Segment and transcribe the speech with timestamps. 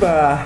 [0.00, 0.44] Hyvää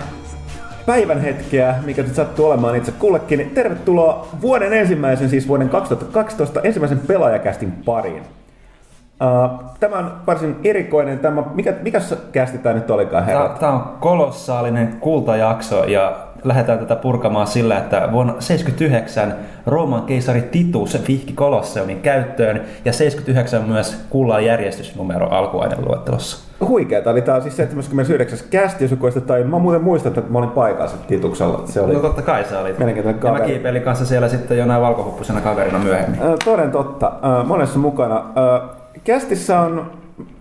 [0.86, 3.50] päivän hetkeä, mikä nyt sattuu olemaan itse kullekin.
[3.54, 8.22] Tervetuloa vuoden ensimmäisen, siis vuoden 2012 ensimmäisen pelaajakästin pariin.
[8.22, 11.18] Uh, tämä on varsin erikoinen.
[11.18, 12.00] Tämä, mikä, mikä
[12.32, 13.48] kästi tämä nyt olikaan, herra?
[13.48, 19.34] Tämä on kolossaalinen kultajakso ja lähdetään tätä purkamaan sillä, että vuonna 79
[19.66, 26.54] Rooman keisari Titus vihki Kolosseumin käyttöön ja 79 myös kullan järjestysnumero alkuaineluettelossa.
[26.68, 28.38] Huikeeta, eli tämä on siis 79.
[28.50, 31.62] kästi, jos joku tai mä muuten muistan, että mä olin paikassa Tituksella.
[31.66, 32.76] Se oli no totta kai sä olit.
[33.22, 36.22] Ja mä kiipeilin kanssa siellä sitten jonain valkohuppusena kaverina myöhemmin.
[36.22, 38.16] Äh, toden totta, äh, monessa mukana.
[38.16, 38.70] Äh,
[39.04, 39.90] kästissä on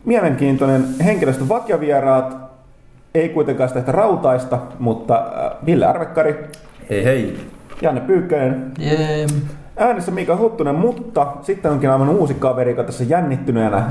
[0.06, 2.53] mielenkiintoinen henkilöstö vakiovieraat,
[3.16, 6.50] ei kuitenkaan sitä rautaista, mutta äh, Ville Arvekkari.
[6.90, 7.40] Hei hei.
[7.82, 8.72] Janne Pyykkönen.
[8.78, 9.26] Jee.
[9.78, 13.84] Äänessä Mika Huttunen, mutta sitten onkin aivan uusi kaveri, joka tässä jännittyneenä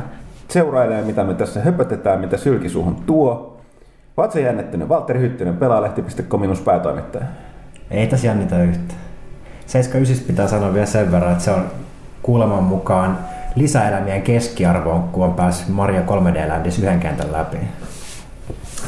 [0.49, 3.61] seurailee, mitä me tässä höpötetään, mitä sylkisuuhun tuo.
[4.17, 4.89] Vatsa jännittynyt.
[4.89, 7.25] Valtteri Hyttynen, pelaalehti.com päätoimittaja.
[7.91, 9.01] Ei tässä jännitä yhtään.
[9.67, 11.67] 79 pitää sanoa vielä sen verran, että se on
[12.23, 13.19] kuuleman mukaan
[13.55, 17.57] lisäelämien keskiarvoon, kun on päässyt Mario 3D-ländis yhden kentän läpi.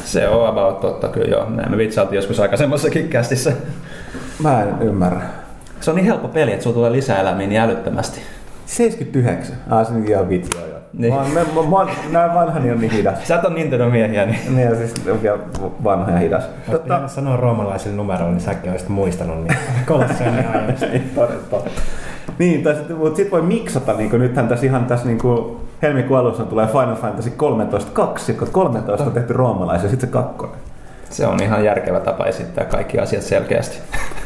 [0.03, 1.49] Se on about totta kyllä joo.
[1.49, 3.51] Näin me vitsaatiin joskus aikaisemmassakin kästissä.
[4.39, 5.21] Mä en ymmärrä.
[5.79, 8.21] Se on niin helppo peli, että sulla tulee lisäelämiä niin älyttömästi.
[8.65, 9.55] 79.
[9.69, 10.79] Ah, se on ihan vitsi joo.
[10.97, 11.13] Niin.
[11.13, 13.27] Mä, mä, mä, mä, näin vanhani on niin hidas.
[13.27, 14.55] Sä et on Nintendo-miehiä, niin...
[14.55, 15.39] Niin, siis on vielä
[15.83, 16.43] vanha ja hidas.
[16.71, 17.07] Totta...
[17.07, 19.57] sanoa roomalaisille numeroille, niin säkin olisit muistanut niin
[19.87, 20.85] kolosseani ajasta.
[20.85, 21.11] niin,
[21.49, 21.69] totta.
[22.39, 25.57] Niin, tai sit, mutta sit voi miksata, niin kuin nythän tässä ihan tässä niin kuin
[25.81, 30.13] helmikuun alussa tulee Final Fantasy 13 2, kun 13 on tehty roomalaisia, ja sitten se
[30.13, 30.59] kakkonen.
[31.09, 33.77] Se on ihan järkevä tapa esittää kaikki asiat selkeästi.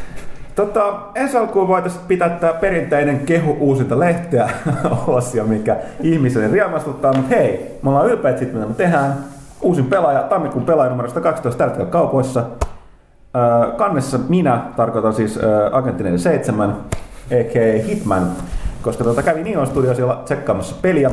[0.54, 4.50] Tota, ensi alkuun voitaisiin pitää tämä perinteinen kehu uusinta lehteä
[5.06, 9.14] osio, mikä ihmisen riemastuttaa, mutta hei, me ollaan ylpeät siitä, mitä me tehdään.
[9.60, 12.44] Uusin pelaaja, tammikuun pelaaja numero 112 tällä kaupoissa.
[13.36, 17.82] Öö, kannessa minä, tarkoitan siis öö, Agentti 47, a.k.a.
[17.82, 18.30] Hitman,
[18.82, 21.10] koska tota kävi Neon Studiosilla tsekkaamassa peliä.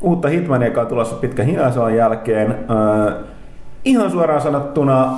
[0.00, 2.58] Uutta Hitmania, joka on tulossa pitkän hinaisolon jälkeen.
[2.70, 3.12] Öö,
[3.84, 5.14] ihan suoraan sanottuna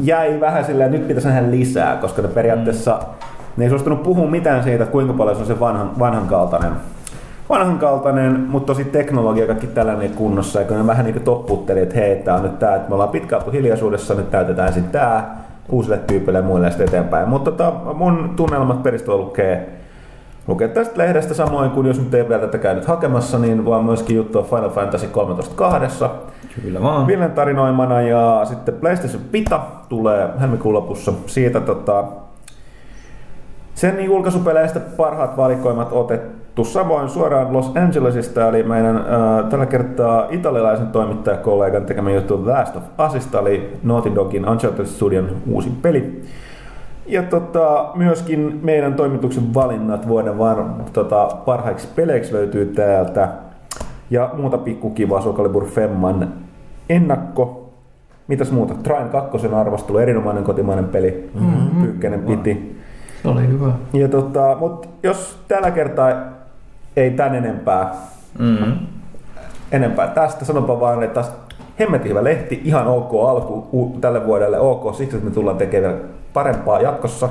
[0.00, 3.06] jäi vähän silleen, nyt pitäisi nähdä lisää, koska ne periaatteessa mm.
[3.56, 6.72] ne ei suostunut puhua mitään siitä, että kuinka paljon se on se vanhan, vanhan kaltainen
[7.48, 10.60] vanhan kaltainen, mutta tosi teknologia kaikki tällainen kunnossa.
[10.60, 12.94] Ja kun ne vähän niin kuin topputteli, että hei, tämä on nyt tämä, että me
[12.94, 15.36] ollaan pitkään hiljaisuudessa, nyt täytetään sitten tämä
[15.68, 17.28] uusille tyypeille ja muille sitten eteenpäin.
[17.28, 19.81] Mutta tota, mun tunnelmat peristä lukee,
[20.46, 24.16] lukee tästä lehdestä samoin kuin jos nyt ei vielä tätä käynyt hakemassa, niin vaan myöskin
[24.16, 26.10] juttua Final Fantasy 13 kahdessa.
[26.62, 27.06] Kyllä vaan.
[27.06, 31.12] Villen tarinoimana ja sitten PlayStation Vita tulee helmikuun lopussa.
[31.26, 32.04] Siitä tota,
[33.74, 39.04] sen julkaisupeleistä parhaat valikoimat otettu samoin suoraan Los Angelesista, eli meidän äh,
[39.50, 45.70] tällä kertaa italialaisen toimittajakollegan tekemä juttu Last of Usista, eli Naughty Dogin Uncharted Studion uusi
[45.82, 46.22] peli.
[47.06, 53.28] Ja tota, myöskin meidän toimituksen valinnat vuoden var, tota, parhaiksi peleiksi löytyy täältä.
[54.10, 56.32] Ja muuta pikkukivaa Soul Calibur Femman
[56.88, 57.70] ennakko.
[58.28, 58.74] Mitäs muuta?
[58.74, 61.30] Train 2 arvostelu, erinomainen kotimainen peli.
[61.34, 61.82] Mm-hmm.
[61.82, 62.80] Pyykkäinen piti.
[63.22, 63.72] Se oli hyvä.
[63.92, 66.10] Ja tota, mut jos tällä kertaa
[66.96, 67.94] ei tän enempää,
[68.38, 68.72] mm-hmm.
[69.72, 71.24] enempää tästä, sanonpa vaan, että
[71.80, 76.00] hemmetin hyvä lehti, ihan ok alku u- tälle vuodelle, ok, siksi että me tullaan tekemään
[76.34, 77.28] parempaa jatkossa.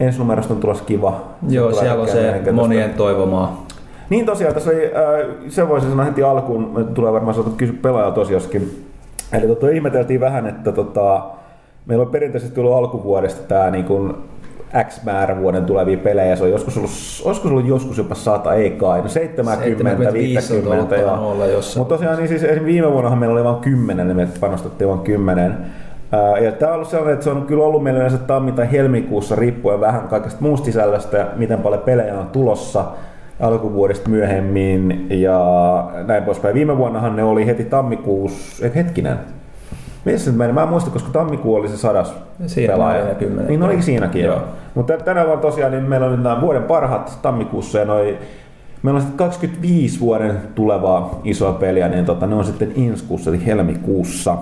[0.00, 1.20] Ensi numerosta on tulossa kiva.
[1.48, 3.66] Joo, siellä on se monien toivomaa.
[4.10, 8.14] Niin tosiaan, tässä oli, äh, se voisi sanoa heti alkuun, tulee varmaan saatu kysyä pelaajalta
[8.14, 8.86] tosioskin.
[9.32, 11.24] Eli tota, ihmeteltiin vähän, että tota,
[11.86, 14.14] meillä on perinteisesti ollut alkuvuodesta tämä niin kuin
[14.82, 16.36] X määrä vuoden tulevia pelejä.
[16.36, 16.90] Se on joskus ollut,
[17.24, 20.74] olisiko ollut joskus jopa 100, ei kai, no 70, 50.
[21.78, 25.00] Mutta tosiaan niin siis esimerkiksi viime vuonnahan meillä oli vain 10, niin me panostettiin vain
[25.00, 25.56] 10.
[26.44, 29.36] Ja tämä on ollut sellainen, että se on kyllä ollut meillä yleensä tammi- tai helmikuussa
[29.36, 32.84] riippuen vähän kaikesta muusta sisällöstä ja miten paljon pelejä on tulossa
[33.40, 35.40] alkuvuodesta myöhemmin ja
[36.06, 36.54] näin poispäin.
[36.54, 39.18] Viime vuonnahan ne oli heti tammikuussa, et hetkinen,
[40.04, 40.52] missä se meni?
[40.52, 42.14] Mä en muista, koska tammikuu oli se sadas
[42.46, 43.14] Siinä pelaaja.
[43.14, 43.48] Kymmenen.
[43.48, 44.40] Niin oli siinäkin joo.
[44.74, 48.18] Mutta tänä vuonna tosiaan niin meillä on nyt nämä vuoden parhaat tammikuussa ja noi,
[48.82, 53.46] meillä on sitten 25 vuoden tulevaa isoa peliä, niin tota, ne on sitten inskuussa eli
[53.46, 54.36] helmikuussa.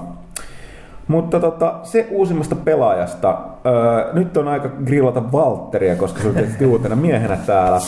[1.08, 3.38] Mutta tota, se uusimmasta pelaajasta.
[3.66, 7.78] Öö, nyt on aika grillata Valtteria, koska se on tietysti uutena miehenä täällä.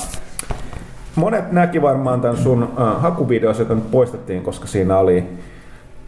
[1.16, 5.28] Monet näki varmaan tämän sun äh, hakuvideossa, joka nyt poistettiin, koska siinä oli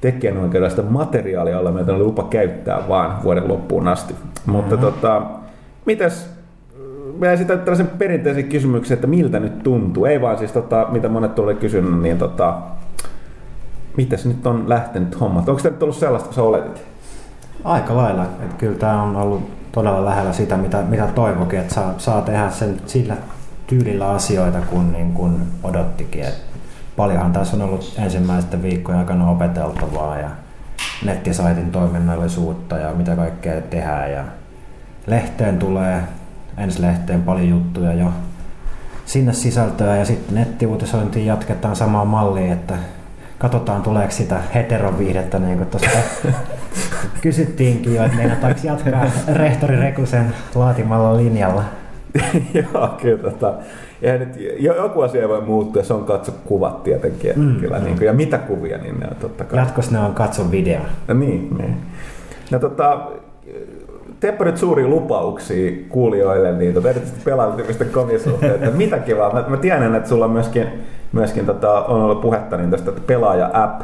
[0.00, 4.12] tekijänoikeudellista materiaalia, jolla meitä oli lupa käyttää vaan vuoden loppuun asti.
[4.12, 4.52] Mm-hmm.
[4.52, 5.22] Mutta tota,
[5.84, 6.30] mitäs,
[7.18, 10.04] mä esitän tällaisen perinteisen kysymyksen, että miltä nyt tuntuu.
[10.04, 12.54] Ei vaan siis, tota, mitä monet tulee kysynyt, niin tota,
[13.96, 15.48] mites nyt on lähtenyt hommat?
[15.48, 16.82] Onko tämä nyt ollut sellaista, kun sä oletit?
[17.64, 18.22] Aika lailla.
[18.22, 19.42] Että kyllä tämä on ollut
[19.72, 23.16] todella lähellä sitä, mitä, mitä toivokin, että saa, saa tehdä sen sillä
[23.66, 26.24] tyylillä asioita, kun, niin kun odottikin.
[26.24, 26.34] Et
[26.96, 30.30] paljonhan tässä on ollut ensimmäisten viikkojen aikana opeteltavaa ja
[31.04, 34.12] nettisaitin toiminnallisuutta ja mitä kaikkea tehdään.
[34.12, 34.24] Ja
[35.06, 36.02] lehteen tulee,
[36.58, 38.12] ensi lehteen paljon juttuja jo
[39.06, 42.74] sinne sisältöä ja sitten nettiuutisointiin jatketaan samaa mallia, että
[43.38, 45.90] katsotaan tuleeko sitä heteroviihdettä, niin kuin tuossa
[47.22, 51.64] kysyttiinkin jo, että meinataanko jatkaa rehtori Rekusen laatimalla linjalla.
[52.74, 53.30] Joo, kyllä.
[53.30, 53.54] Tota,
[54.02, 54.28] ja nyt,
[54.58, 57.32] joku asia voi muuttua, se on katso kuvat tietenkin.
[57.36, 57.84] Mm, kyllä, mm.
[57.84, 59.58] Niin kuin, ja mitä kuvia, niin ne on totta kai.
[59.58, 60.80] Jatkossa ne on katso video.
[61.08, 61.76] No niin, niin.
[62.50, 63.00] No, tota,
[64.20, 69.32] teepä nyt suuria lupauksia kuulijoille, niin tota, erityisesti pelaajalta.comin suhteen, että mitä kivaa.
[69.32, 70.66] Mä, mä tiedän, että sulla myöskin,
[71.12, 73.82] myöskin tota, on ollut puhetta niin tästä pelaaja-app,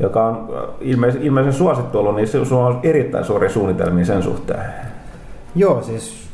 [0.00, 4.60] joka on äh, ilmeisen, ilmeisen suosittu ollut, niin sulla on erittäin suuria suunnitelmia sen suhteen.
[5.54, 6.27] Joo, siis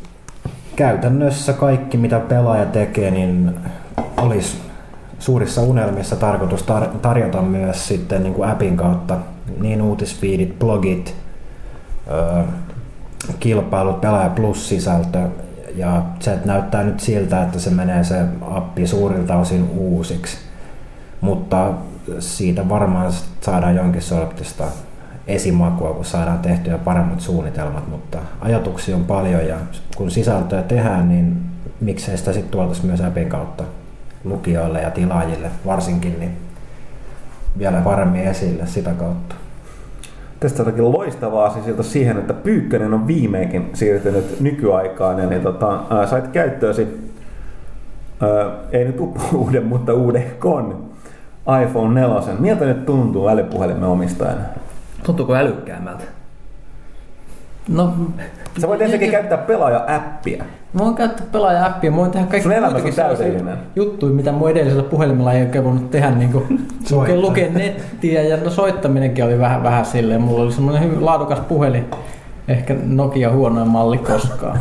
[0.76, 3.54] käytännössä kaikki mitä pelaaja tekee, niin
[4.16, 4.58] olisi
[5.18, 9.18] suurissa unelmissa tarkoitus tar- tarjota myös sitten niin kuin appin kautta
[9.60, 11.14] niin uutisfiidit, blogit,
[12.10, 12.42] öö,
[13.40, 15.28] kilpailut, pelaaja plus-sisältö
[15.74, 20.36] ja se näyttää nyt siltä, että se menee se appi suurilta osin uusiksi.
[21.20, 21.72] Mutta
[22.18, 24.64] siitä varmaan saadaan jonkin sortista
[25.26, 29.56] esimakua, kun saadaan tehtyä paremmat suunnitelmat, mutta ajatuksia on paljon ja
[29.96, 31.36] kun sisältöä tehdään, niin
[31.80, 33.64] miksei sitä sitten tuotaisi myös appin kautta
[34.24, 36.36] lukijoille ja tilaajille varsinkin, niin
[37.58, 39.34] vielä paremmin esille sitä kautta.
[40.40, 46.06] Tästä jotakin loistavaa siis siihen, että Pyykkönen on viimeinkin siirtynyt nykyaikaan ja niin tota, ää,
[46.06, 47.10] sait käyttöösi,
[48.20, 49.00] ää, ei nyt
[49.34, 50.84] uuden, mutta uuden kon
[51.62, 52.34] iPhone 4.
[52.38, 54.40] Miltä nyt tuntuu älypuhelimen omistajana?
[55.06, 56.04] Tuntuuko älykkäämmältä?
[57.68, 57.94] No,
[58.60, 60.44] Sä voit ensinnäkin käyttää pelaaja-appia.
[60.72, 62.94] Mä voin käyttää pelaaja-appia, mä voin tehdä kaikki muitakin
[63.76, 68.36] juttuja, mitä mun edellisellä puhelimella ei oikein voinut tehdä, niin kuin lukea, lukea nettiä ja
[68.36, 70.20] no soittaminenkin oli vähän, vähän silleen.
[70.20, 71.84] Mulla oli semmoinen hyvin laadukas puhelin,
[72.48, 74.58] ehkä Nokia huonoin malli koskaan.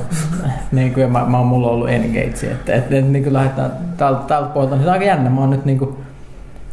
[0.72, 4.22] niin kuin mä, mä oon mulla ollut Engage, että, että, että niin kuin lähdetään täältä,
[4.28, 5.30] täältä pohjalta, niin se on aika jännä.
[5.30, 5.98] Mä oon nyt niin kuin,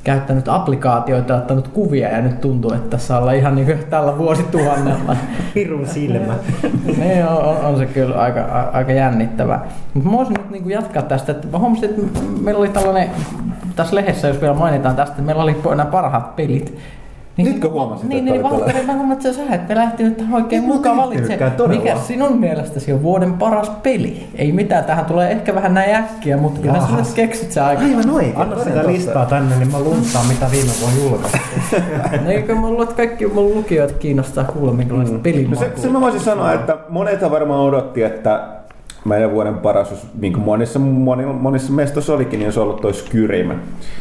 [0.04, 5.16] käyttänyt applikaatioita ottanut kuvia ja nyt tuntuu, että tässä ollaan ihan niin kuin tällä vuosituhannella.
[5.54, 6.34] Pirun silmä.
[6.98, 9.60] niin on, on, on, se kyllä aika, aika jännittävä.
[9.94, 12.02] Mutta mä voisin nyt niin kuin jatkaa tästä, että mä huomasin, että
[12.40, 13.10] meillä oli tällainen,
[13.76, 16.78] tässä lehdessä, jos vielä mainitaan tästä, että meillä oli nämä parhaat pelit,
[17.44, 20.96] niin, Nytkö huomasit, niin, että niin, Valtteri, mä huomasin, että sä et lähtenyt oikein mukaan
[20.96, 21.38] valitse.
[21.68, 24.26] Mikä sinun mielestäsi on vuoden paras peli?
[24.34, 27.82] Ei mitään, tähän tulee ehkä vähän näin äkkiä, mutta kyllä sä nyt keksit se aika.
[27.82, 28.36] Aivan oikein.
[28.36, 31.38] Anna sitä listaa tänne, niin mä luntaan, mitä viime vuonna julkaistu.
[32.26, 35.22] Eikö mä luulen, että kaikki mun lukijoita kiinnostaa kuulla, minkälaista mm.
[35.22, 38.59] peliä no se, se mä voisin sanoa, että monethan varmaan odotti, että
[39.10, 40.78] meidän vuoden paras, niin kuin monissa,
[41.40, 43.52] monissa mestossa olikin, niin olisi ollut toi Skyrim.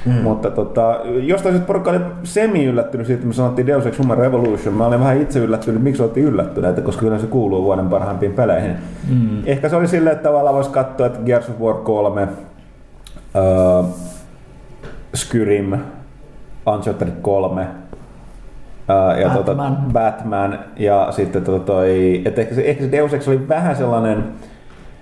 [0.05, 0.11] Mm.
[0.11, 4.17] Mutta tota, jostain sitten porukka oli semi yllättynyt siitä, että me sanottiin Deus Ex Human
[4.17, 4.75] Revolution.
[4.75, 8.75] Mä olin vähän itse yllättynyt, miksi oltiin yllättyneitä, koska kyllä se kuuluu vuoden parhaimpiin peleihin.
[9.09, 9.41] Mm.
[9.45, 12.27] Ehkä se oli silleen, että tavallaan voisi katsoa, että Gears of War 3,
[13.35, 13.85] uh,
[15.15, 15.77] Skyrim,
[16.65, 17.67] Uncharted 3,
[18.89, 19.75] Uh, ja tota Batman.
[19.75, 23.75] Tota, Batman ja sitten tota toi, että ehkä se, ehkä se Deus Ex oli vähän
[23.75, 24.23] sellainen,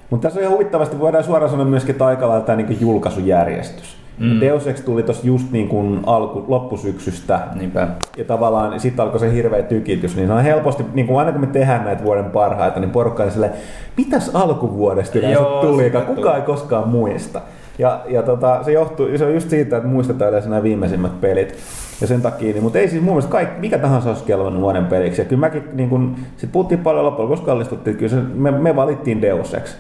[0.10, 3.98] mutta tässä on ihan huvittavasti, voidaan suoraan sanoa myöskin, että aika lailla tämä niin julkaisujärjestys.
[4.20, 4.42] Mm.
[4.42, 7.40] Deus Ex tuli tuossa just niin kuin alku, loppusyksystä.
[7.56, 7.88] Niinpä.
[8.18, 10.16] Ja tavallaan sitten alkoi se hirveä tykitys.
[10.16, 13.32] Niin on helposti, niin kuin aina kun me tehdään näitä vuoden parhaita, niin porukka on
[13.32, 13.54] silleen,
[13.98, 17.42] mitäs alkuvuodesta yleensä tuli, kukaan ei koskaan muista.
[17.80, 21.56] Ja, ja tota, se, johtuu, se on just siitä, että muistetaan yleensä nämä viimeisimmät pelit.
[22.02, 24.86] Ja sen takia, niin, mutta ei siis mun mielestä kaikki, mikä tahansa olisi kelvannut vuoden
[24.86, 25.22] peliksi.
[25.22, 28.76] Ja kyllä mäkin, niin kun, sit puhuttiin paljon loppujen koska kallistuttiin, kyllä se, me, me
[28.76, 29.78] valittiin Deus Ex.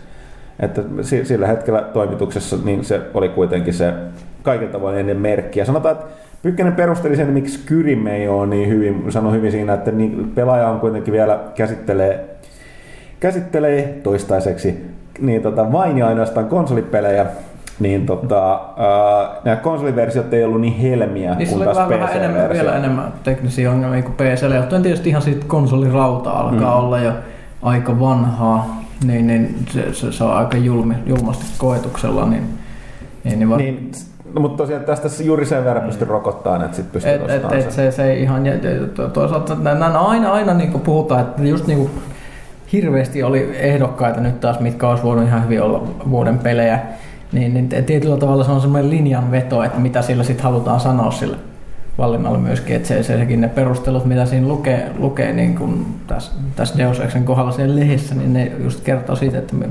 [0.59, 0.81] Että
[1.23, 3.93] sillä hetkellä toimituksessa niin se oli kuitenkin se
[4.43, 5.59] kaiken tavoin ennen merkki.
[5.59, 6.07] Ja sanotaan, että
[6.41, 10.67] Pykkänen perusteli sen, miksi Kyrim ei ole niin hyvin, sanoi hyvin siinä, että niin pelaaja
[10.67, 12.25] on kuitenkin vielä käsittelee,
[13.19, 14.85] käsittelee toistaiseksi
[15.19, 17.25] niin tota, vain ja ainoastaan konsolipelejä,
[17.79, 22.75] niin tota, äh, nämä konsoliversiot ei ollut niin helmiä niin kuin taas vähän enemmän, vielä
[22.75, 24.55] enemmän teknisiä ongelmia kuin PC.
[24.55, 26.85] Johtuen tietysti ihan siitä konsolirauta alkaa mm.
[26.85, 27.11] olla jo
[27.61, 32.25] aika vanhaa niin, niin se, se, se on aika julmi, julmasti koetuksella.
[32.25, 32.43] Niin,
[33.23, 33.91] niin, niin, va- niin
[34.33, 37.71] No, mutta tosiaan tästä juuri sen verran pysty rokottaa, että sitten pystyy et, et, et
[37.71, 38.53] se, se ihan, ja,
[39.13, 41.91] toisaalta nämä aina, aina niin kuin puhutaan, että just niin kuin
[42.73, 46.79] hirveästi oli ehdokkaita nyt taas, mitkä olisi voinut ihan hyvin olla vuoden pelejä,
[47.31, 51.37] niin, niin tietyllä tavalla se on semmoinen linjanveto, että mitä sillä sitten halutaan sanoa sillä
[51.97, 56.77] valinnalla myöskin, että se, sekin ne perustelut, mitä siinä lukee, lukee niin kuin tässä, tässä
[56.77, 59.67] Deus Exen kohdalla siellä lehdessä, niin ne just kertoo siitä, että me,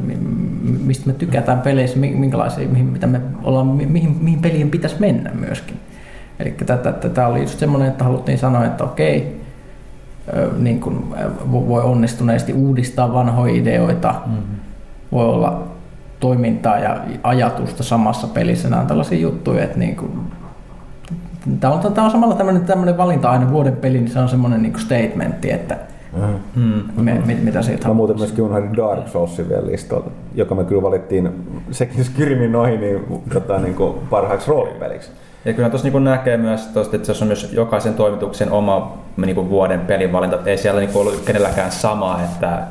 [0.85, 5.77] mistä me tykätään peleissä, minkälaisia, mihin, mitä me ollaan, mihin, mihin pelien pitäisi mennä myöskin.
[6.39, 6.55] Eli
[7.15, 9.41] tämä oli just semmoinen, että haluttiin sanoa, että okei,
[10.59, 11.05] niin kuin
[11.51, 14.43] voi onnistuneesti uudistaa vanhoja ideoita, mm-hmm.
[15.13, 15.63] voi olla
[16.21, 18.69] toimintaa ja ajatusta samassa pelissä.
[18.69, 20.11] Nämä on tällaisia juttuja, että niin kuin,
[21.61, 24.63] tämä on, tämä on samalla tämmöinen, tämmöinen valinta aina vuoden peli, niin se on semmoinen
[24.63, 25.79] niin statementti, että
[26.57, 27.05] mm.
[27.05, 30.83] me, mit, mitä siitä Mä muuten myöskin unohdin Dark Soulsin vielä listalta, joka me kyllä
[30.83, 31.31] valittiin
[31.71, 35.11] sekin Skyrimin noin niin, tota, niin kuin parhaaksi roolipeliksi.
[35.45, 39.35] Ja kyllä tuossa niin näkee myös, tosta, että se on myös jokaisen toimituksen oma niin
[39.35, 42.63] kuin vuoden pelivalinta, että ei siellä niin kuin ollut kenelläkään sama, että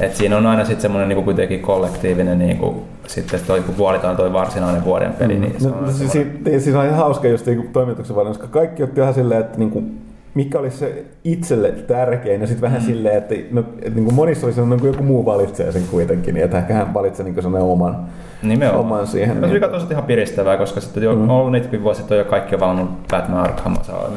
[0.00, 4.16] et siinä on aina sitten semmoinen niin kuitenkin kollektiivinen, niin kuin, sitten toi, kun vuolitaan
[4.16, 5.40] toi varsinainen vuoden peli, mm.
[5.40, 6.12] niin se on no, siis,
[6.58, 9.70] siis on ihan hauska just niin toimituksen valinta, koska kaikki otti ihan silleen, että niin
[9.70, 10.00] kuin,
[10.34, 12.86] mikä olisi se itselle tärkein, ja sitten vähän mm.
[12.86, 16.34] silleen, että no, et, niin kuin monissa olisi niin kuin joku muu valitsee sen kuitenkin,
[16.34, 17.96] niin että ehkä hän valitsee niin kuin oman,
[18.42, 18.84] Nimenomaan.
[18.84, 19.40] oman siihen.
[19.40, 19.52] Niin.
[19.52, 21.30] Mikä on ihan piristävää, koska sitten jo, mm.
[21.30, 23.76] ollut niitäkin vuosia, että on jo kaikki valinnut Batman Arkham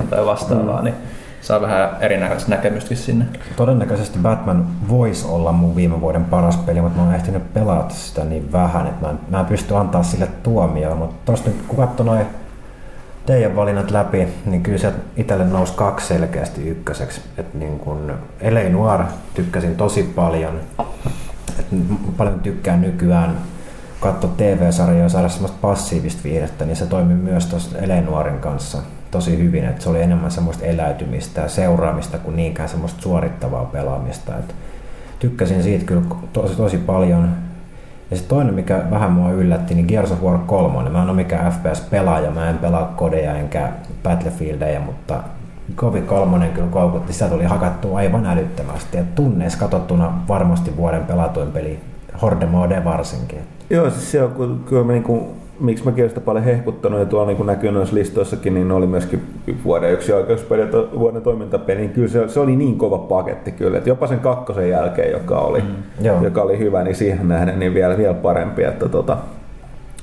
[0.10, 0.84] tai vastaavaa, mm.
[0.84, 0.96] niin
[1.42, 3.26] saa vähän erinäköistä näkemystä sinne.
[3.56, 8.24] Todennäköisesti Batman voisi olla mun viime vuoden paras peli, mutta mä oon ehtinyt pelata sitä
[8.24, 10.98] niin vähän, että mä en, mä en pysty antaa sille tuomioon.
[10.98, 12.26] Mutta tosta nyt kun katsoi noin
[13.26, 17.22] teidän valinnat läpi, niin kyllä se itselle nousi kaksi selkeästi ykköseksi.
[17.38, 18.70] Että niin kun L.A.
[18.70, 19.04] Noir
[19.34, 20.60] tykkäsin tosi paljon.
[21.60, 21.76] että
[22.18, 23.38] paljon tykkään nykyään
[24.00, 28.78] katsoa TV-sarjoja ja saada semmoista passiivista viihdettä, niin se toimii myös tuossa Nuorin kanssa
[29.12, 34.38] tosi hyvin, että se oli enemmän semmoista eläytymistä ja seuraamista kuin niinkään semmoista suorittavaa pelaamista.
[34.38, 34.56] Et
[35.20, 36.02] tykkäsin siitä kyllä
[36.34, 37.30] tosi, tosi paljon.
[38.12, 40.90] Ja sitten toinen, mikä vähän mua yllätti, niin Gears of War 3.
[40.90, 43.70] Mä en ole mikään FPS-pelaaja, mä en pelaa kodeja enkä
[44.04, 45.24] Battlefieldeja, mutta
[45.76, 48.98] Kovi 3 kyllä koukutti, sitä tuli hakattua aivan älyttömästi.
[48.98, 51.80] Ja tunneissa katsottuna varmasti vuoden pelatuin peli,
[52.22, 53.40] Horde Mode varsinkin.
[53.70, 57.32] Joo, siis se on kyllä mä niinku miksi mäkin olen sitä paljon hehkuttanut ja tuolla
[57.32, 59.22] niin näkyy noissa listoissakin, niin oli myöskin
[59.64, 60.68] vuoden yksi oikeuspeli ja
[61.00, 64.70] vuoden toimintapeli, niin kyllä se, se, oli niin kova paketti kyllä, että jopa sen kakkosen
[64.70, 66.24] jälkeen, joka oli, mm.
[66.24, 69.18] joka oli hyvä, niin siihen nähden niin vielä, vielä parempi, että tota,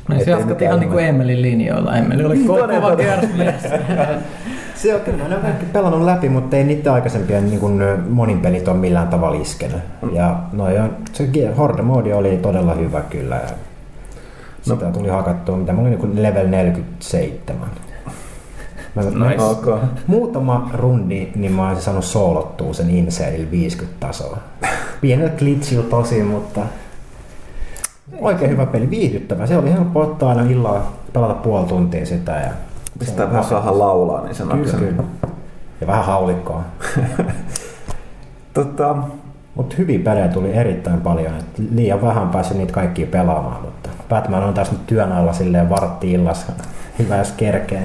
[0.09, 1.97] No se jatkat ihan niin kuin Emelin linjoilla.
[1.97, 2.69] Emeli oli niin, kova
[4.75, 8.41] Se on kyllä, ne on kaikki pelannut läpi, mutta ei niitä aikaisempia niin kuin monin
[8.41, 9.81] pelit ole millään tavalla iskenyt.
[10.03, 10.15] Mm.
[10.15, 13.41] Ja no, ja se Horde Mode oli todella hyvä kyllä.
[14.69, 14.75] No.
[14.75, 17.71] Sitä tuli hakattua, mitä mä olin niin level 47.
[18.95, 19.43] Mä, nice.
[19.43, 19.79] okay.
[20.07, 24.39] Muutama rundi, niin mä olisin saanut soolottua sen Inselillä 50 tasoa.
[25.01, 26.61] Pienellä glitchillä tosi, mutta
[28.21, 29.47] oikein hyvä peli, viihdyttävä.
[29.47, 32.33] Se oli helppo ottaa aina illalla, pelata puoli tuntia sitä.
[32.33, 32.51] Ja
[32.99, 35.03] Pistää vähän saada laulaa, niin se kyllä, kyllä.
[35.81, 36.65] Ja vähän haulikkoa.
[38.55, 38.97] tota...
[39.55, 41.35] Mutta hyviä pelejä tuli erittäin paljon.
[41.37, 43.63] Et liian vähän pääsi niitä kaikkia pelaamaan,
[44.09, 46.53] Batman on tässä nyt työn alla silleen vartti illassa.
[46.99, 47.83] Hyvä jos kerkee.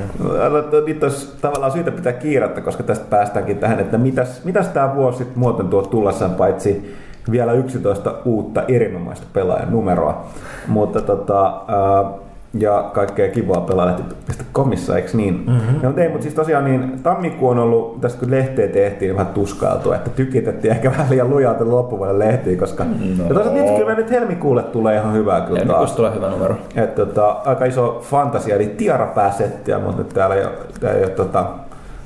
[0.85, 5.17] Nyt olisi tavallaan syytä pitää kiirettä, koska tästä päästäänkin tähän, että mitäs, mitäs tämä vuosi
[5.17, 6.95] sitten muuten tuo tullessaan, paitsi
[7.31, 10.25] vielä 11 uutta erinomaista pelaajan numeroa.
[10.67, 15.43] Mutta tota, äh, ja kaikkea kivaa pelaalehti.comissa, eikö niin?
[15.47, 15.79] Mm-hmm.
[15.83, 19.33] No, ei, mutta siis tosiaan niin tammikuu on ollut, tästä kun lehteä tehtiin, niin vähän
[19.33, 22.89] tuskailtu, että tykitettiin ehkä vähän liian lujaa loppuvuoden lehtiin, koska no.
[23.29, 25.91] ja toisaalta nyt kyllä nyt helmikuulle tulee ihan hyvää kyllä taas.
[25.91, 26.55] tulee hyvä numero.
[26.75, 31.11] Että tota, aika iso fantasia, eli tiarapääsettiä, mutta nyt täällä ei ole, täällä ei ole
[31.11, 31.45] tota,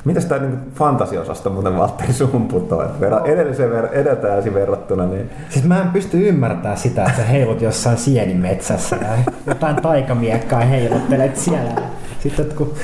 [0.05, 5.05] Mitäs tämä niin fantasiosasta muuten Valtteri sun putoo, että verra, edelliseen ver, edeltäjäsi verrattuna?
[5.05, 5.29] Niin...
[5.49, 11.37] Siis mä en pysty ymmärtämään sitä, että sä heilut jossain sienimetsässä ja jotain taikamiekkaa heiluttelet
[11.37, 11.71] siellä.
[12.19, 12.75] Sitten jotkut,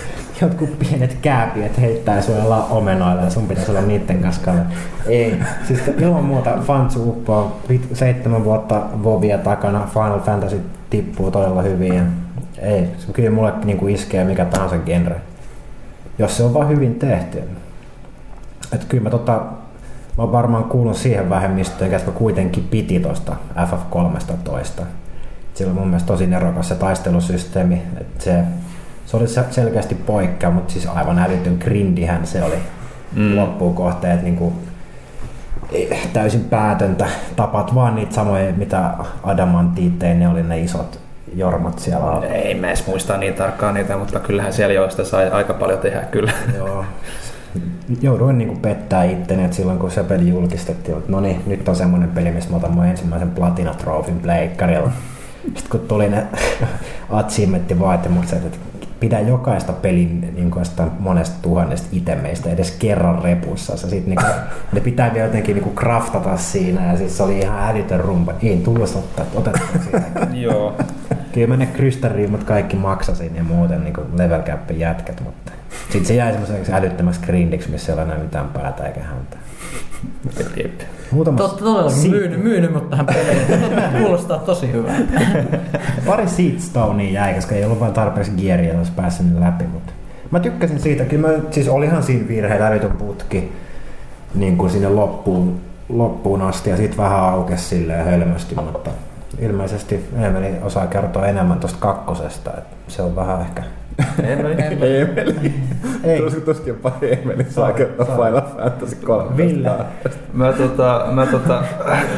[0.42, 4.54] jotkut pienet kääpiöt heittää sulla omenoilla ja sun pitäisi olla niitten kanssa
[5.06, 5.36] Ei,
[5.68, 7.60] siis ilman muuta Fantsu uppoo
[7.94, 11.96] seitsemän vuotta Vovia takana, Final Fantasy tippuu todella hyvin.
[11.96, 12.04] Ja
[12.62, 15.22] ei, se kyllä mulle niin kuin iskee mikä tahansa genre
[16.22, 17.44] jos se on vaan hyvin tehty.
[18.74, 19.42] Että kyllä mä, tota,
[20.18, 24.84] mä varmaan kuullut siihen vähemmistöön, jotka kuitenkin piti tuosta FF13.
[25.54, 27.82] Sillä on mun mielestä tosi nerokas se taistelusysteemi.
[28.02, 28.44] Että se,
[29.06, 32.56] se oli selkeästi poikkea, mutta siis aivan älytön grindihän se oli
[33.16, 33.36] mm.
[33.36, 34.14] loppuun kohteen.
[34.14, 34.54] Että niinku,
[36.14, 37.08] täysin päätöntä.
[37.36, 41.00] Tapat vaan niitä samoja, mitä adamantiittein, ne oli ne isot
[41.36, 42.24] jormat siellä on.
[42.24, 46.02] Ei mä edes muista niin tarkkaan niitä, mutta kyllähän siellä joista sai aika paljon tehdä
[46.02, 46.32] kyllä.
[46.58, 46.86] Joo.
[48.02, 51.76] Jouduin niin pettää itteni, että silloin kun se peli julkistettiin, että no niin, nyt on
[51.76, 54.92] semmoinen peli, missä mä otan mun ensimmäisen Platina Trophyn pleikkarilla.
[55.44, 56.28] Sitten kun tuli ne
[57.10, 58.58] achievementti vaatimukset, että
[59.02, 60.66] pidä jokaista pelin niin kuin
[61.00, 63.78] monesta tuhannesta itemeistä edes kerran repussa.
[63.78, 64.34] Sitten niin kuin,
[64.74, 68.34] ne pitää vielä jotenkin niin kuin craftata siinä ja siis se oli ihan älytön rumpa.
[68.44, 69.70] Ei tullut ottaa, otetaan.
[70.42, 70.76] Joo.
[71.34, 75.52] Kyllä mä ne krysteriimmat kaikki maksasin ja muuten niin level cap jätkät, mutta
[75.84, 79.38] sitten se jäi semmoiseksi älyttömäksi grindiksi, missä ei ole enää mitään päätä eikä häntä.
[80.58, 80.82] Jep.
[81.12, 84.04] Muutama Totta todellakin myynyt, myynyt mut tähän peliin.
[84.04, 84.96] Kuulostaa tosi hyvää.
[86.06, 89.64] Pari Seedstonea jäi, koska ei ollut vain tarpeeksi gearia, jos päässyt läpi.
[89.64, 89.94] Mutta
[90.32, 91.06] mä tykkäsin siitä.
[91.06, 93.52] Kyllä mä, siis olihan siinä virheillä älytön putki
[94.36, 98.90] niin kuin sinne loppuun, loppuun asti ja sitten vähän aukesi silleen hölmösti, mutta
[99.40, 102.52] ilmeisesti Emeli osaa kertoa enemmän tuosta kakkosesta.
[102.58, 103.64] että se on vähän ehkä
[104.24, 104.98] Emeli.
[105.02, 105.54] Emeli.
[106.04, 106.20] Ei.
[106.20, 109.38] Tuskin tuskin pari Emeli saa kertoa Final Fantasy 13.
[109.38, 109.72] Ville.
[110.34, 111.64] Mä tota, mä tota,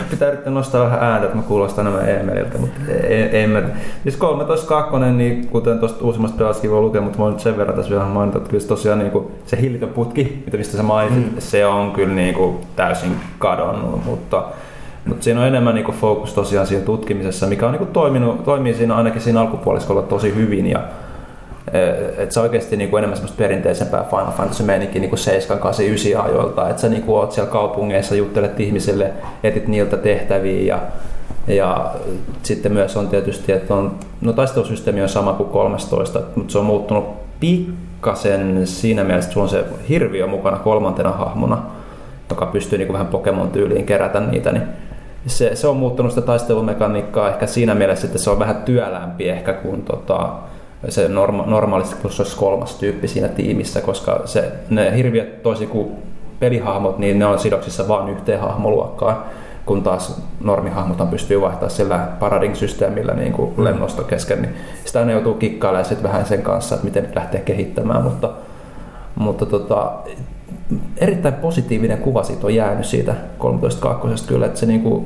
[0.09, 3.61] pitää yrittää nostaa vähän ääntä, että mä kuulostan enemmän Emeliltä, mutta ei, ei mä.
[4.03, 7.75] Siis 13.2, niin kuten tuosta uusimmasta pelaskin voi lukea, mutta mä voin nyt sen verran
[7.75, 10.83] tässä vielä mainita, että kyllä se tosiaan niin kuin, se hillitön putki, mitä mistä sä
[10.83, 11.39] mainitsit, mm.
[11.39, 14.43] se on kyllä niin kuin, täysin kadonnut, mutta
[15.05, 18.95] mutta siinä on enemmän niinku fokus tosiaan siinä tutkimisessa, mikä on niinku toiminut, toimii siinä
[18.95, 20.67] ainakin siinä alkupuoliskolla tosi hyvin.
[20.67, 20.79] Ja,
[22.17, 26.69] et se oikeasti niinku enemmän semmoista perinteisempää Final Fantasy meininkiä niinku 7, 8, 9 ajoilta.
[26.69, 29.11] Että sä niinku oot siellä kaupungeissa, juttelet ihmisille,
[29.43, 30.81] etit niiltä tehtäviä ja,
[31.55, 31.91] ja
[32.43, 36.65] sitten myös on tietysti, että on, no taistelusysteemi on sama kuin 13, mutta se on
[36.65, 41.63] muuttunut pikkasen siinä mielessä, että sulla on se hirviö mukana kolmantena hahmona,
[42.29, 44.63] joka pystyy niinku vähän Pokemon-tyyliin kerätä niitä, niin
[45.27, 49.53] se, se on muuttunut sitä taistelumekaniikkaa ehkä siinä mielessä, että se on vähän työlämpi ehkä
[49.53, 50.33] kuin tota,
[50.89, 55.67] se norma- normaalisti, kun se olisi kolmas tyyppi siinä tiimissä, koska se, ne hirviöt toisin
[55.67, 55.91] kuin
[56.39, 59.17] pelihahmot, niin ne on sidoksissa vain yhteen hahmoluokkaan,
[59.65, 65.33] kun taas normihahmot pystyy vaihtaa sillä paradigm-systeemillä niin kuin lennosto kesken, niin sitä ne joutuu
[65.33, 68.29] kikkailemaan sitten vähän sen kanssa, että miten lähtee kehittämään, mutta,
[69.15, 69.91] mutta tota,
[70.97, 74.27] erittäin positiivinen kuva siitä on jäänyt siitä 13.2.
[74.27, 75.05] kyllä, että se niinku,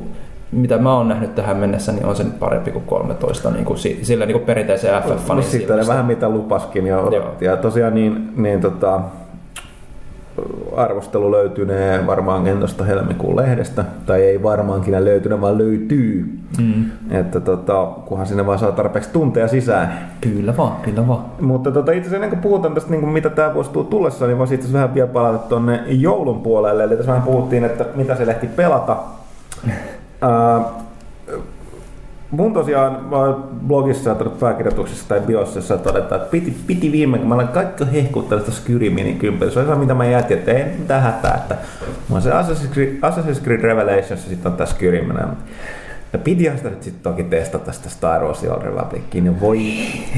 [0.52, 3.80] mitä mä oon nähnyt tähän mennessä, niin on se nyt parempi kuin 13 niin kuin
[4.02, 6.98] sillä niin kuin perinteisen FF-fanin no, sitten vähän mitä lupaskin ja.
[7.42, 9.02] Ja tosiaan niin, niin tota,
[10.76, 16.40] arvostelu löytynee varmaankin tuosta helmikuun lehdestä, tai ei varmaankin löytynyt, vaan löytyy.
[16.58, 16.86] Mm.
[17.12, 20.00] Että tota, kunhan sinne vaan saa tarpeeksi tunteja sisään.
[20.22, 21.26] Kyllä vaan, kyllä vaan.
[21.42, 24.28] Mutta tota, itse asiassa ennen kuin puhutaan tästä, niin kuin mitä tämä voisi tulla tullessa,
[24.28, 26.84] niin voisi itse vähän vielä palata tuonne joulun puolelle.
[26.84, 28.98] Eli tässä vähän puhuttiin, että mitä se lehti pelata.
[32.32, 32.98] Mun tosiaan
[33.68, 38.46] blogissa tai pääkirjoituksessa tai biossissa todetaan, että piti, piti viime, kun mä olen kaikki hehkuttanut
[38.46, 39.52] tästä Skyriminin kympeli.
[39.52, 41.56] Se on ihan mitä mä jätin, että ei mitään hätää, että
[42.14, 45.28] mä se Assassin's Creed, Assassin's Creed Revelations ja sitten on tässä Skyriminen.
[46.18, 49.60] Ja pitihän sitä nyt sitten toki testata tästä Star Wars Old Republiciin, niin voi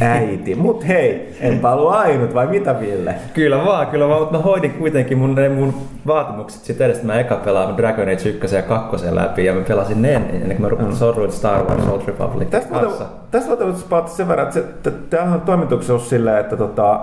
[0.01, 0.55] äiti.
[0.55, 3.15] Mut hei, enpä ollut ainut, vai mitä Ville?
[3.33, 5.73] Kyllä vaan, kyllä vaan, mutta mä hoidin kuitenkin mun, ne mun
[6.07, 7.05] vaatimukset sitten edestä.
[7.05, 10.61] Mä eka pelaan Dragon Age 1 ja 2 läpi ja mä pelasin ne ennen kuin
[10.61, 10.97] mä rupesin mm.
[10.97, 13.05] sorruin Star Wars Old Republic Tästä kanssa.
[13.31, 16.99] Tästä voitaisiin sen verran, että tämähän on toimituksessa silleen, että tota,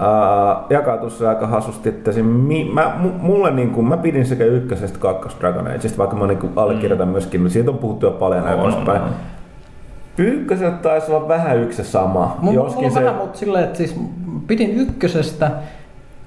[0.00, 4.44] Uh, jakautuu se aika hassusti, että se, mi, mä, mulle niin kuin, mä pidin sekä
[4.44, 7.12] ykkösestä että kakkos Dragon Ageista, vaikka mä niin kuin allekirjoitan mm.
[7.12, 9.02] myöskin, mutta siitä on puhuttu jo paljon näin poispäin.
[10.18, 12.36] Ykköseltä taisi olla vähän yksi sama.
[12.42, 13.00] Mun, Joskin mulla se...
[13.00, 14.00] vähän, mutta silleen, että siis
[14.46, 15.50] pidin ykkösestä,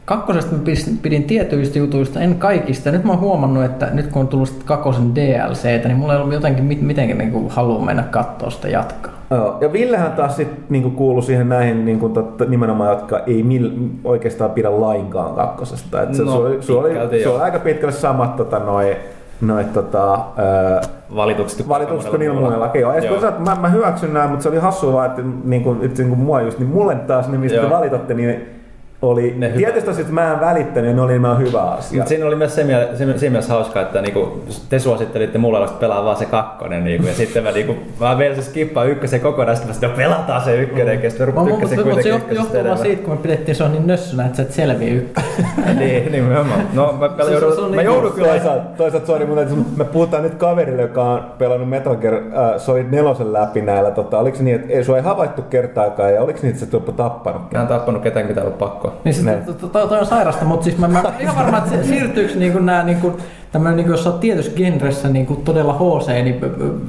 [0.05, 0.61] kakkosesta mä
[1.01, 2.91] pidin tietyistä jutuista, en kaikista.
[2.91, 6.33] Nyt mä oon huomannut, että nyt kun on tullut kakkosen DLCtä, niin mulla ei ollut
[6.33, 9.12] jotenkin mitenkään niin halua mennä katsoa sitä jatkaa.
[9.31, 13.71] Joo, ja Villehän taas sit, niinku kuuluu siihen näihin niinku, totta, nimenomaan, jotka ei mil,
[14.03, 16.01] oikeastaan pidä lainkaan kakkosesta.
[16.01, 18.97] Et se, no, sulla, sulla, oli, sulla oli aika pitkälle samat tota, noi,
[19.41, 20.81] noi, tota, öö,
[21.15, 22.81] valitukset, valitukset kuin niillä muillakin.
[22.81, 22.97] Joo.
[22.97, 23.21] Joo.
[23.21, 26.59] Sä, mä, mä, hyväksyn nämä, mutta se oli hassua, että niinku, että niinku mua just,
[26.59, 28.62] niin mulle taas ne, mistä te valitatte, niin
[29.03, 31.97] oli, ne tietysti että mä en välittänyt ja ne oli ihan hyvä asia.
[31.97, 36.05] Mutta siinä oli myös se, siinä mielessä hauskaa, että niinku, te suosittelitte mulle, että pelaa
[36.05, 39.69] vaan se kakkonen, niinku, ja sitten mä, niinku, mä vielä se skippaa ykkösen kokonaan, sitten
[39.69, 42.77] mä sitten pelataan se ykkönen, ja sitten mä ykkösen kuitenkin Mutta se johtuu, johtuu vaan
[42.77, 45.29] siitä, kun me pidettiin se on niin nössönä, että sä et selviä ykkösen.
[45.79, 46.67] niin, nimenomaan.
[46.73, 48.27] No, mä, mä, joudun, mä niin joudun kyllä...
[48.27, 52.21] Toisaalta, toisaalta sorry, mutta me puhutaan nyt kaverille, joka on pelannut Metal Gear äh,
[52.57, 53.91] Solid 4 läpi näillä.
[53.91, 56.93] Tota, oliko se niin, että ei, sua ei havaittu kertaakaan, ja oliko niin, että sä
[56.95, 57.51] tappanut?
[57.51, 58.92] Mä en tappanut ketään, mitä ollut pakko.
[59.03, 59.27] Niin siis
[59.71, 63.19] toi on sairasta, mutta siis mä, mä ihan varmaan, että siirtyykö niinku nämä niinku
[63.53, 66.41] tämmöinen, niin jos oot tietyssä genressä niin kuin todella HC, niin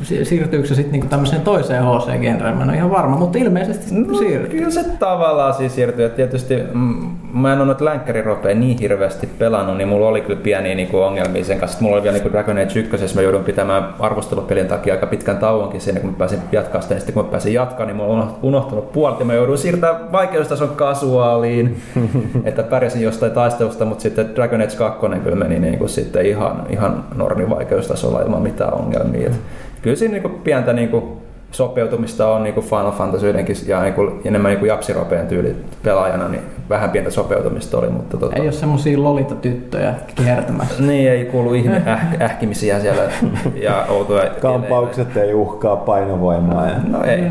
[0.02, 2.56] si- siirtyykö se sitten niin tämmöiseen toiseen HC-genreen?
[2.56, 4.58] Mä en ole ihan varma, mutta ilmeisesti no, siirtyy.
[4.58, 6.04] Kyllä se tavallaan siis siirtyy.
[6.04, 10.40] että Tietysti mm, mä en ole nyt länkkäriropea niin hirveästi pelannut, niin mulla oli kyllä
[10.42, 11.78] pieniä niin kuin ongelmia sen kanssa.
[11.80, 15.38] Mulla oli vielä niin kuin Dragon Age 1, mä joudun pitämään arvostelupelin takia aika pitkän
[15.38, 16.94] tauonkin siinä, kun mä pääsin jatkaa sitä.
[16.94, 20.12] Ja sitten kun mä pääsin jatkaa, niin mulla on unohtunut puolet ja mä joudun siirtämään
[20.12, 21.76] vaikeustason kasuaaliin,
[22.44, 26.53] että pärjäsin jostain taistelusta, mutta sitten Dragon Age 2 kyllä meni niin kuin sitten ihan,
[26.68, 29.28] ihan normivaikeustasolla ilman mitään ongelmia.
[29.28, 29.40] Et
[29.82, 31.04] kyllä siinä niin kuin pientä niin kuin
[31.54, 33.34] sopeutumista on niin kuin Final Fantasy
[33.66, 37.88] ja niin kuin, enemmän niin kuin japsiropeen tyyli pelaajana, niin vähän pientä sopeutumista oli.
[37.88, 38.36] Mutta tota...
[38.36, 40.82] Ei ole semmosia lolita tyttöjä kiertämässä.
[40.86, 43.02] niin, ei kuulu ihme äh, ähkimisiä siellä
[43.54, 44.30] ja outoja.
[44.40, 46.66] Kampaukset ei uhkaa painovoimaa.
[46.66, 46.74] Ja...
[46.88, 47.22] No ei.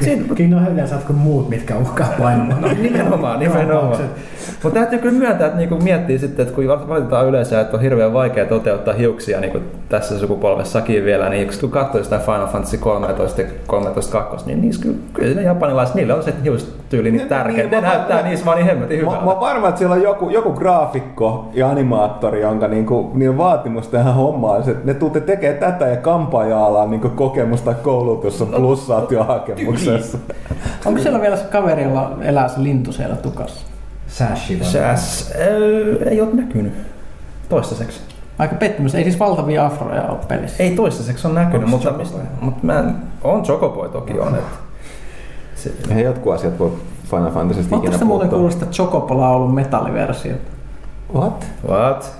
[0.00, 2.68] Siinä on yleensä kuin muut, mitkä uhkaa painovoimaa.
[2.68, 3.98] No, nimenomaan, nimenomaan.
[4.62, 8.12] Mutta täytyy kyllä myöntää, että niinku miettii sitten, että kun valitetaan yleensä, että on hirveän
[8.12, 13.48] vaikea toteuttaa hiuksia niin tässä sukupolvessakin vielä, niin kun katsoo sitä Final Fantasy 13 ja
[13.66, 17.56] 13 2, niin niissä kyllä, kyllä ne japanilaiset, niillä on se hiustyyli niin tärkeä.
[17.56, 19.18] Niin, ne näyttää niissä vaan niin hemmetin hyvältä.
[19.18, 23.38] Mä, mä oon varma, että siellä on joku, joku graafikko ja animaattori, jonka niinku, niin
[23.38, 28.48] vaatimus tähän hommaan, että ne tuutte tekee tätä ja kampaaja niinku kokemus tai koulutus on
[28.48, 30.18] plussaa työhakemuksessa.
[30.86, 33.66] Onko siellä vielä se kaveri, jolla elää se lintu siellä tukassa?
[34.06, 34.64] Sashi?
[34.64, 36.72] Sash, äh, ei ole näkynyt
[37.48, 38.15] toistaiseksi.
[38.38, 38.94] Aika pettymys.
[38.94, 40.62] Ei siis valtavia afroja ole pelissä.
[40.62, 41.92] Ei toistaiseksi on näkynyt, mutta,
[42.40, 42.94] mutta mä en,
[43.24, 44.34] on Chocoboi toki on.
[44.34, 44.56] Että
[45.54, 46.72] se, Eihän jotkut asiat voi
[47.10, 48.08] Final Fantasysta ikinä puhuttaa.
[48.08, 50.50] muuten kuullut sitä Chocobo-laulun metalliversiota?
[51.14, 51.46] What?
[51.68, 52.16] What?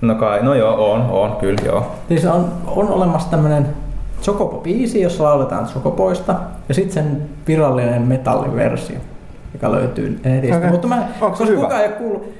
[0.00, 1.86] No kai, no joo, on, on, kyllä joo.
[2.08, 3.66] Siis on, on olemassa tämmönen
[4.22, 6.34] Chocobo-biisi, jossa lauletaan Chocoboista,
[6.68, 8.98] ja sitten sen virallinen metalliversio
[9.54, 10.56] joka löytyy netistä.
[10.56, 10.70] Okay.
[10.70, 11.60] Mutta mä, koska hyvä?
[11.60, 12.34] kukaan ei ole kuullut,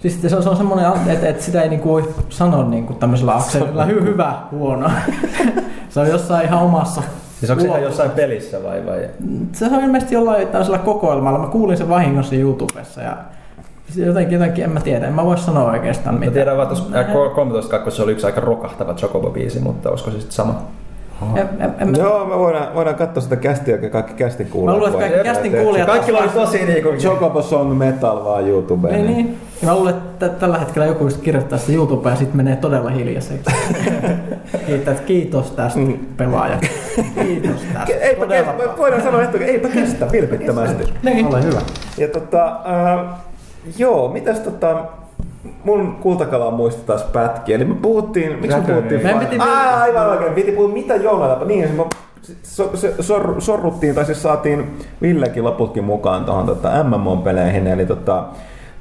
[0.00, 3.36] Siis se on, se on semmoinen, että, että sitä ei niinku voi sanoa niinku tämmöisellä
[3.36, 4.90] akselilla hy, hyvä, huono.
[5.90, 7.02] se on jossain ihan omassa
[7.40, 8.86] Siis onko se ihan jossain pelissä vai?
[8.86, 9.08] vai?
[9.52, 11.38] Se on ilmeisesti jollain tämmöisellä kokoelmalla.
[11.38, 13.16] Mä kuulin sen vahingossa YouTubessa ja
[13.96, 16.30] jotenkin, jotenkin en mä tiedä, en mä voi sanoa oikeastaan mitään.
[16.30, 17.12] Mä tiedän vaan, että
[17.90, 20.62] 13.2 oli yksi aika rokahtava Chocobo-biisi, mutta olisiko se sitten sama?
[21.36, 24.80] En, en, en, Joo, me voidaan, voidaan katsoa sitä kästiä, joka kaikki kästin kuulijat.
[24.80, 25.88] Mä luulen, että kaikki kästin kuulijat...
[25.88, 26.98] Kaikki oli tosi niin kuin...
[26.98, 28.94] Chocobo Song Metal vaan YouTubeen.
[28.94, 29.38] Niin, niin.
[29.62, 32.90] Ja mä luulen, että tällä hetkellä joku just kirjoittaa sitä YouTubeen ja sitten menee todella
[32.90, 33.50] hiljaiseksi.
[34.66, 35.98] Kiitos, kiitos tästä mm.
[36.16, 36.58] pelaaja.
[37.14, 37.94] Kiitos tästä.
[38.00, 40.84] Eipä kestä, voidaan sanoa, että eipä kestä vilpittömästi.
[41.02, 41.26] Niin.
[41.26, 41.60] Ole hyvä.
[41.98, 43.06] Ja tota, äh,
[43.78, 44.84] joo, mitäs tota,
[45.64, 47.56] mun kultakala muisti taas pätkiä.
[47.56, 49.02] Eli me puhuttiin, miksi me puhuttiin?
[49.02, 49.36] Me piti...
[49.38, 51.42] Ah, aivan oikein, piti puhua mitä joulua.
[51.44, 51.68] Niin,
[52.22, 57.86] se, so, se, sor, sorruttiin, tai siis saatiin Villekin loputkin mukaan tuohon tota, MMO-peleihin, eli
[57.86, 58.24] tota,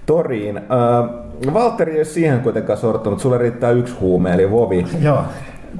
[0.05, 0.57] Toriin.
[0.57, 4.85] Äh, Valtteri ei ole siihen kuitenkaan sortunut, sulle riittää yksi huume, eli Vovi.
[5.01, 5.23] Joo.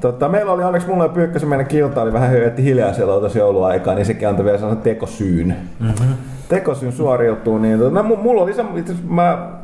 [0.00, 3.38] Tota, meillä oli onneksi mulla ja Pyykkösen meidän kilta oli vähän hyötti hiljaa siellä tuossa
[3.38, 5.56] jouluaikaa, niin sekin antoi vielä sellaisen tekosyyn.
[5.80, 6.14] Mm-hmm.
[6.48, 8.64] Tekosyyn suoriutuu, niin tota, mulla oli se,
[9.08, 9.59] mä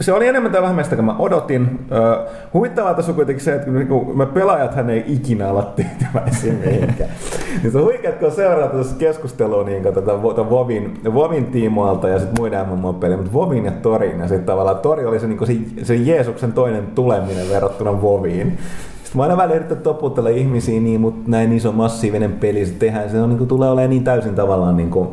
[0.00, 1.62] se oli enemmän tai vähemmän sitä, kun mä odotin.
[1.62, 7.10] Uh, huvittavaa tässä on kuitenkin se, että kun me pelaajathan ei ikinä olla tyytyväisiä mihinkään.
[7.62, 12.40] niin se on huikeaa, kun seuraat tässä keskustelua niin tätä Vovin, Vovin tiimoilta ja sitten
[12.40, 14.20] muiden MMO-pelejä, mutta Vovin ja Torin.
[14.20, 18.58] Ja sitten tavallaan Tori oli se, niin se, se Jeesuksen toinen tuleminen verrattuna Voviin.
[19.02, 23.10] Sitten mä aina välillä yrittänyt toputella ihmisiä, niin, mutta näin iso massiivinen peli se tehdään.
[23.10, 25.08] Se on, niin kuin, tulee olemaan niin täysin tavallaan niin kuin,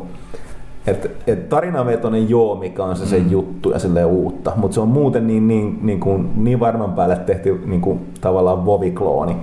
[0.86, 3.30] että et tarinavetoinen joo, mikä on se, se mm.
[3.30, 7.16] juttu ja sille uutta, mutta se on muuten niin, niin, niin, kuin, niin varman päälle
[7.16, 9.36] tehty niin kuin, tavallaan voviklooni.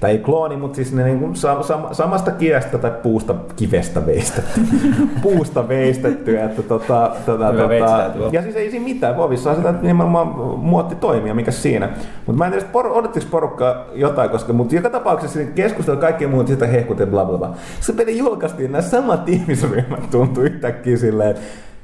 [0.00, 4.06] Tai ei klooni, mutta siis ne niin kuin, sam, sam, samasta kivestä tai puusta kivestä
[4.06, 4.60] veistetty.
[5.22, 6.40] puusta veistetty.
[6.40, 10.28] Että, tota, tota, tota, ja siis ei siinä mitään, vovissa on sitä nimenomaan
[10.58, 11.88] muotti toimia, mikä siinä.
[12.26, 16.48] Mutta mä en tiedä, por, odottiko porukka jotain, koska mutta joka tapauksessa keskustelu kaikki muut
[16.48, 17.54] sitä hehkut ja bla bla bla.
[17.80, 21.36] Se peli julkaistiin, nämä samat ihmisryhmät tuntuu yhtäkkiä yhtäkkiä silleen,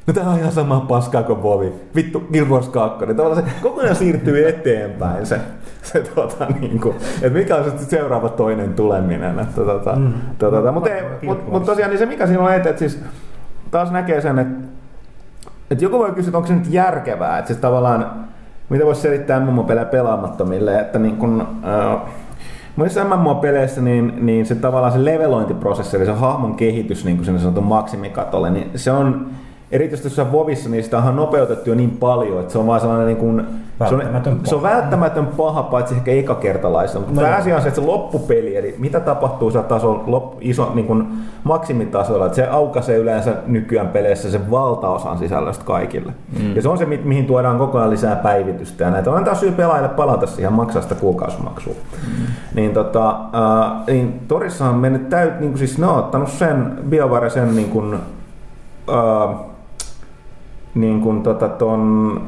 [0.07, 1.73] no tää on ihan sama paskaa kuin Vovi.
[1.95, 3.07] Vittu, Guild Wars 2.
[3.07, 5.41] Niin tavallaan se ajan siirtyy eteenpäin se,
[5.83, 9.39] se tota, niin kuin, että mikä on se seuraava toinen tuleminen.
[9.39, 10.13] Että, tota, mm.
[10.39, 10.91] tota, mutta,
[11.23, 12.99] mut, mut tosiaan niin se mikä siinä on eteen, että siis
[13.71, 14.69] taas näkee sen, että,
[15.71, 18.11] että joku voi kysyä, että onko se nyt järkevää, että siis tavallaan
[18.69, 22.01] mitä voisi selittää MMO-pelejä pelaamattomille, että niin kun, äh,
[22.81, 27.41] Monissa MMO-peleissä niin, niin se tavallaan se levelointiprosessi, eli se hahmon kehitys niin kuin sinne
[27.41, 29.31] sanotun maksimikatolle, niin se on
[29.73, 33.07] erityisesti tuossa Vovissa, niin sitä on nopeutettu jo niin paljon, että se on vaan sellainen
[33.07, 33.47] niin kuin
[33.89, 34.03] Se on,
[34.45, 37.01] se on välttämätön paha, paitsi ehkä ekakertalaisena.
[37.01, 40.71] Mutta No pääasia on se, että se loppupeli, eli mitä tapahtuu siellä tasolla, lop, iso,
[40.75, 41.09] niin kuin
[41.45, 46.13] maksimitasolla, että se aukaisee yleensä nykyään peleissä sen valtaosan sisällöstä kaikille.
[46.41, 46.57] Mm.
[46.57, 48.85] Ja se on se, mi- mihin tuodaan koko ajan lisää päivitystä.
[48.85, 51.75] Ja näitä on antaa syy pelaajille palata siihen maksaa sitä kuukausimaksua.
[51.75, 52.27] Mm.
[52.55, 56.79] Niin, tota, äh, niin Torissa on mennyt täyt, niin kuin siis ne on ottanut sen
[56.89, 59.50] BioWare sen niin kuin, äh,
[60.75, 62.23] niin kuin tota ton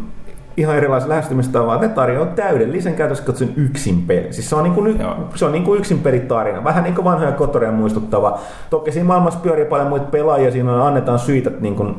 [0.56, 1.80] ihan erilaisen lähestymistavan.
[1.80, 4.32] Ne tarjoaa täydellisen käytössä katsoen yksin peli.
[4.32, 5.16] Siis se on, niin kuin, Joo.
[5.34, 6.64] se on niin kuin yksin pelitarina.
[6.64, 8.38] Vähän niin kuin vanhoja kotoreja muistuttava.
[8.70, 10.50] Toki siinä maailmassa pyörii paljon muita pelaajia.
[10.50, 11.96] Siinä on, annetaan syitä, niin kuin,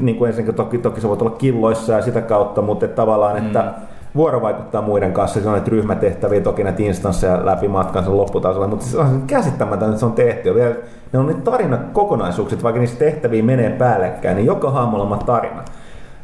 [0.00, 3.36] niin kuin ensinnäkin toki, toki se voi olla killoissa ja sitä kautta, mutta että tavallaan,
[3.36, 3.74] että
[4.14, 5.40] vuorovaikuttaa muiden kanssa.
[5.40, 9.98] Se on näitä ryhmätehtäviä, toki näitä instansseja läpi matkansa lopputasolla, mutta se on käsittämätöntä, että
[9.98, 10.48] se on tehty.
[10.48, 10.74] Ja vielä,
[11.12, 15.62] ne on niitä tarinakokonaisuuksia, vaikka niissä tehtäviä menee päällekkäin, niin joka hahmolla on tarina.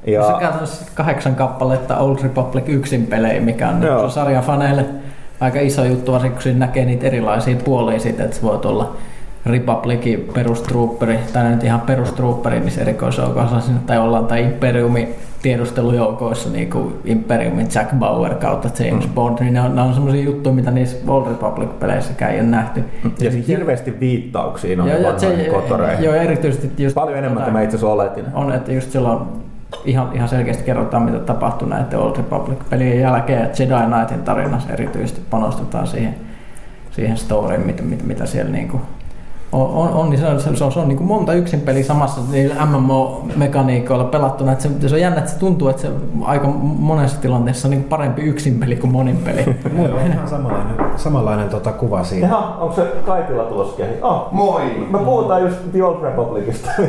[0.06, 0.22] Ja...
[0.22, 4.00] Se käytännössä kahdeksan kappaletta Old Republic yksin pelejä, mikä on Joo.
[4.00, 4.84] niin sarjan faneille
[5.40, 8.96] aika iso juttu, varsinkin kun siinä näkee niitä erilaisia puolia siitä, että se voi olla
[9.46, 16.70] Republicin perustruupperi, tai nyt ihan perustruupperi niissä erikoisjoukoissa sinne, tai ollaan tai Imperiumin tiedustelujoukoissa, niin
[16.70, 19.12] kuin Imperiumin Jack Bauer kautta James mm.
[19.14, 22.84] Bond, niin ne on, ne on semmoisia juttuja, mitä niissä Old Republic-peleissäkään ei ole nähty.
[23.20, 26.04] Ja siis hirveästi viittauksia ja se- kotoreihin.
[26.04, 28.24] Joo, erityisesti just Paljon enemmän kuin mä itse asiassa oletin.
[28.34, 29.18] on, että just silloin
[29.84, 33.42] ihan, ihan selkeästi kerrotaan, mitä tapahtui näiden Old Republic-pelien jälkeen.
[33.44, 36.14] että Jedi Knightin tarinassa erityisesti panostetaan siihen,
[36.90, 38.80] siihen storyin, mitä, mitä, mitä siellä niinku
[39.52, 41.84] on, on, on, niin se on, se on, se on niin kuin monta yksin peliä
[41.84, 44.52] samassa niillä MMO-mekaniikoilla pelattuna.
[44.52, 45.88] Että se, se on jännä, että se tuntuu, että se
[46.24, 49.44] aika monessa tilanteessa on niin kuin parempi yksin peli kuin monin peli.
[49.76, 52.26] Mulla on ihan samanlainen, samanlainen tota kuva siitä.
[52.26, 53.92] Jaha, onko se Kaitila tulossa kehi?
[54.02, 54.62] Oh, Moi!
[54.90, 56.70] me puhutaan just The Old Republicista.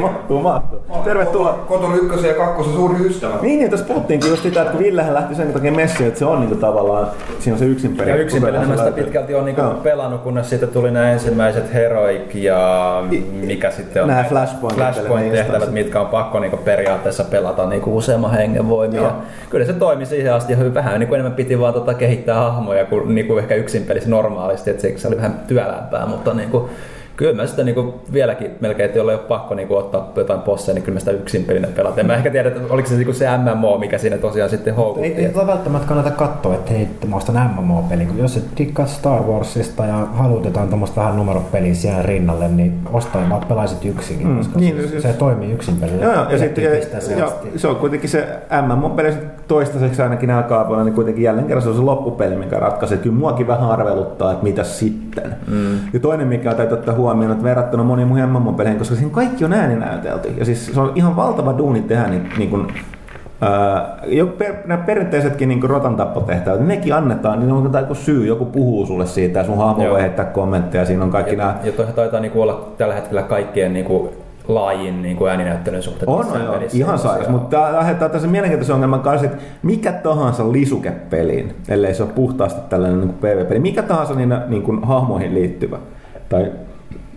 [0.00, 0.78] mahtuu, mahtuu.
[1.04, 1.52] Tervetuloa.
[1.68, 3.34] Koton ykkösen ja kakkosen suuri ystävä.
[3.42, 6.24] Niin, niin tässä puhuttiinkin just sitä, että kun Villehän lähti sen takia messiin, että se
[6.24, 7.06] on niinku tavallaan,
[7.38, 8.10] siinä on se yksin peli.
[8.10, 9.74] Ja yksin pelinä mä sitä pitkälti on niinku Joo.
[9.74, 16.00] pelannut, kunnes sitten tuli nämä ensimmäiset Heroic ja mikä sitten on Nämä Flashpoint- Flashpoint-tehtävät, mitkä
[16.00, 19.00] on pakko niinku periaatteessa pelata niinku useamman hengen voimia.
[19.00, 19.12] Joo.
[19.50, 23.14] Kyllä se toimi siihen asti hyvin vähän niinku enemmän piti vaan tota kehittää hahmoja kuin
[23.14, 26.70] niinku ehkä yksin pelissä normaalisti, että se oli vähän työlämpää, mutta niinku,
[27.16, 30.74] Kyllä mä sitä niinku vieläkin melkein, että jolla ei ole pakko niinku ottaa jotain posseja,
[30.74, 32.00] niin kyllä mä sitä yksin pelinä pelata.
[32.00, 35.08] En mä ehkä tiedä, että oliko se niinku se MMO, mikä siinä tosiaan sitten houkutti.
[35.08, 38.06] Ei, ei tota välttämättä kannata katsoa, että hei, mä ostan MMO-pelin.
[38.08, 42.80] Kun Jos et dikkaat Star Warsista ja haluat jotain tuommoista vähän numeropeliä siihen rinnalle, niin
[42.92, 46.04] ostaa vaan pelaisit yksinkin, Mm, koska niin, se, siis- se, toimii yksin pelillä.
[46.04, 47.48] Joo, joo, ja, sitten, ja, selvästi.
[47.58, 48.26] se on kuitenkin se
[48.66, 49.12] MMO-peli
[49.52, 52.98] toistaiseksi ainakin näillä kaapoilla, niin kuitenkin jälleen kerran se on se loppupeli, mikä ratkaisee.
[52.98, 55.36] Kyllä muakin vähän arveluttaa, että mitä sitten.
[55.48, 55.78] Mm.
[55.92, 59.52] Ja toinen, mikä täytyy ottaa huomioon, että verrattuna moniin muihin MMO-peleihin, koska siinä kaikki on
[59.52, 60.28] ääninäytelty.
[60.38, 62.66] Ja siis se on ihan valtava duuni tehdä niin, niin kuin,
[63.40, 68.44] Ää, jo per, nämä perinteisetkin niin rotantappotehtävät, niin nekin annetaan, niin on joku syy, joku
[68.44, 71.94] puhuu sulle siitä ja sun hahmo voi heittää kommentteja, siinä on kaikki nämä Ja toihan
[71.94, 74.12] taitaa niinku olla tällä hetkellä kaikkien niinku
[74.48, 76.08] laajin niinku ääninäyttelyn suhteen.
[76.08, 77.32] On, on joo, ihan sairas, Tosiaan.
[77.32, 83.00] mutta tämä tässä mielenkiintoisen ongelman kanssa, että mikä tahansa lisukepeliin, ellei se ole puhtaasti tällainen
[83.00, 85.78] niin PvP, niin mikä tahansa niin, niin kuin hahmoihin liittyvä,
[86.28, 86.52] tai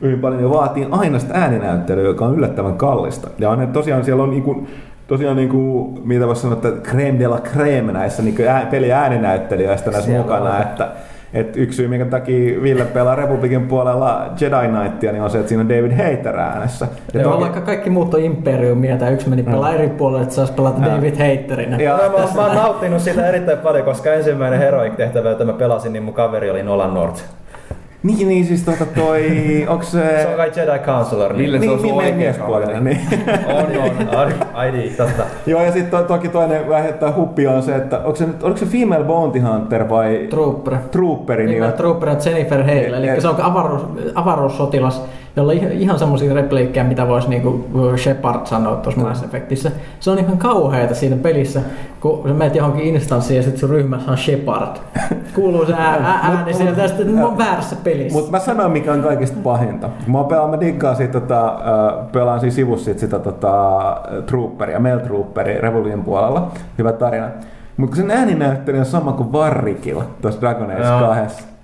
[0.01, 3.27] hyvin paljon niin vaatii aina sitä ääninäyttelyä, joka on yllättävän kallista.
[3.39, 4.67] Ja on, tosiaan siellä on niin kuin,
[5.07, 8.91] tosiaan niin kuin, mitä voisi sanoa, että creme de la creme näissä niin kuin peli
[8.91, 10.61] ääninäyttelijöistä näissä mukana, on.
[10.61, 10.88] että
[11.36, 15.50] et yksi syy, minkä takia Ville pelaa Republikin puolella Jedi Knightia, niin on se, että
[15.50, 16.88] siinä on David Hayter äänessä.
[17.13, 20.36] Ja Joo, toki- vaikka kaikki muut on Imperiumia tai yksi meni pelaa eri puolelle, että
[20.36, 21.80] saisi pelata David Haterin.
[21.80, 26.04] Ja- mä, mä oon nauttinut siitä erittäin paljon, koska ensimmäinen Heroic-tehtävä, jota mä pelasin, niin
[26.04, 27.24] mun kaveri oli Nolan North.
[28.06, 29.26] Niin, niin siis tota toi,
[29.70, 30.22] onks se...
[30.22, 31.34] Se on kai Jedi Counselor.
[31.34, 31.44] Niin.
[31.46, 33.00] Ville, se on niin, sun niin, oikea miespuolinen, niin.
[33.48, 34.34] On, on.
[34.54, 35.24] Ai, niin, totta.
[35.46, 38.58] Joo, ja sitten to, toki toinen vähettää huppi on se, että onko se, nyt, oliko
[38.58, 40.78] se Female Bounty Hunter vai Trooper.
[40.91, 41.46] Trooperi?
[41.48, 43.82] Niin, Niin, Trooper on Jennifer Hale, eli Et- se on avaruus,
[44.15, 47.65] avaruussotilas, jolla on ihan, semmoisia repliikkejä, mitä voisi niinku
[47.98, 49.71] Shepard sanoa tuossa Mass Effectissä.
[50.00, 51.62] Se on ihan kauheita siinä pelissä,
[52.00, 54.76] kun sä menet johonkin instanssiin ja sitten sun ryhmässä on Shepard.
[55.36, 58.17] Kuuluu se ää, ää, ääni sieltä sitten mä oon väärässä pelissä.
[58.17, 59.89] Mutta mä sanon, mikä on kaikista pahinta.
[60.08, 61.60] Mä pelaan, mä diggaan siitä, tota,
[62.12, 63.82] pelaan siinä sivussa sit sitä tota,
[64.26, 66.52] Trooperia, Mel Trooperi Revolution puolella.
[66.78, 67.28] Hyvä tarina.
[67.78, 71.00] Mutta kun sen ääninäyttelijä on sama kuin Varrikilla tuossa Dragon Age Joo.
[71.00, 71.55] 2.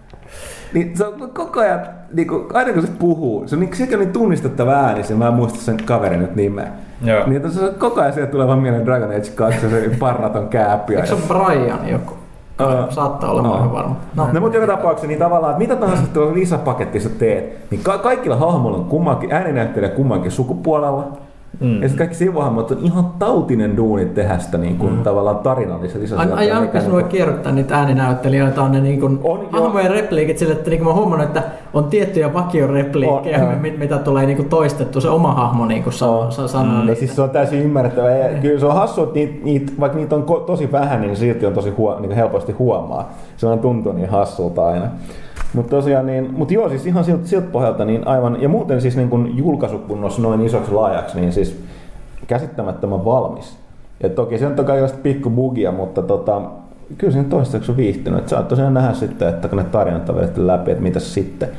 [0.74, 1.80] Niin se on koko ajan,
[2.14, 5.16] niin kuin, aina kun se puhuu, se on niin, sekin on niin tunnistettava ääni, se
[5.16, 6.68] mä en muista sen kaverin nyt nimeä.
[7.04, 7.24] Joo.
[7.28, 10.48] Niin että se on koko ajan sieltä tulee vaan mieleen Dragon Age 2, se parraton
[10.48, 10.96] kääppi.
[10.96, 12.14] Eikö se ole Brian joku?
[12.60, 13.96] Ää, Saattaa olla, ihan varma.
[14.16, 17.98] No, no mutta joka tapauksessa, niin tavallaan, että mitä tahansa tuolla lisäpaketissa teet, niin ka-
[17.98, 21.08] kaikilla hahmoilla on kummankin, ääninäyttelijä kummankin sukupuolella.
[21.60, 21.76] Mm.
[21.76, 25.04] Ja sitten kaikki sivuhahmot on ihan tautinen duuni tehdä sitä niin kuin, mm.
[25.04, 26.56] tavallaan tarinallisia lisäsijoittajia.
[26.56, 30.54] Ai, ai mikä voi kerrottaa niitä ääninäyttelijöitä on ne niin kuin On, hahmojen repliikit sille,
[30.54, 34.50] että niin kuin mä huomannut, että on tiettyjä vakiorepliikkejä, On, mit, mitä tulee niin kuin
[34.50, 36.82] toistettu, se oma hahmo niin kuin saa, saa sanoa.
[36.82, 38.18] Mm, ja siis se on täysin ymmärrettävää.
[38.18, 41.16] Ja kyllä se on hassu, että niitä, niitä, vaikka niitä on ko- tosi vähän, niin
[41.16, 43.12] silti on tosi huo, niin helposti huomaa.
[43.38, 44.86] Se on tuntuu niin hassulta aina.
[45.54, 48.98] Mutta tosiaan, niin, mut joo, siis ihan siltä, siltä pohjalta niin aivan, ja muuten siis
[48.98, 51.60] niin kun julkaisukunnossa noin isoksi laajaksi, niin siis
[52.28, 53.58] käsittämättömän valmis.
[54.04, 56.42] Ja toki se on toki kaikenlaista pikku bugia, mutta tota,
[56.98, 58.20] kyllä siinä toistaiseksi on viihtynyt.
[58.20, 61.50] Et saa tosiaan nähdä sitten, että kun ne tarinat on vedetty läpi, että mitäs sitten.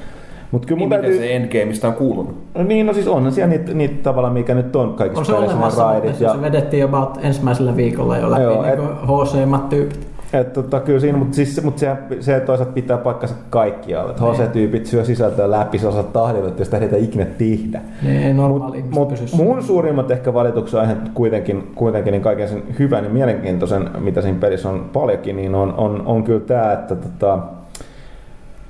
[0.51, 1.11] Mutta kyllä Niin täytyy...
[1.11, 2.35] miten se Endgameista on kuulunut?
[2.55, 5.33] No niin, no siis onhan siellä niitä, niitä tavallaan, mikä nyt on kaikissa On se
[5.35, 6.11] olemassa, raidit.
[6.11, 10.12] mutta Ja, se vedettiin about ensimmäisellä viikolla jo läpi Joo, niin kuin HC-mat tyypit.
[10.33, 14.11] Et, tota, kyllä siinä, mutta siis, mut se, se, toisaalta pitää paikkansa kaikkialle.
[14.11, 17.81] Että HC-tyypit syö sisältöä läpi, se osaa tahdilla, että sitä ehditään ikinä tehdä.
[18.03, 22.63] Ne ei normaali Mut pysy mun suurimmat ehkä valituksen aiheet kuitenkin, kuitenkin niin kaiken sen
[22.79, 26.95] hyvän ja mielenkiintoisen, mitä siinä pelissä on paljonkin, niin on, on, on kyllä tämä, että
[26.95, 27.39] tota,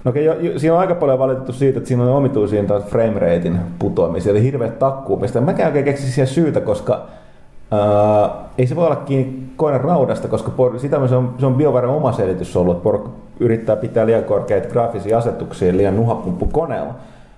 [0.04, 3.18] No okei, jo, siinä on aika paljon valitettu siitä, että siinä on omituisia taas frame
[3.18, 5.40] ratein putoamisia, eli hirveät takkuumista.
[5.40, 7.06] Mä en oikein keksi siihen syytä, koska
[7.72, 11.54] ää, ei se voi olla kiinni koiran raudasta, koska por, sitä se on, se on
[11.54, 16.94] BioWaren oma selitys ollut, että porukka yrittää pitää liian korkeita graafisia asetuksia liian nuhapumppu koneella.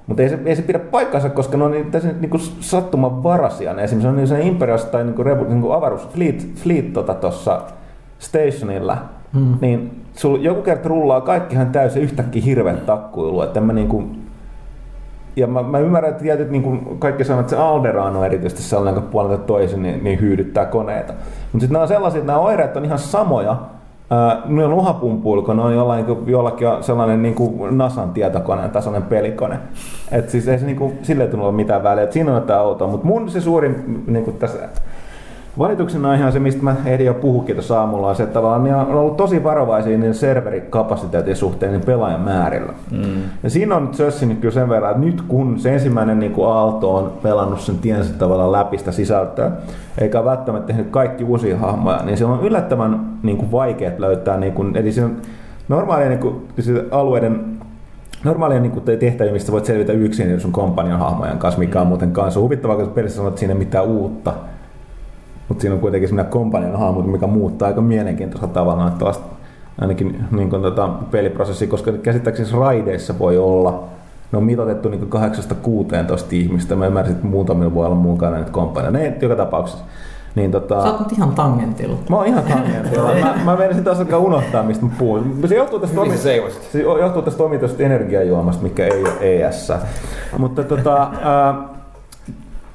[0.06, 3.72] Mutta ei se, ei se pidä paikkansa, koska ne on niin, täysin niin sattuman varasia.
[3.72, 7.14] Ne Esimerkiksi on niin se Imperials tai niin kuin, niin kuin avaruus, Fleet, Fleet tota
[7.14, 7.60] tuossa
[8.18, 8.98] stationilla,
[9.34, 9.58] Hmm.
[9.60, 14.04] niin sul joku kerta rullaa kaikkihan täysin yhtäkkiä hirveän takkuilu, että mä niinku,
[15.36, 19.02] ja mä, mä ymmärrän, että tietyt niin kaikki sanoo, että se Alderaan on erityisesti sellainen,
[19.02, 21.12] kun puolelta toisin niin, niin hyydyttää koneita.
[21.12, 23.56] Mutta sitten nämä on sellaisia, että nämä oireet on ihan samoja,
[24.46, 29.02] ne on luhapumpuilla, kun ne on jollain, jollakin on sellainen niin kuin NASAn tietokoneen tasoinen
[29.02, 29.58] pelikone.
[30.12, 32.60] Et siis ei se niin kuin, sille tunnu olla mitään väliä, että siinä on tämä
[32.60, 32.88] outoa.
[32.88, 34.58] Mutta mun se suurin niin kuin tässä
[35.58, 38.64] Valituksena on ihan se, mistä mä ehdin jo puhukin tuossa aamulla, on se, että tavallaan
[38.64, 42.72] ne on ollut tosi varovaisia niin serverikapasiteetin suhteen niin pelaajan määrillä.
[42.90, 43.22] Mm.
[43.42, 46.48] Ja siinä on nyt sössinyt kyllä sen verran, että nyt kun se ensimmäinen niin kuin
[46.48, 49.50] Aalto on pelannut sen tiensä tavallaan läpi sitä sisältöä,
[49.98, 54.52] eikä välttämättä tehnyt kaikki uusia hahmoja, niin se on yllättävän niin kuin vaikeat löytää, niin
[54.52, 55.16] kuin, eli siinä on
[55.68, 57.44] normaalia niin kuin, siis alueiden
[58.24, 61.86] normaalia niin kuin tehtäviä, mistä voit selvitä yksin niin sun kompanion hahmojen kanssa, mikä on
[61.86, 64.32] muuten kanssa huvittavaa, koska periaatteessa sanoo, että siinä ei mitään uutta.
[65.54, 69.24] Mutta siinä on kuitenkin semmoinen kompanion hahmo, mikä muuttaa aika mielenkiintoisella tavalla että vasta
[69.80, 73.84] ainakin niin kuin, tota, peliprosessi, koska käsittääkseni raideissa voi olla,
[74.32, 75.16] ne on mitoitettu niin 8-16
[76.30, 76.76] ihmistä.
[76.76, 78.90] Mä ymmärsin, että muutamilla voi olla mukana nyt komppania.
[78.90, 79.84] Ne joka tapauksessa.
[80.34, 81.98] Niin, tota, Sä oot nyt ihan tangentilla.
[82.08, 83.14] Mä oon ihan tangentilla.
[83.14, 85.38] mä, mä menisin taas alkaa unohtaa, mistä mä puhun.
[85.46, 86.42] Se johtuu tästä, omi- se
[87.00, 89.72] johtuu tästä omituisesta energiajuomasta, mikä ei ole ES.
[90.38, 91.54] Mutta tota, ää,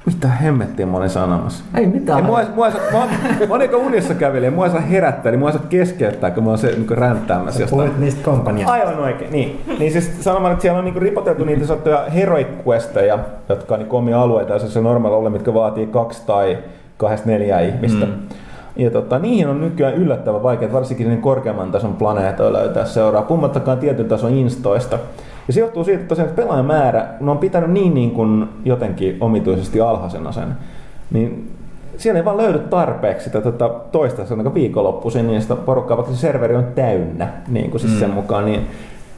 [0.05, 1.63] mitä hemmettiä mä olin sanomassa?
[1.75, 2.19] Ei mitään.
[2.19, 5.57] Ei, mua, mua, mä, mä niinku unissa kävelijä, mua ei saa herättää, niin mua ei
[5.57, 7.81] saa keskeyttää, kun mä oon se niin ränttäämässä jostain.
[7.81, 8.73] Puhuit niistä kompanjasta.
[8.73, 9.61] Aivan oikein, niin.
[9.79, 13.97] Niin siis sanomaan, että siellä on niinku ripoteltu niitä sanottuja heroic questeja, jotka on niinku
[13.97, 16.57] omia alueita, jos se normaali ole, mitkä vaatii kaksi tai
[16.97, 18.05] kahdesta neljää ihmistä.
[18.05, 18.13] Mm.
[18.75, 23.77] Ja tota, niihin on nykyään yllättävän vaikea, varsinkin niin korkeamman tason planeetoilla löytää seuraa, puhumattakaan
[23.77, 24.99] tietyn tason instoista.
[25.49, 28.49] Ja se johtuu siitä, että tosiaan että pelaajan määrä, ne on pitänyt niin, niin kuin
[28.65, 30.47] jotenkin omituisesti alhaisena sen,
[31.11, 31.51] niin
[31.97, 36.19] siellä ei vaan löydy tarpeeksi sitä tota, toista sanotaan viikonloppuisin, niin sitä porukkaa, vaikka se
[36.19, 37.99] serveri on täynnä, niin kuin siis mm.
[37.99, 38.67] sen mukaan, niin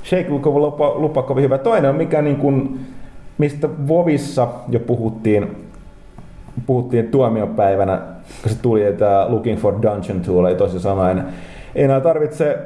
[0.03, 1.57] Shake lupa, lupa kovin hyvä.
[1.57, 2.85] Toinen on mikä niin kuin,
[3.37, 5.67] mistä Vovissa jo puhuttiin,
[6.65, 8.01] puhuttiin tuomiopäivänä,
[8.41, 11.23] kun se tuli tämä Looking for Dungeon Tool, ei toisin sanoen.
[11.75, 12.57] Enää tarvitse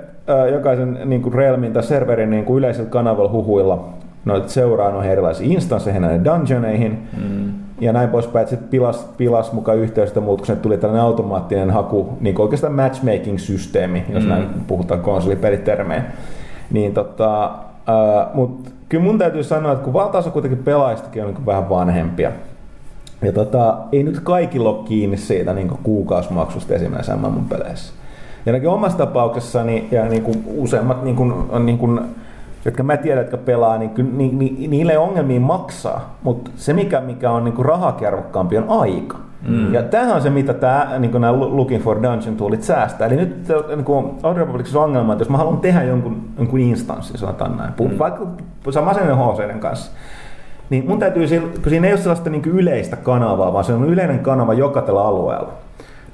[0.51, 3.89] jokaisen niin kuin Realmin tai serverin niin kuin yleisellä kanavalla huhuilla
[4.25, 7.07] noita seuraa noihin erilaisiin instansseihin, näihin dungeoneihin.
[7.17, 7.53] Mm.
[7.81, 12.17] Ja näin poispäin, että sitten pilas, pilas mukaan yhteystä muut, kun tuli tällainen automaattinen haku,
[12.21, 14.29] niin kuin oikeastaan matchmaking-systeemi, jos mm.
[14.29, 16.03] näin puhutaan konsolipelitermejä.
[16.71, 21.45] Niin tota, äh, mutta kyllä mun täytyy sanoa, että kun valtaosa kuitenkin pelaajistakin on niin
[21.45, 22.31] vähän vanhempia,
[23.21, 27.93] ja tota, ei nyt kaikilla ole kiinni siitä niin kuukausimaksusta esimerkiksi mun peleissä.
[28.45, 31.99] Ja ainakin omassa tapauksessani ja niin kuin useimmat niin kuin, on niin kuin,
[32.65, 36.73] jotka mä tiedän, jotka pelaa, niin, kyllä, ni, ni, niille ei ongelmia maksaa, mutta se
[36.73, 39.17] mikä, mikä on niin rahakerrokkaampi on aika.
[39.47, 39.73] Mm.
[39.73, 43.07] Ja tämähän on se, mitä tämä, niin nämä Looking for Dungeon toolit säästää.
[43.07, 46.59] Eli nyt niin kuin Old Republicissa on ongelma, että jos mä haluan tehdä jonkun, jonkun
[46.59, 47.99] instanssin, sanotaan näin, mm.
[47.99, 48.27] vaikka
[48.69, 49.91] sama sen HCden kanssa,
[50.69, 54.19] niin mun täytyy, kun siinä ei ole sellaista niin yleistä kanavaa, vaan se on yleinen
[54.19, 55.51] kanava joka tällä alueella.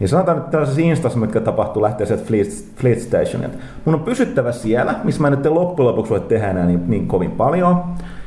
[0.01, 3.57] Niin sanotaan, että tällaisessa instassa, mitkä tapahtuu lähtee sieltä Fleet, Fleet Stationilta.
[3.85, 7.07] Mun on pysyttävä siellä, missä mä nyt en loppujen lopuksi voi tehdä enää niin, niin
[7.07, 7.83] kovin paljon.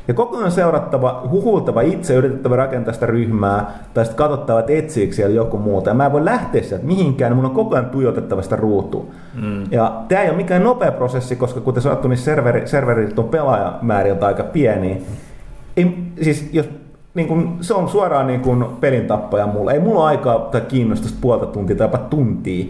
[0.09, 5.15] Ja koko ajan seurattava, huhultava itse, yritettävä rakentaa sitä ryhmää, tai sitten katsottava, että etsiikö
[5.15, 5.91] siellä joku muuta.
[5.91, 9.05] Ja mä en voi lähteä sieltä mihinkään, niin mun on koko ajan tuijotettava sitä ruutua.
[9.43, 9.65] Mm.
[9.71, 14.27] Ja tämä ei ole mikään nopea prosessi, koska kuten sanottu, niin serveri, serverit on pelaajamääriltä
[14.27, 14.97] aika pieniä.
[15.77, 16.69] Ei, siis jos
[17.15, 19.73] niin kun, se on suoraan niin kun pelin tappaja mulle.
[19.73, 22.67] Ei mulla aikaa tai kiinnostusta puolta tuntia tai jopa tuntia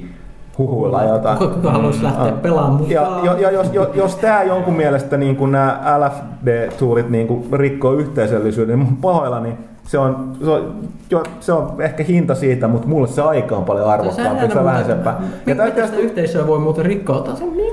[0.58, 1.38] huhuilla jotain.
[1.38, 2.38] Kuka, kuka haluaisi lähteä Mm.
[2.38, 3.24] pelaamaan Ja, mukaan?
[3.24, 7.92] ja, ja jos, jos, jos tämä jonkun mielestä niin kun nämä LFD-tuulit niin kun rikkoo
[7.92, 10.74] yhteisöllisyyden, niin mun pahoilla, niin se on, se on,
[11.10, 14.84] jo, se on ehkä hinta siitä, mutta mulle se aika on paljon arvokkaampi, se on
[14.86, 15.14] sepä.
[15.46, 17.24] Ja sitä yhteisöä voi muuten rikkoa?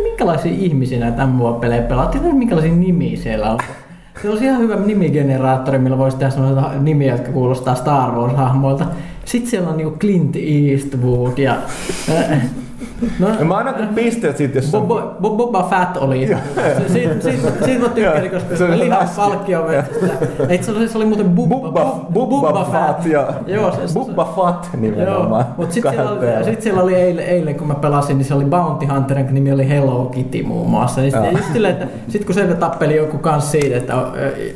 [0.04, 2.06] Minkälaisia ihmisiä näitä MMO-pelejä pelaa?
[2.08, 3.60] Tiedätkö, minkälaisia nimiä siellä on?
[4.22, 8.86] Se olisi ihan hyvä nimigeneraattori, millä voisi tehdä sellaisia nimiä, jotka kuulostaa Star Wars-hahmoilta.
[9.26, 11.57] Sitten siellä on niinku Clint Eastwood ja...
[13.20, 14.84] No, mä annan kyllä pisteet siitä, jos se on...
[14.88, 16.28] Boba, Bo- Boba Fett oli.
[16.28, 16.38] Se-
[16.93, 19.16] Siitä, siitä, siitä mä tykkäsin, koska se oli lihan läski.
[19.16, 19.68] palkkio
[20.49, 24.34] Eikö se oli, se oli muuten Bubba, Bubba, Bubba Fat ja Joo, se, se, Bubba
[24.36, 25.45] Fat nimenomaan.
[25.58, 28.45] Mutta sitten siellä, oli- sit siellä oli eilen, eilen, kun mä pelasin, niin se oli
[28.45, 31.02] Bounty Hunter, jonka nimi oli Hello Kitty muun muassa.
[31.02, 33.93] Ja sitten just silleen, että sit kun se tappeli joku kanssa siitä, että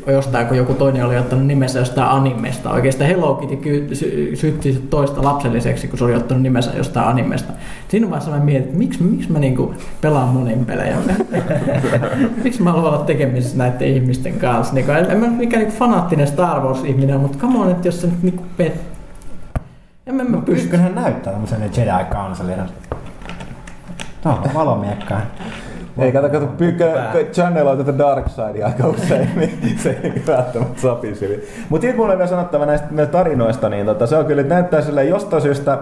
[0.08, 2.72] jostain, kun joku toinen oli ottanut nimensä jostain animesta.
[2.72, 3.96] Oikeastaan Hello Kitty
[4.36, 7.54] sytti toista lapselliseksi, kun se oli ottanut nimensä jostain animesta.
[7.96, 10.98] Siinä vaiheessa mä mietin, että miksi, miksi mä niinku pelaan monin pelejä.
[12.44, 14.74] miksi mä haluan olla tekemisissä näiden ihmisten kanssa.
[14.74, 18.02] Niinku, en, en mä ole mikään niinku fanaattinen Star Wars-ihminen, mutta come on, että jos
[18.02, 18.82] sä nyt niinku pet...
[20.08, 20.66] En mä, mä pysty.
[20.66, 22.56] Ykkönen näyttää tämmöisen Jedi Councilin.
[24.24, 25.24] Tuohon valomiekkaan.
[25.98, 26.86] Ei, kato, kato, pyykkä,
[27.34, 31.50] channeloi tätä Dark Sidea aika usein, niin se ei välttämättä sopisi.
[31.70, 34.54] Mutta sitten mulla on vielä sanottava näistä, näistä tarinoista, niin tota, se on kyllä, että
[34.54, 35.78] näyttää silleen jostain syystä,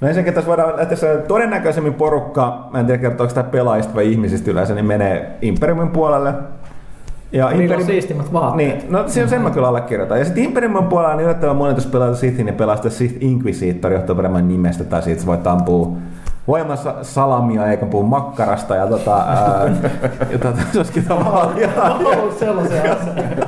[0.00, 4.12] No ensinnäkin tässä voidaan lähteä se todennäköisemmin porukka, mä en tiedä kertooko sitä pelaajista vai
[4.12, 6.34] ihmisistä yleensä, niin menee Imperiumin puolelle.
[7.32, 8.78] Ja Niillä on siistimmät vaatteet.
[8.78, 10.18] Niin, no sen, sen mä kyllä allekirjoitan.
[10.18, 13.92] Ja sitten Imperiumin puolella niin yllättävän moni tuossa pelaa Sithin ja pelaa sitä Sith Inquisitor,
[13.92, 15.96] johtuu varmaan nimestä, tai siitä sä voit ampua
[16.48, 19.66] voimassa salamia eikä puhu makkarasta ja tota, ää,
[20.32, 21.48] ja tota, se olisikin tavallaan
[22.22, 23.22] On sellaisia asioita.
[23.22, 23.45] ei,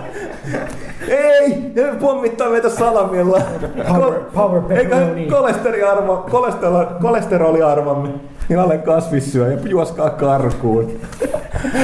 [1.83, 3.41] ne pommittaa meitä salamilla.
[3.89, 5.27] Power- power Eikä pepperoni.
[5.27, 8.09] kolesteroliarvo, kolesteroli, kolesteroliarvomme,
[8.49, 10.91] niin alle kasvissyö ja juoskaa karkuun.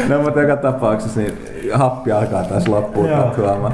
[0.09, 1.39] No mutta joka tapauksessa niin
[1.73, 3.73] happi alkaa taas loppuun katsomaan.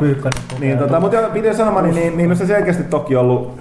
[0.60, 3.60] Niin, tota, mutta joo, piti sanomaan, niin, niin, niin no se selkeästi toki ollut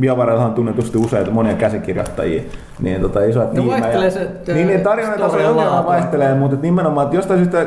[0.00, 2.42] BioWarellahan on tunnetusti useita monia käsikirjoittajia,
[2.80, 3.80] niin tota, isoja tiimejä.
[3.80, 7.66] vaihtelee se, niin, niin tarjonnan taso ja vaihtelee, mutta nimenomaan, että jostain syystä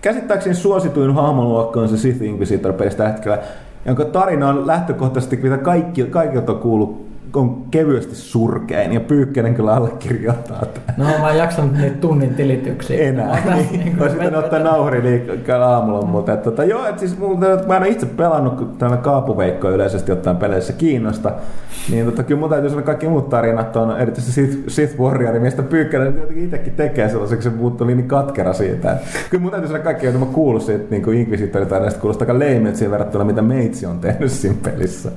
[0.00, 3.38] käsittääkseni suosituin hahmoluokka on se Sith Inquisitor pelistä hetkellä,
[3.86, 9.74] jonka tarina on lähtökohtaisesti, mitä kaikki, kaikilta on kuullut, on kevyesti surkein, ja Pyykkänen kyllä
[9.74, 10.94] allekirjoittaa tämän.
[10.96, 13.08] No mä en jaksanut niitä tunnin tilityksiä.
[13.08, 13.42] Enää.
[13.44, 17.18] Mä Niin, niinku Olisi pitänyt ottaa nauhuri liikkeelle aamulla, mutta että, tota, joo, että siis
[17.18, 21.32] mun, mä en ole itse pelannut, kun tällä kaapuveikko yleisesti ottaen peleissä kiinnosta,
[21.90, 25.62] niin tota, kyllä mun täytyy sanoa kaikki muut tarinat on, erityisesti Sith, Sith Warrior, mistä
[25.62, 28.92] Pyykkänen jotenkin itsekin tekee sellaiseksi, se oli niin katkera siitä.
[28.92, 28.98] Et
[29.30, 33.24] Kyllä mun täytyy sanoa kaikki, joita mä kuullut siitä niin Inquisitoritarinasta, kuulostaa aika leimeltä verrattuna,
[33.24, 35.10] mitä Meitsi on tehnyt siinä pelissä.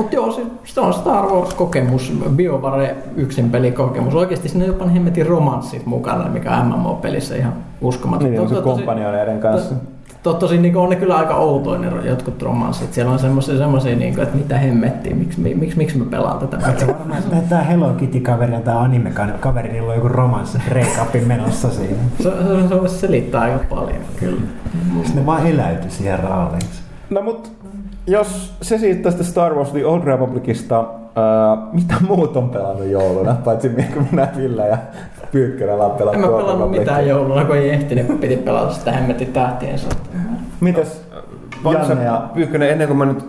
[0.00, 4.14] Mutta joo, se, se on Star Wars-kokemus, BioWare yksin pelikokemus.
[4.14, 8.30] Oikeasti siinä on jopa ne hemmetin romanssit mukana, mikä on MMO-pelissä ihan uskomaton.
[8.30, 9.74] Niin, on se tosi- kompanjoneiden kanssa.
[10.22, 12.92] to- Tosin niin on ne kyllä aika outoja ne jotkut romanssit.
[12.92, 16.38] Siellä on semmoisia, semmoisia niin kuin, että mitä hemmettiä, miksi, mi- miksi, miksi mä pelaan
[16.38, 16.98] tätä Se peliä.
[16.98, 21.26] varmaan että tää Hello Kitty kaveri ja tää anime kaveri, niillä on joku romanssi break
[21.26, 21.96] menossa siinä.
[22.22, 24.40] Se, se, se voisi selittää aika paljon, kyllä.
[25.02, 26.60] Sitten ne vaan eläytyi siihen raaliin.
[27.10, 27.52] No mut
[28.10, 30.76] jos se siitä tästä Star Wars The Old Republicista,
[31.16, 34.78] ää, mitä muut on pelannut jouluna, paitsi kun minä Ville ja
[35.32, 38.92] Pyykkönen ollaan pelannut En mä pelannut mitään jouluna, kun ei ehtinyt, kun piti pelata sitä
[38.92, 39.96] hemmetin tähtien sotaa.
[40.60, 41.02] Mitäs
[41.62, 42.28] Paljon Janne ja...
[42.34, 43.24] Pyykkönen, ennen kuin mä nyt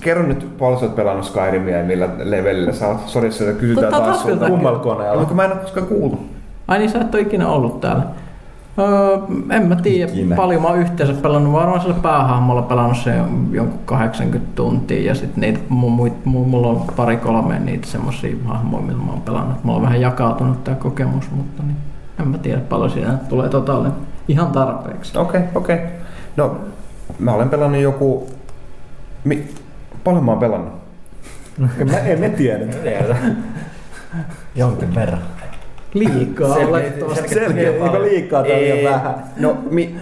[0.00, 2.98] kerron nyt paljon sä oot pelannut Skyrimia ja millä levelillä sä oot.
[3.06, 4.48] Sori, se kysytään taas sulta.
[4.48, 5.20] Kummalla koneella?
[5.20, 6.26] No, kun mä en ole koskaan kuullut.
[6.68, 8.02] Ai niin, sä et ole ikinä ollut täällä.
[8.78, 9.18] Öö,
[9.50, 10.36] en mä tiedä, Ikinä.
[10.36, 11.52] paljon mä oon yhteensä pelannut.
[11.52, 13.14] Varmaan sillä päähahmolla pelannut se
[13.50, 18.36] jonkun 80 tuntia ja sitten niitä, mu, mu, mu, mulla on pari kolme niitä semmosia
[18.44, 19.64] hahmoja, millä mä oon pelannut.
[19.64, 21.76] Mulla on vähän jakautunut tää kokemus, mutta niin,
[22.20, 23.92] en mä tiedä paljon siinä tulee totaalinen.
[24.28, 25.18] Ihan tarpeeksi.
[25.18, 25.76] Okei, okay, okei.
[25.76, 25.86] Okay.
[26.36, 26.56] No,
[27.18, 28.28] mä olen pelannut joku...
[29.24, 29.48] Mi...
[30.04, 30.72] Paljon mä oon pelannut.
[31.78, 32.64] En mä, en tiedä.
[34.54, 35.35] Jonkin verran.
[35.98, 37.28] Liikaa olettavasti.
[37.28, 39.14] Selkeä, eikö liikaa tai liian vähän?
[39.40, 39.96] No, mi...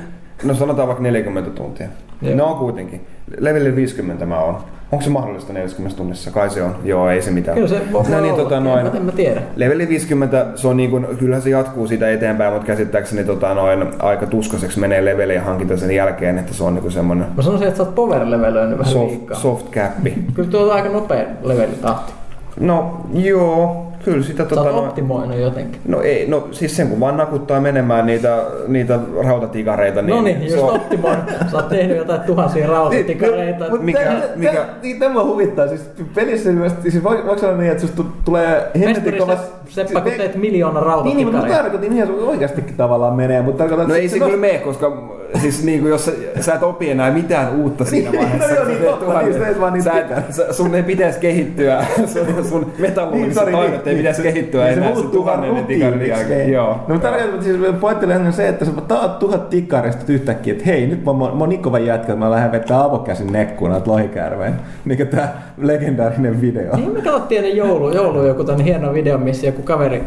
[0.45, 1.89] No sanotaan vaikka 40 tuntia.
[2.23, 2.37] Joo.
[2.37, 3.07] No kuitenkin.
[3.39, 4.57] Level 50 mä oon.
[4.93, 6.31] Onko se mahdollista 40 tunnissa?
[6.31, 6.77] Kai se on.
[6.85, 7.55] Joo, ei se mitään.
[7.55, 9.43] Kyllä se voi no niin, tota, noin, en mä tiedä.
[9.57, 13.87] Leveli 50, se on niin kuin, kyllähän se jatkuu siitä eteenpäin, mutta käsittääkseni tota, noin,
[13.99, 17.77] aika tuskaseksi menee leveliä hankinta sen jälkeen, että se on niin semmoinen Mä sanoisin, että
[17.77, 19.39] sä oot power levelöinyt vähän soft, liikaa.
[19.39, 20.15] soft cappi.
[20.35, 22.13] Kyllä tuo on aika nopea levelitahti.
[22.61, 25.81] No joo, kyllä sitä Sä tota, noin, optimoinut jotenkin.
[25.89, 30.43] No ei, no siis sen kun vaan nakuttaa menemään niitä, niitä rautatikareita, niin, No niin,
[30.43, 31.25] just on, optimoinut.
[31.51, 33.71] Sä oot tehnyt jotain tuhansia rautatikareita.
[33.71, 35.69] Mut Mikä- tä- mikä- niin tämä huvittaa.
[35.69, 35.81] Siis
[36.15, 39.39] pelissä ilmeisesti, siis voi, voiko olla niin, että susta tulee hemmetin kovas...
[39.39, 41.63] Sepp- Seppä, kun me- teet miljoona Niin, niin, mutta mä rautatikareita.
[41.63, 45.65] tarkoitin ihan oikeastikin tavallaan menee, mutta tarkoitan, No että ei se kyllä mene, koska siis
[45.65, 48.49] niinku, jos sä, sä et opi enää mitään uutta siinä Niin, vaiheessa.
[48.49, 50.07] no joo, niin sä teet totta, tuhannen- niin, sä et vaan niin sä et,
[50.51, 54.95] sun ei pitäisi kehittyä, sun, sun metallogiset sori, taidot ei pitäisi kehittyä niin se enää
[54.95, 56.53] muuttuu vaan tuhannen tikarin jälkeen.
[56.53, 56.69] Joo.
[56.69, 60.65] No mutta tarkoitan, että siis pointti oli se, että sä taat tuhat tikkarista yhtäkkiä, että
[60.67, 63.71] hei, nyt mä, mä, mä oon niin kova jätkä, että mä lähden vetää avokäsin nekkuun
[63.71, 64.55] näitä lohikäärveen.
[64.85, 66.77] Mikä tää legendaarinen video.
[66.77, 70.03] Niin me katsottiin ennen joulu, joulu joku tämän hieno video, missä joku kaveri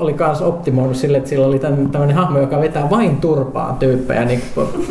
[0.00, 4.42] oli kanssa optimoinut sille, että sillä oli tämmöinen hahmo, joka vetää vain turpaan tyyppejä niin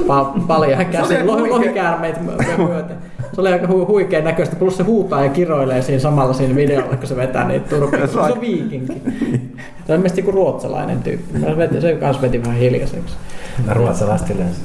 [0.08, 2.98] pa- paljon käsin, lohikäärmeitä my- myöten.
[3.34, 6.98] Se oli aika hu- huikean näköistä, plus se huutaa ja kiroilee siinä samalla siinä videolla,
[6.98, 8.08] kun se vetää niitä turpia.
[8.08, 9.02] Se on viikinki.
[9.88, 11.40] Se on joku ruotsalainen tyyppi.
[11.40, 13.16] Se, veti, se kanssa veti vähän hiljaiseksi.
[13.72, 14.62] Ruotsalaiset yleensä.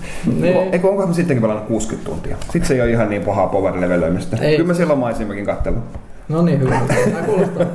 [0.73, 2.37] Eikö onkohan mä sittenkin pelannut 60 tuntia?
[2.41, 4.37] Sitten se ei ole ihan niin pahaa power levelöimistä.
[4.37, 5.83] Kyllä mä siellä maisemakin kattellut.
[6.29, 6.81] No niin, hyvä.
[6.89, 7.67] Tämä kuulostaa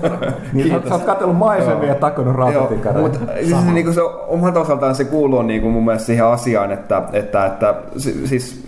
[0.54, 3.00] Niin, sä, oot- sä oot katsellut maisemia ja takonut rautatiikareita.
[3.20, 7.46] mutta siis niinku se omalta osaltaan se kuuluu niinku mun mielestä siihen asiaan, että, että,
[7.46, 8.68] että si- siis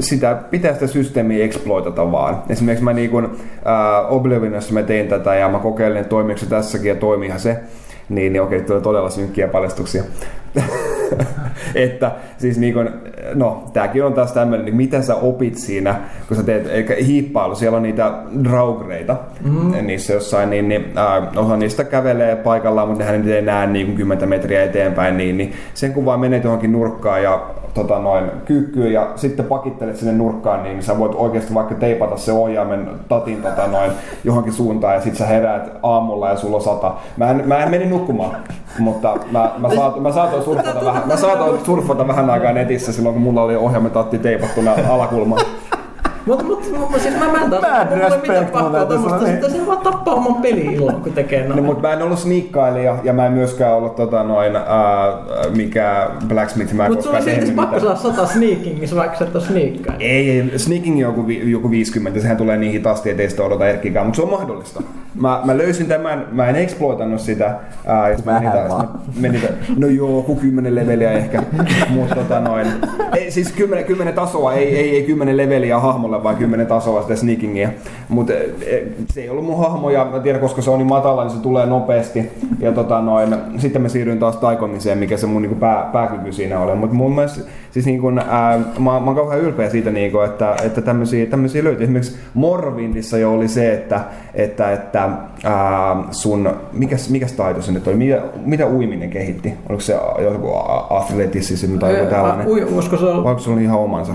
[0.00, 2.42] sitä pitää sitä systeemiä exploitata vaan.
[2.48, 3.26] Esimerkiksi mä niinku, äh,
[4.12, 7.56] Oblivionissa mä tein tätä ja mä kokeilin, toimiiko se tässäkin ja toimiihan se.
[8.08, 10.02] Niin, niin okei, tulee todella synkkiä paljastuksia.
[11.74, 12.88] että siis niin kuin,
[13.34, 15.94] no tämäkin on taas tämmöinen, niin mitä sä opit siinä,
[16.28, 18.12] kun sä teet, eikä hiippailu, siellä on niitä
[18.44, 19.86] draugreita mm.
[19.86, 23.86] niissä jossain, niin, niin äh, osa niistä kävelee paikallaan, mutta nehän nyt ei näe niin
[23.86, 28.24] kuin 10 metriä eteenpäin, niin, niin sen kun vaan menet johonkin nurkkaan ja tota noin,
[28.44, 33.42] kyykkyyn ja sitten pakittelet sinne nurkkaan, niin sä voit oikeasti vaikka teipata se ohjaimen tatin
[33.42, 33.90] tota noin,
[34.24, 36.94] johonkin suuntaan ja sitten sä heräät aamulla ja sulla on sata.
[37.16, 38.36] Mä en, mä en meni nukkumaan,
[38.78, 43.12] mutta mä, mä, saat, mä saatoin surfata vähän, mä saatoin surfata vähän aikaa netissä silloin,
[43.12, 45.46] kun mulla oli ohjaimen tatti teipattuna alakulmaan.
[46.26, 48.80] Mutta mut, mut, siis mä, mä en taas, Mad mulla ei mitään pakkoa
[49.14, 51.56] on sitä se vaan tappaa oman peli-ilon, kun tekee noin.
[51.56, 54.62] No, mutta mä en ollut sniikkailija ja mä en myöskään ollut tota noin, ää,
[55.56, 59.24] mikä blacksmith, mä en Mutta sulla on koskaan silti pakko saada sata sneakingissä, vaikka sä
[59.24, 59.94] et ole sneakkaa.
[59.98, 64.06] Ei, ei, sneaking on joku, joku 50, sehän tulee niin hitaasti, ettei sitä odota erkkikään,
[64.06, 64.82] mutta se on mahdollista.
[65.14, 67.44] Mä, mä löysin tämän, mä en exploitannut sitä.
[67.86, 68.86] Ää, mä Vähän menin taas-
[69.20, 71.42] mä ta- no joo, joku 10 leveliä ehkä,
[71.88, 72.66] mutta tota noin.
[73.16, 75.78] Ei, siis 10, 10 tasoa, ei, ei, ei 10 leveliä
[76.10, 77.68] hahmolle, vaan 10 tasoa sitä sneakingia.
[78.08, 78.32] Mutta
[79.12, 81.42] se ei ollut mun hahmo ja mä tiedän, koska se on niin matala, niin se
[81.42, 82.30] tulee nopeasti.
[82.58, 86.60] Ja tota noin, sitten mä siirryin taas taikomiseen, mikä se mun niinku pää, pääkyky siinä
[86.60, 86.74] oli.
[86.74, 87.40] Mutta mun mielestä
[87.70, 91.84] siis niinku, ää, mä, mä oon kauhean ylpeä siitä, niinku, että, että tämmöisiä, löytyy.
[91.84, 94.00] Esimerkiksi Morwindissa jo oli se, että,
[94.34, 95.08] että, että
[95.44, 99.54] ää, sun, mikäs, mikäs taito se nyt oli, mitä, mitä uiminen kehitti?
[99.68, 100.50] Oliko se joku
[100.90, 102.46] atletisismi tai joku tällainen?
[102.46, 104.12] Ui, olisiko se Vai ollut, onko se oli ihan omansa?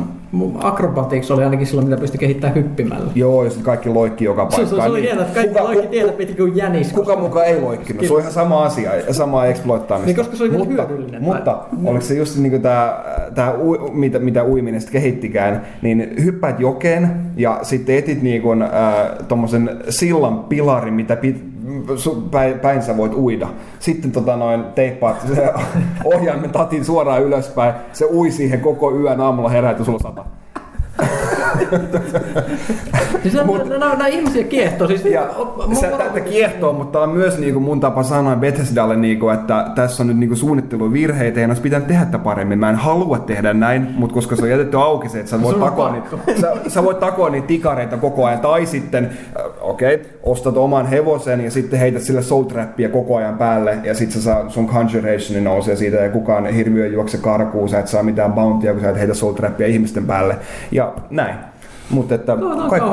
[0.59, 3.11] akrobatics oli ainakin silloin, mitä pystyi kehittämään hyppimällä.
[3.15, 4.81] Joo, ja sitten kaikki loikki joka Se, paikkaan.
[4.81, 5.03] se, se oli niin.
[5.05, 6.93] hienoa, että kaikki Kuka- loikki tiedät, piti kuin jänis.
[6.93, 8.05] Kuka mukaan ei loikkinut?
[8.05, 10.05] Se on ihan sama asia ja sama exploittaamista.
[10.07, 11.23] Niin, koska se oli mutta, hyödyllinen.
[11.23, 13.03] Mutta oliko se just niin tämä,
[13.35, 18.61] tämä ui, mitä, mitä uiminen sitten kehittikään, niin hyppäät jokeen ja sitten etit niin kuin,
[18.61, 18.69] äh,
[19.27, 19.69] tommosen
[20.05, 21.43] sillan pilarin, mitä pit,
[22.31, 23.47] päin, päin sä voit uida.
[23.79, 25.53] Sitten tota noin, teippaat se
[26.15, 27.73] ohjaimen tatin suoraan ylöspäin.
[27.93, 30.25] Se ui siihen koko yön aamulla heräät sulla sata.
[33.23, 34.87] Niin se, Mut, nämä, nämä ihmisiä kiehtoo.
[34.87, 35.29] Siis, Ja
[35.73, 40.03] se mulla- tätä kiehtoo, mutta on myös niinku mun tapa sanoa Bethesdalle, niinku, että tässä
[40.03, 42.59] on nyt niinku suunnitteluvirheitä ja olisi pitänyt tehdä tätä paremmin.
[42.59, 45.59] Mä en halua tehdä näin, mutta koska se on jätetty auki se, että sä voit,
[45.59, 46.07] takoa niitä,
[46.41, 48.39] sä, sä voit takoa niitä tikareita koko ajan.
[48.39, 53.15] Tai sitten, äh, okei, okay, ostat oman hevosen ja sitten heität sille soul trappia koko
[53.15, 57.79] ajan päälle ja sitten saa sun conjurationi nousee siitä ja kukaan hirviö juokse karkuun, sä
[57.79, 60.35] et saa mitään bountyä, kun sä et heitä soul trappia ihmisten päälle.
[60.71, 61.35] Ja näin.
[61.89, 62.89] Mutta että Tuo on kaikki,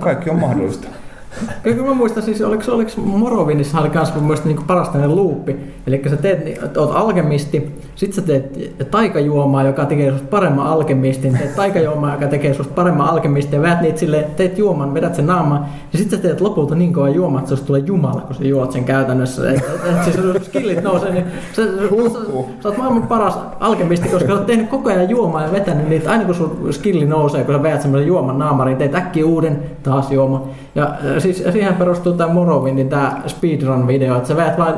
[0.00, 0.88] kaikki on mahdollista.
[1.62, 5.56] Kyllä mä muistan siis, oliko, oliko Morovinissa oli kans mun mielestä niin parasta luuppi.
[5.86, 11.38] Eli sä teet, niin, oot alkemisti, sit sä teet taikajuomaa, joka tekee susta paremman alkemistin,
[11.38, 15.26] teet taikajuomaa, joka tekee susta paremman alkemistin, ja väät niitä silleen, teet juoman, vedät sen
[15.26, 18.44] naamaan, ja sit sä teet lopulta niin kovaa juomaa, että susta tulee jumala, kun sä
[18.44, 19.50] juot sen käytännössä.
[19.50, 22.18] Et, et, et, siis sun skillit nousee, niin sä, sä, sä,
[22.62, 26.10] sä, oot maailman paras alkemisti, koska sä oot tehnyt koko ajan juomaa ja vetänyt niitä,
[26.10, 30.12] aina kun sun skilli nousee, kun sä veät semmoisen juoman naamariin, teet äkkiä uuden, taas
[30.12, 30.48] juoma.
[30.74, 34.74] Ja äh, siis siihen perustuu tämä Morrowindin tämä speedrun-video, että sä veät vain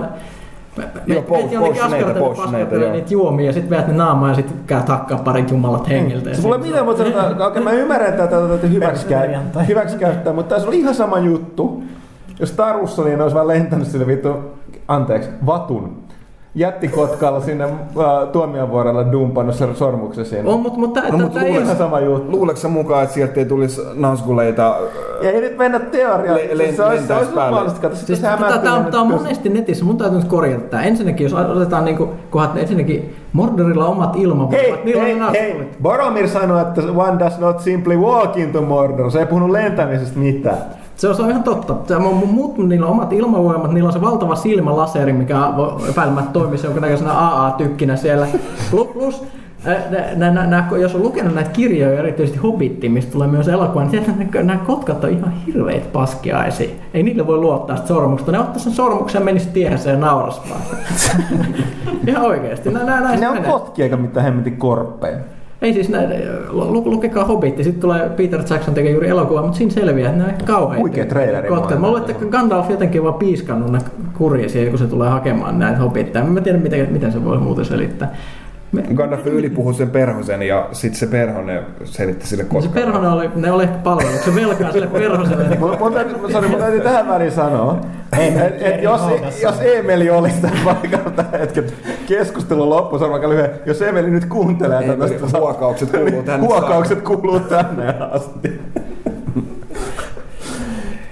[1.06, 2.92] Joo, post- potioneita, potioneita, joo.
[2.92, 6.28] niitä juomia ja sit veät ne naamaan ja sit käyt hakkaa parit jumalat hengiltä.
[6.30, 10.32] ja Se mulle sit- miten, mutta sanotaan, okei, mä ymmärrän, että tätä tätä hyväksikäyttää, hyväksikäyttää,
[10.32, 11.82] mutta tässä oli ihan sama juttu.
[12.40, 14.28] Jos Tarussa niin ne olisi vaan lentänyt sille vittu,
[14.88, 15.96] anteeksi, vatun
[16.54, 17.70] jättikotkalla sinne äh,
[18.32, 20.50] tuomionvuorelle dumpannut sen sormuksen sinne.
[20.50, 22.30] On, mutta, mutta No, mutta tämä ei Ihan sama juttu.
[22.32, 24.76] Luuleeko sä mukaan, että sieltä ei tulisi naskuleita?
[25.22, 26.36] Ja ei nyt mennä teoriaan.
[26.38, 27.88] Le- le- se olisi, se olisi mahdollista.
[27.94, 30.82] Siis sitten tämä, on, on monesti netissä, mun täytyy nyt korjata tämä.
[30.82, 31.98] Ensinnäkin, jos otetaan niin
[32.30, 35.42] kohdat, ensinnäkin Mordorilla on omat ilmavoimat, Hei, niillä hei, on naskulit.
[35.42, 39.10] hei, Boromir sanoi, että one does not simply walk into Mordor.
[39.10, 40.56] Se ei puhunut lentämisestä mitään.
[40.96, 41.74] Se on, se on ihan totta.
[41.88, 45.36] Se on, muut, niillä on omat ilmavoimat, niillä on se valtava silmälaseri, mikä
[45.90, 48.26] epäilemättä toimisi jonkinnäköisenä AA-tykkinä siellä.
[48.70, 49.24] Plus
[50.16, 53.90] nä, nä, nä, jos on lukenut näitä kirjoja, erityisesti Hobbitti, mistä tulee myös elokuva, niin
[53.90, 56.70] sieltä nä- nämä kotkat on ihan hirveitä paskiaisia.
[56.94, 58.32] Ei niille voi luottaa sitä sormuksesta.
[58.32, 60.60] Ne ottaa sen sormuksen ja menisi tiehensä ja nauras vaan.
[62.06, 62.70] ihan oikeesti.
[62.70, 65.18] Nä, nä, se Ne on kotkia eikä mitään hemmetin korppeja.
[65.62, 66.10] Ei siis näin,
[66.48, 70.24] lu, lukekaa Hobbitti, sitten tulee Peter Jackson tekee juuri elokuvaa, mutta siinä selviää, että ne
[70.24, 70.80] on ehkä kauheita.
[70.80, 71.50] Huikea traileri.
[71.50, 73.78] Mä luulen, että Gandalf jotenkin vaan piiskannut ne
[74.48, 76.24] siihen, kun se tulee hakemaan näitä Hobbitteja.
[76.24, 78.14] Mä en tiedä, miten, miten se voi muuten selittää.
[78.72, 82.74] Me, Gandalf ylipuhui sen perhosen ja sitten se perhonen selitti sille se kotkaan.
[82.74, 85.44] perhonen oli, ne oli ehkä palveluksen velkaa sille perhoselle.
[85.94, 87.78] Täytyy, sorry, mun täytyy tähän väliin sanoa,
[88.18, 89.00] että et, et jos,
[89.42, 91.68] jos Emeli olisi tämän paikalla tällä hetkellä
[92.08, 93.50] keskustelun loppu, se on aika lyhyen.
[93.66, 98.60] Jos Emeli nyt kuuntelee Emeli, tätä, huokaukset kuuluu tänne Huokaukset kuuluu tänne asti.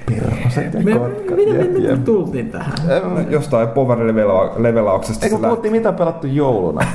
[0.07, 1.37] Perhoset ja Me, kotkat.
[1.37, 2.05] miten jep, me, me jep.
[2.05, 2.73] tultiin tähän?
[3.29, 6.87] Jostain power levela- levelauksesta Eikö se puhuttiin mitä pelattu jouluna?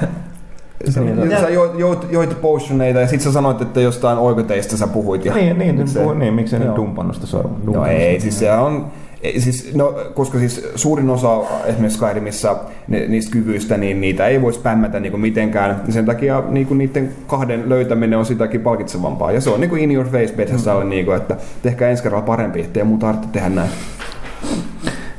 [1.15, 1.41] Lähti.
[1.41, 5.25] Sä joit, joit, joit potioneita ja sit sä sanoit, että jostain oikoteista sä puhuit.
[5.25, 6.75] Ja niin, niin, nyt niin, se- puhuin, niin, miksei ne Joo.
[6.75, 7.65] dumpannut sitä sormen?
[7.65, 8.91] No ei, siis se on,
[9.37, 12.55] siis, no, koska siis suurin osa esimerkiksi Skyrimissa
[12.87, 15.81] ne, niistä kyvyistä, niin niitä ei voi spämmätä niin mitenkään.
[15.87, 19.31] Ja Sen takia niin kuin niiden kahden löytäminen on sitäkin palkitsevampaa.
[19.31, 20.89] Ja se on niin kuin in your face Bethesdalle, mm.
[20.89, 23.69] niin kuin, että tehkää ensi kerralla parempi, ettei mun tarvitse tehdä näin.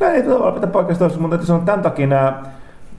[0.00, 2.42] Näin ei tavallaan pitää paikasta mutta täytyy sanoa tämän takia nämä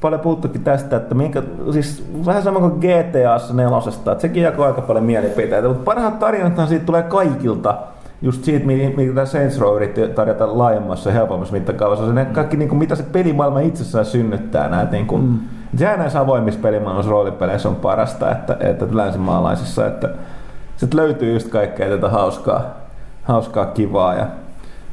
[0.01, 4.81] paljon puhuttukin tästä, että minkä, siis vähän sama kuin GTAssa nelosesta, että sekin jakoi aika
[4.81, 7.77] paljon mielipiteitä, mutta parhaat tarinathan siitä tulee kaikilta,
[8.21, 12.25] just siitä, mi- mitä tämä Saints Row yritti tarjota laajemmassa ja helpommassa mittakaavassa, se ne
[12.25, 15.39] kaikki, niin kuin, mitä se pelimaailma itsessään synnyttää näitä, niin kuin, mm.
[15.75, 20.09] sehän näissä avoimissa pelimaailmassa roolipeleissä on parasta, että, että länsimaalaisissa, että
[20.77, 22.61] sitten löytyy just kaikkea tätä hauskaa,
[23.23, 24.27] hauskaa kivaa ja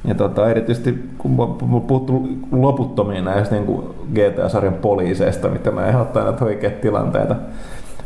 [0.04, 6.44] ja tota, erityisesti kun on puhuttu loputtomiin näistä niin GTA-sarjan poliiseista, mitä mä ehdottaa näitä
[6.44, 7.36] oikeat tilanteita.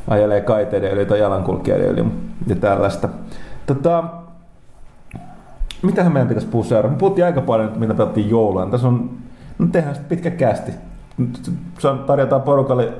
[0.09, 2.05] Ajelee kaiteiden yli tai jalankulkijoiden yli
[2.46, 3.09] ja tällaista.
[3.66, 4.05] Tota,
[5.82, 6.96] mitähän meidän pitäisi puhua seuraavaksi?
[6.96, 8.66] Me puhuttiin aika paljon, mitä pelattiin joulua.
[8.66, 9.11] Tässä on,
[9.59, 10.72] no tehdään sitten pitkä kästi.
[11.78, 12.92] Se on, tarjotaan porukalle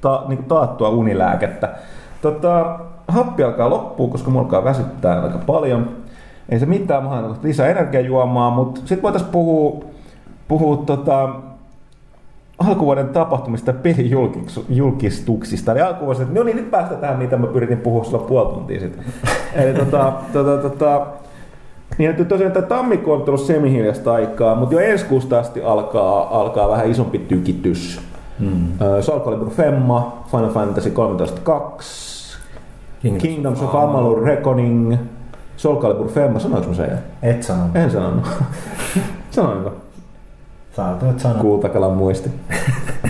[0.00, 1.74] ta, niin taattua unilääkettä.
[2.22, 6.03] Tota, happi alkaa loppua, koska mulla alkaa väsyttää aika paljon.
[6.48, 9.84] Ei se mitään, haen lisää energiajuomaa, mutta sitten voitaisiin puhua,
[10.48, 11.28] puhua tota,
[12.58, 15.72] alkuvuoden tapahtumista pelijulkistuksista.
[15.72, 18.80] Eli alkuvuosi, että no niin, nyt päästään tähän, mitä mä yritin puhua sulla puoli tuntia
[18.80, 19.04] sitten.
[19.62, 21.06] Eli tota, tota, tota,
[21.98, 26.40] niin että tosiaan tämä tammikuu on tullut semihiljasta aikaa, mutta jo ensi kuusta asti alkaa,
[26.40, 28.00] alkaa vähän isompi tykitys.
[28.38, 28.68] Hmm.
[29.00, 31.82] Soul Calibur Femma, Final Fantasy 13.2,
[33.02, 34.96] Kingdoms Kingdoms of Amalur Reckoning,
[35.56, 36.98] Soul Calibur Femma, sanoinko mä sen?
[37.22, 37.76] Et sanonut.
[37.76, 38.24] En sanonut.
[39.30, 39.72] Sanoinko?
[40.76, 41.42] Saatoit sanoa.
[41.42, 42.30] Kultakalan muisti.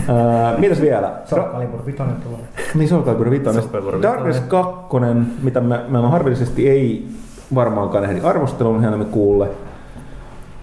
[0.07, 1.13] Ää, mitäs vielä?
[1.25, 2.39] Soul Calibur 5 tulee.
[2.75, 3.43] Niin Soul Calibur 5.
[3.45, 4.97] Soul Calibur Darkness 2,
[5.41, 7.07] mitä me, me harvillisesti ei
[7.55, 9.49] varmaankaan ehdi arvostelun hän kuulle.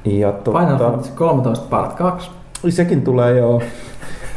[0.04, 2.30] Ja Final tuota, Fantasy 13 part 2,
[2.68, 3.60] sekin tulee jo.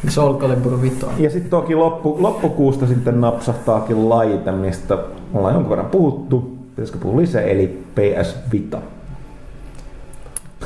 [0.08, 1.06] Soul Calibur 5.
[1.18, 4.98] Ja sitten toki loppu, loppukuusta sitten napsahtaakin laite, mistä
[5.34, 6.55] ollaan jonkun verran puhuttu.
[6.76, 8.78] Pitäisikö puhua lisää, eli PS Vita.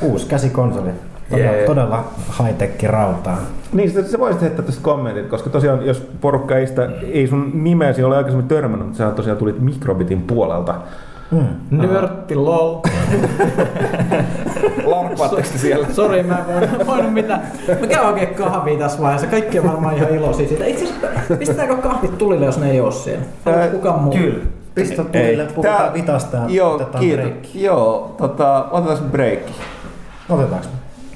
[0.02, 0.90] Uusi käsikonsoli.
[1.30, 1.66] Todella, Jee.
[1.66, 2.04] todella
[2.38, 3.38] high-tech rautaa.
[3.72, 7.50] Niin, sitä, sä voisit heittää tästä kommentit, koska tosiaan, jos porukka ei, sitä, ei sun
[7.54, 10.74] nimeäsi ole aikaisemmin törmännyt, mutta sä tosiaan tulit Microbitin puolelta.
[11.30, 11.46] Mm.
[11.70, 12.74] Nörtti lol.
[14.84, 15.86] Larppaatteko te siellä?
[15.92, 16.44] Sori, mä
[16.78, 17.42] en voinut, mitään.
[17.80, 19.26] Mä käyn oikein kahvia tässä vaiheessa.
[19.26, 20.64] Kaikki on varmaan ihan iloisia siitä.
[20.64, 23.24] Itse asiassa, pistetäänkö kahvit tulille, jos ne ei oo siellä?
[23.46, 24.12] Ää, Kuka muu?
[24.12, 24.44] Kyllä.
[24.88, 27.24] Pistä tulille, puhutaan Tää- vitasta ja Joo, otetaan kiitos.
[27.26, 27.62] breikki.
[27.64, 29.52] Joo, tota, otetaan breikki.
[30.30, 30.66] Otetaanko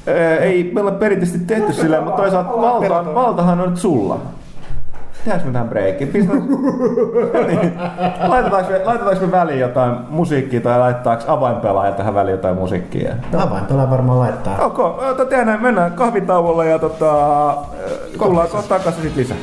[0.07, 0.12] me?
[0.12, 4.19] Ää, Ei meillä ole perinteisesti tehty sillä, mutta toisaalta valta, valtahan on nyt sulla.
[5.25, 6.12] Tehdäänkö me tähän breikkiin?
[7.47, 7.73] Niin.
[8.27, 13.15] laitetaanko, me, laitetaanko me väliin jotain musiikkia tai laitetaanko avainpelaaja tähän väliin jotain musiikkia?
[13.39, 14.59] Avain pelaa varmaan laittaa.
[14.67, 17.12] Ok, ota, tehdään näin, mennään kahvitauolle ja tota,
[18.19, 19.37] tullaan kohta takaisin sit lisää.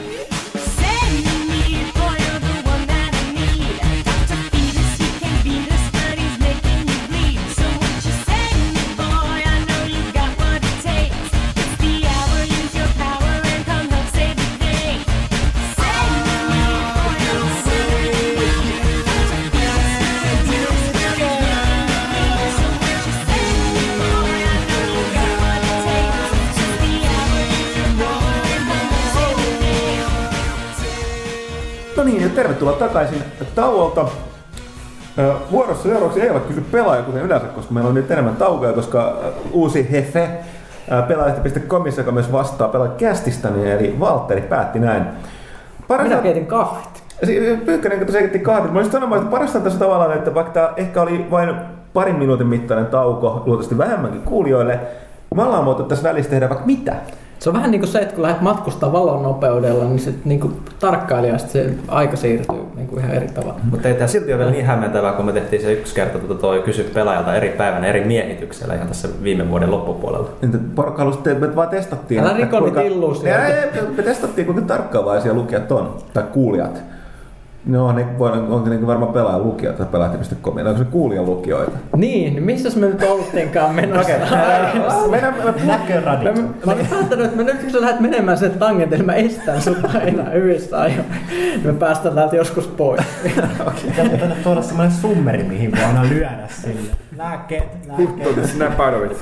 [32.41, 33.23] Tervetuloa takaisin
[33.55, 34.05] tauolta.
[35.51, 39.17] Vuorossa seuraavaksi ei ole kysy pelaaja, kuten yleensä, koska meillä on nyt enemmän taukoja, koska
[39.51, 40.29] uusi hefe
[41.07, 45.03] pelaajista.comissa, joka myös vastaa pelaajakästistä, niin eli Valtteri päätti näin.
[46.03, 47.03] Minä keitin kahvit.
[47.65, 48.71] Pyykkönen, kun se kahvit.
[48.71, 51.55] Mä olisin sanomaan, että parasta tässä tavallaan, että vaikka tämä ehkä oli vain
[51.93, 54.79] parin minuutin mittainen tauko, luultavasti vähemmänkin kuulijoille,
[55.35, 56.95] me ollaan voitu tässä välissä tehdä vaikka mitä.
[57.41, 60.39] Se on vähän niin kuin se, että kun lähdet matkustaa valon nopeudella, niin se niin
[60.39, 63.59] kuin tarkkailijasta se aika siirtyy niin kuin ihan eri tavalla.
[63.71, 66.41] Mutta ei tämä silti ole vielä niin hämmentävää, kun me tehtiin se yksi kerta tuota
[66.41, 70.29] toi kysy pelaajalta eri päivänä eri miehityksellä ihan tässä viime vuoden loppupuolella.
[70.41, 72.21] Entä porukka halusi, te- me vaan testattiin.
[72.21, 73.45] Älä että riko niitä kuinka- illuusioita.
[73.45, 76.81] Ei, ei, me testattiin, kuinka tarkkaavaisia lukijat on, tai kuulijat.
[77.65, 81.71] No, ne voi, onko ne varmaan pelaaja lukijoita tai pelaajat.com, onko se kuulijan lukijoita?
[81.95, 84.13] Niin, niin missäs me nyt oltiinkaan menossa?
[85.11, 86.35] Meidän, me, Mä, Näköradit.
[86.65, 89.77] mä olin päättänyt, että mä nyt kun sä lähdet menemään sen tangentille, mä estän sut
[89.95, 91.05] aina hyvissä ajoin.
[91.63, 93.01] Me päästään täältä joskus pois.
[93.85, 96.91] Pitäisi tänne tuoda semmoinen summeri, mihin voi aina lyödä sille.
[97.17, 98.45] Lääkkeet, lääkkeet.
[98.49, 99.17] Snap out of it.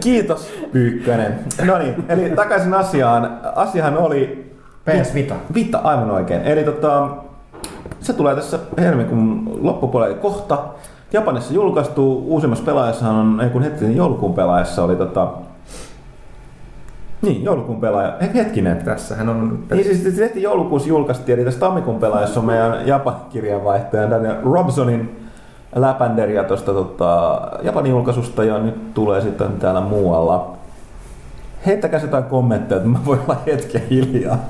[0.00, 1.38] kiitos Pyykkönen.
[1.64, 3.40] No niin, eli takaisin asiaan.
[3.54, 4.53] Asiahan oli
[4.84, 5.34] PS Vita.
[5.54, 6.42] Vita, aivan oikein.
[6.42, 7.08] Eli tota,
[8.00, 10.58] se tulee tässä helmikuun loppupuolella kohta.
[11.12, 15.28] Japanissa julkaistu, uusimmassa pelaajassahan on, ei kun hetkinen, joulukuun pelaajassa oli tota,
[17.22, 18.76] niin, joulukuun pelaaja, He- hetkinen.
[18.84, 19.64] Tässähän on...
[19.70, 25.28] Niin siis heti joulukuussa julkaistiin, eli tässä tammikuun pelaajassa on meidän Japan kirjanvaihtaja Daniel Robsonin
[25.74, 30.56] läpänderiä tuosta tota, Japanin julkaisusta ja nyt tulee sitten täällä muualla.
[31.66, 34.48] Heittäkää jotain kommentteja, että mä voin olla hetken hiljaa.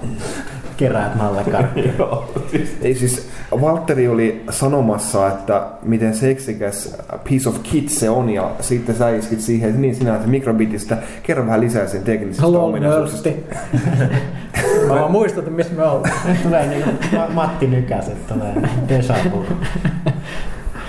[0.77, 1.93] Keräät nallekarkkia.
[1.99, 3.29] Joo, siis Ei siis,
[3.61, 6.97] Valtteri oli sanomassa, että miten seksikäs
[7.29, 10.99] piece of kit se on, ja sitten sä iskit siihen, että niin sinä että mikrobitistä.
[11.23, 13.29] Kerro vähän lisää sen teknisestä Hello, ominaisuuksista.
[14.89, 16.11] Mä vaan muistutin, missä me ollaan.
[16.43, 18.55] Tulee Ma- Matti Nykäset, tulee
[18.89, 19.45] deja vu.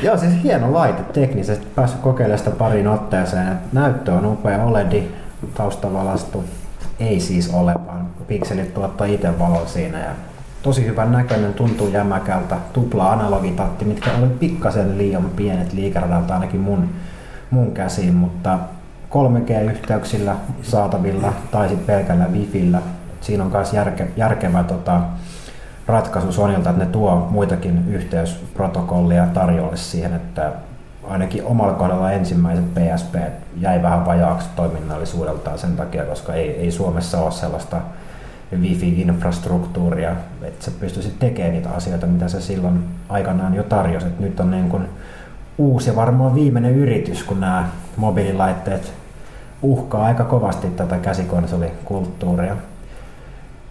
[0.03, 1.67] Joo, siis hieno laite teknisesti.
[1.75, 3.57] Päässyt kokeilemaan sitä pariin otteeseen.
[3.73, 5.03] Näyttö on upea OLED,
[5.53, 6.43] taustavalastu.
[6.99, 9.99] Ei siis ole, vaan pikselit tuottaa itse valon siinä.
[9.99, 10.11] Ja
[10.61, 12.57] tosi hyvän näköinen, tuntuu jämäkältä.
[12.73, 16.89] Tupla analogitatti, mitkä oli pikkasen liian pienet liikeradalta ainakin mun,
[17.49, 18.59] mun käsiin, mutta
[19.09, 22.81] 3G-yhteyksillä saatavilla tai sitten pelkällä Wifillä.
[23.21, 25.01] Siinä on myös järke, järkevä tota,
[25.87, 30.51] ratkaisu Sonilta, että ne tuo muitakin yhteysprotokollia tarjolle siihen, että
[31.09, 33.15] ainakin omalla kohdalla ensimmäiset PSP
[33.57, 37.77] jäi vähän vajaaksi toiminnallisuudeltaan sen takia, koska ei, ei Suomessa ole sellaista
[38.61, 44.07] wifi-infrastruktuuria, että sä pystyisit tekemään niitä asioita, mitä se silloin aikanaan jo tarjosi.
[44.07, 44.87] Et nyt on niin kuin
[45.57, 48.93] uusi ja varmaan viimeinen yritys, kun nämä mobiililaitteet
[49.61, 52.55] uhkaa aika kovasti tätä käsikonsolikulttuuria.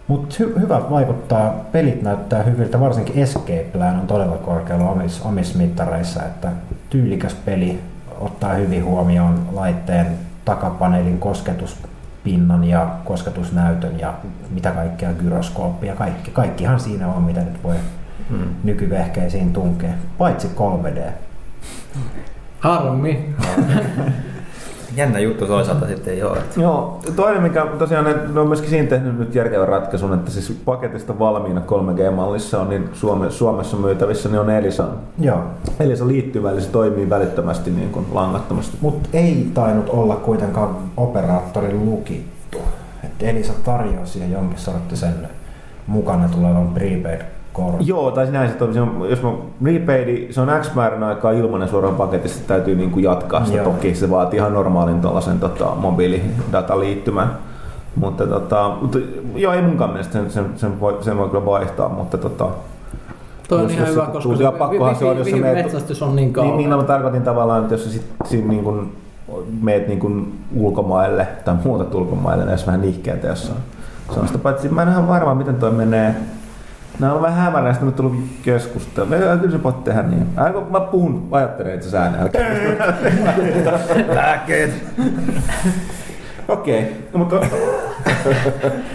[0.07, 5.57] Mutta hy- hyvä vaikuttaa, pelit näyttää hyviltä, varsinkin Escape Plan on todella korkealla omissa, omissa
[5.57, 6.51] mittareissa, että
[6.89, 7.79] tyylikäs peli
[8.19, 10.07] ottaa hyvin huomioon laitteen
[10.45, 14.13] takapaneelin kosketuspinnan ja kosketusnäytön ja
[14.49, 17.75] mitä kaikkea gyroskooppia, kaikki, kaikkihan siinä on, mitä nyt voi
[18.29, 18.47] Hmm.
[18.63, 21.01] nykyvehkeisiin tunkea, paitsi 3D.
[22.59, 23.35] Harmi.
[24.95, 26.37] Jännä juttu toisaalta sitten ei ole.
[26.37, 30.61] että- Joo, toinen mikä tosiaan, ne, on myöskin siinä tehnyt nyt järkevän ratkaisun, että siis
[30.65, 34.89] paketista valmiina 3G-mallissa on niin Suome, Suomessa myytävissä, niin on Elisan.
[35.19, 35.39] Joo,
[35.79, 38.77] Elisa liittyvä, eli se toimii välittömästi niin kuin langattomasti.
[38.81, 42.57] mutta ei tainnut olla kuitenkaan operaattorin lukittu.
[43.03, 45.13] Et Elisa tarjoaa siihen jonkin sorttisen
[45.87, 47.21] mukana tulevan prepaid
[47.55, 47.87] kortti.
[47.87, 49.09] Joo, tai näin se toimii.
[49.09, 49.31] Jos mä
[49.65, 53.65] repaidi, se on X määrän aikaa ilmanen suoraan paketissa, täytyy niinku jatkaa sitä Joo.
[53.65, 53.95] toki.
[53.95, 57.31] Se vaatii ihan normaalin tuollaisen tota, mobiilidataliittymän.
[57.95, 58.97] Mutta, tota, mutta
[59.35, 62.47] joo, ei munkaan mielestä sen, sen, sen, voi, sen voi kyllä vaihtaa, mutta tota,
[63.49, 66.01] Toi on Jos- ihan jos hyvä, se koska se pakkohan se on, jos meet- metsästys
[66.03, 66.49] on niin kauan.
[66.49, 68.91] niin, niin no, mä tarkoitin tavallaan, että jos sä sit, siinä niin kuin
[69.61, 73.59] meet niin kuin ulkomaille tai muutat ulkomaille, niin olisi vähän nihkeätä jossain.
[74.13, 76.15] Se on sitä paitsi, mä en ihan varma, miten toi menee.
[76.99, 79.17] Nämä on vähän sitten on tullut keskustelua.
[79.41, 80.27] Kyllä se voit tehdä niin.
[80.37, 82.49] Älä, kun mä puhun, ajattelen itse älkää.
[84.15, 84.71] Lääkkeet.
[86.47, 87.41] Okei, okay, mutta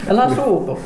[0.09, 0.80] Älä suutu.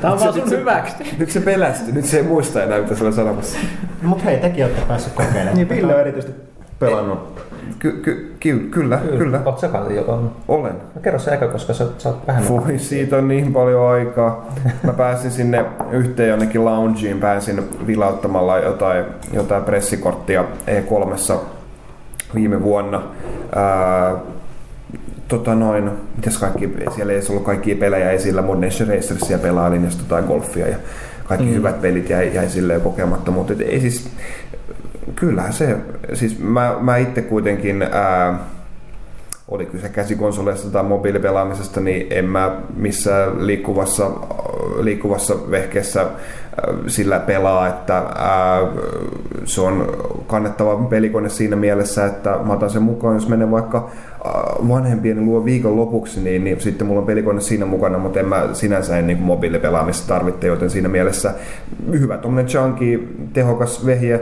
[0.00, 0.96] Tämä on vaan sun hyväksi.
[1.18, 3.58] Nyt se pelästyi, nyt se ei muista enää mitä se oli sanomassa.
[4.02, 5.54] Mut hei, tekin olette päässyt kokeilemaan.
[5.54, 6.40] niin Ville on erityisesti
[6.78, 7.49] pelannut.
[7.78, 10.32] Ky- ky- ky- kyllä, kyllä, kyllä, Oot sä kanssa jo on.
[10.48, 10.72] olen.
[10.94, 12.48] No kerro se eka, koska sä, sä oot vähän...
[12.48, 14.46] Voi, siitä on niin paljon aikaa.
[14.82, 21.34] Mä pääsin sinne yhteen jonnekin loungeen, pääsin vilauttamalla jotain, jotain pressikorttia E3
[22.34, 23.02] viime vuonna.
[23.54, 24.16] Ää,
[25.28, 29.90] tota noin, mitäs kaikki, siellä ei ollut kaikkia pelejä esillä, mun Nation Racersia pelailin ja
[29.98, 30.76] jotain golfia ja
[31.24, 31.54] kaikki mm.
[31.54, 34.10] hyvät pelit jäi, jäi silleen kokematta, mutta ei siis,
[35.16, 35.76] kyllähän se,
[36.14, 38.38] siis mä, mä itse kuitenkin, ää,
[39.48, 44.10] oli kyse käsikonsoleista tai mobiilipelaamisesta, niin en mä missään liikkuvassa,
[44.80, 46.06] liikkuvassa vehkeessä
[46.86, 48.60] sillä pelaa, että ää,
[49.44, 49.86] se on
[50.26, 53.90] kannettava pelikone siinä mielessä, että mä otan sen mukaan, jos menen vaikka
[54.68, 58.48] vanhempien luo viikon lopuksi, niin, niin sitten mulla on pelikone siinä mukana, mutta en mä
[58.52, 61.34] sinänsä en niin mobiilipelaamista tarvitse, joten siinä mielessä
[61.92, 64.20] hyvä tuommoinen chunky, tehokas vehje,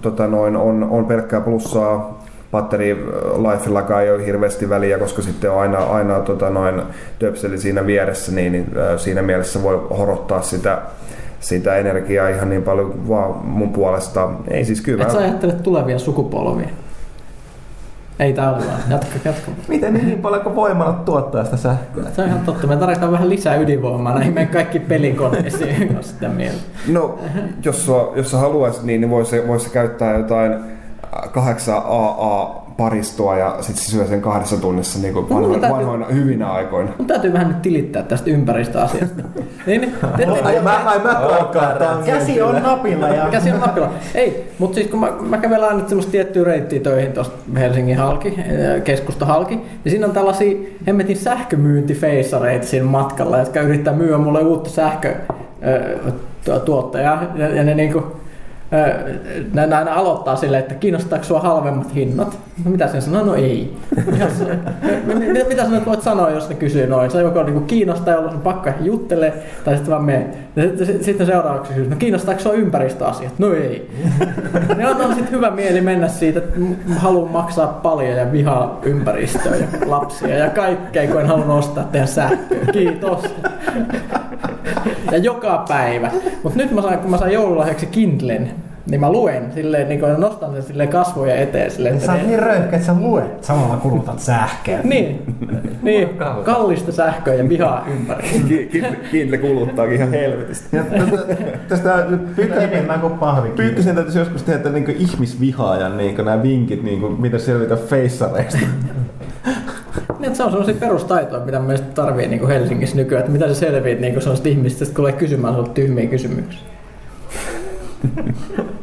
[0.00, 3.06] tota noin, on, on pelkkää plussaa, batteri
[3.36, 6.82] lifeillakaan ei ole hirveästi väliä, koska sitten on aina, aina tota noin,
[7.18, 8.66] töpseli siinä vieressä, niin, niin
[8.96, 10.78] siinä mielessä voi horottaa sitä,
[11.40, 14.30] sitä energiaa ihan niin paljon vaan mun puolesta.
[14.48, 15.04] Ei siis kyllä.
[15.04, 16.68] Et sä ajattelet tulevia sukupolvia?
[18.18, 18.80] Ei tää ole vaan.
[18.90, 19.50] Jatka, jatka.
[19.68, 22.04] Miten niin paljon kuin voimalla tuottaa sitä sähköä?
[22.10, 22.66] Se on ihan totta.
[22.66, 25.90] Me tarvitaan vähän lisää ydinvoimaa näihin meidän kaikki pelikoneisiin.
[25.96, 26.60] on sitä mieltä.
[26.88, 27.18] No,
[27.64, 30.54] jos, sua, jos sä haluaisit, niin, niin voisi voisi käyttää jotain
[31.32, 35.78] 8 AA paristoa ja sitten se syö sen kahdessa tunnissa niin kuin No, vanhoina, täytyy-
[35.78, 36.90] vanhoina hyvinä aikoina.
[36.98, 39.22] Mun täytyy vähän nyt tilittää tästä ympäristöasiasta.
[39.66, 41.14] niin, niin, te, te, Ai, mä, mä
[41.78, 42.02] tämän.
[42.04, 43.90] Käsi on napilla ja Käsi on napilla.
[44.14, 48.28] Ei, mutta siis kun mä, mä kävelen aina semmoista tiettyä reittiä töihin tuosta Helsingin halki,
[48.28, 50.56] eh, keskusta halki, ja siinä on tällaisia
[50.86, 58.02] hemmetin sähkömyyntifeissareita siinä matkalla, jotka yrittää myyä mulle uutta sähkötuottajaa, ja, ja ne niinku
[59.52, 62.38] ne ne aina aloittaa silleen, että kiinnostaako sua halvemmat hinnat?
[62.64, 63.24] No mitä sen sanoo?
[63.24, 63.76] No ei.
[65.06, 67.10] Mitä, mitä sä nyt voit sanoa, jos ne kysyy noin?
[67.10, 70.36] Se joko niinku kiinnostaa, jolloin pakko ehkä juttelee, tai sitten vaan menee.
[71.00, 73.38] Sitten- seuraavaksi kysyy, no kiinnostaako sua ympäristöasiat?
[73.38, 73.90] No ei.
[74.76, 76.60] Ne on, on sitten hyvä mieli mennä siitä, että
[76.96, 82.08] haluan maksaa paljon ja vihaa ympäristöä ja lapsia ja kaikkea, kun en halunnut ostaa teidän
[82.08, 82.58] sähköä.
[82.72, 83.24] Kiitos.
[85.12, 86.10] Ja joka päivä.
[86.42, 88.50] Mutta nyt mä sain, kun mä sain joululahjaksi Kindlen,
[88.90, 91.70] niin mä luen silleen, niin kun nostan sen silleen kasvoja eteen.
[91.70, 93.44] Silleen, sä oot niin röyhkeä, että sä luet.
[93.44, 94.80] Samalla kulutat sähköä.
[94.94, 95.22] niin,
[95.82, 96.08] niin,
[96.44, 97.86] kallista sähköä ja vihaa
[98.48, 100.76] ki- Kindle kuluttaakin ihan helvetistä.
[100.76, 100.84] Ja
[101.68, 102.06] tästä-
[102.60, 103.48] Enemmän kuin pahvi.
[103.48, 108.58] Pyykkösen täytyisi joskus tehdä niin ihmisvihaajan niin nämä vinkit, niin kuin, mitä selvitä feissareista.
[110.18, 114.00] Niin, se on sellaisia perustaitoja, mitä mielestäni tarvii niin Helsingissä nykyään, että mitä sä selviät
[114.00, 116.60] niin sellaisista ihmisistä, jotka tulee kysymään sinulle tyhmiä kysymyksiä.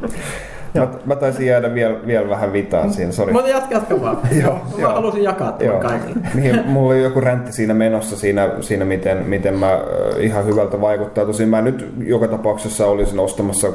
[0.73, 3.33] Mä, mä taisin jäädä vielä, vielä vähän vitaan siinä, sori.
[3.33, 4.17] Mutta jatka, jatka vaan.
[4.43, 4.93] Joo, mä joo.
[4.93, 6.27] halusin jakaa tämän kaikille.
[6.33, 9.81] Niin, mulla oli joku räntti siinä menossa siinä, siinä miten, miten mä äh,
[10.19, 11.25] ihan hyvältä vaikuttaa.
[11.25, 13.67] Tosin mä nyt joka tapauksessa olisin ostamassa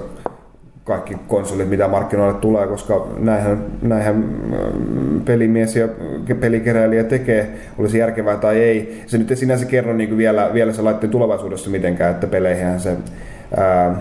[0.84, 4.24] kaikki konsolit, mitä markkinoille tulee, koska näinhän, näinhän
[5.24, 5.88] pelimies ja
[6.40, 9.02] pelikeräilijä tekee, olisi järkevää tai ei.
[9.06, 12.96] Se nyt ei sinänsä kerro niin vielä, vielä se laitteen tulevaisuudessa mitenkään, että peleihin se
[13.56, 13.94] ää,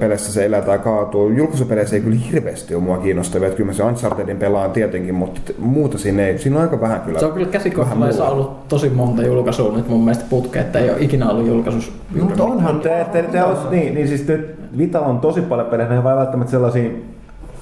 [0.00, 1.30] peleissä se elää tai kaatuu.
[1.30, 5.40] Julkaisupeleissä ei kyllä hirveästi ole mua kiinnostavia, että kyllä mä se Unchartedin pelaan tietenkin, mutta
[5.58, 7.18] muuta siinä ei, siinä on aika vähän kyllä.
[7.18, 10.98] Se on kyllä käsikohtalaisessa ollut tosi monta julkaisua nyt mun mielestä putke, että ei ole
[11.00, 11.92] ikinä ollut julkaisus.
[12.20, 15.88] Mutta onhan Te, te, te olet, niin, niin siis nyt Vitalla on tosi paljon pelejä,
[15.88, 16.90] ne ei välttämättä sellaisia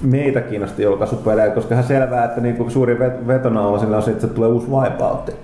[0.01, 4.27] meitä kiinnosti julkaisupelejä, koska ihan selvää, että niinku suuri vet- vetonaula sillä on se, että
[4.27, 5.35] se tulee uusi Wipeout.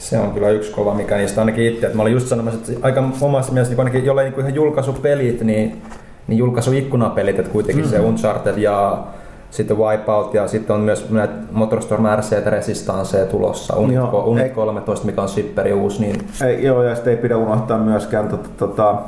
[0.00, 1.86] Se on kyllä yksi kova, mikä niistä ainakin itse.
[1.86, 5.40] Että mä olin just sanomassa, että aika omasta mielestä niin ainakin jollei niin ihan julkaisupelit,
[5.40, 5.82] niin,
[6.26, 7.90] niin julkaisuikkunapelit, että kuitenkin mm.
[7.90, 9.04] se Uncharted ja
[9.50, 15.06] sitten Wipeout ja sitten on myös näitä Motorstorm RC Resistanceja tulossa, Unit, Unit ei- 13,
[15.06, 18.98] mikä on Shipperi uusi, niin Ei, joo, ja sitten ei pidä unohtaa myöskään tota, tota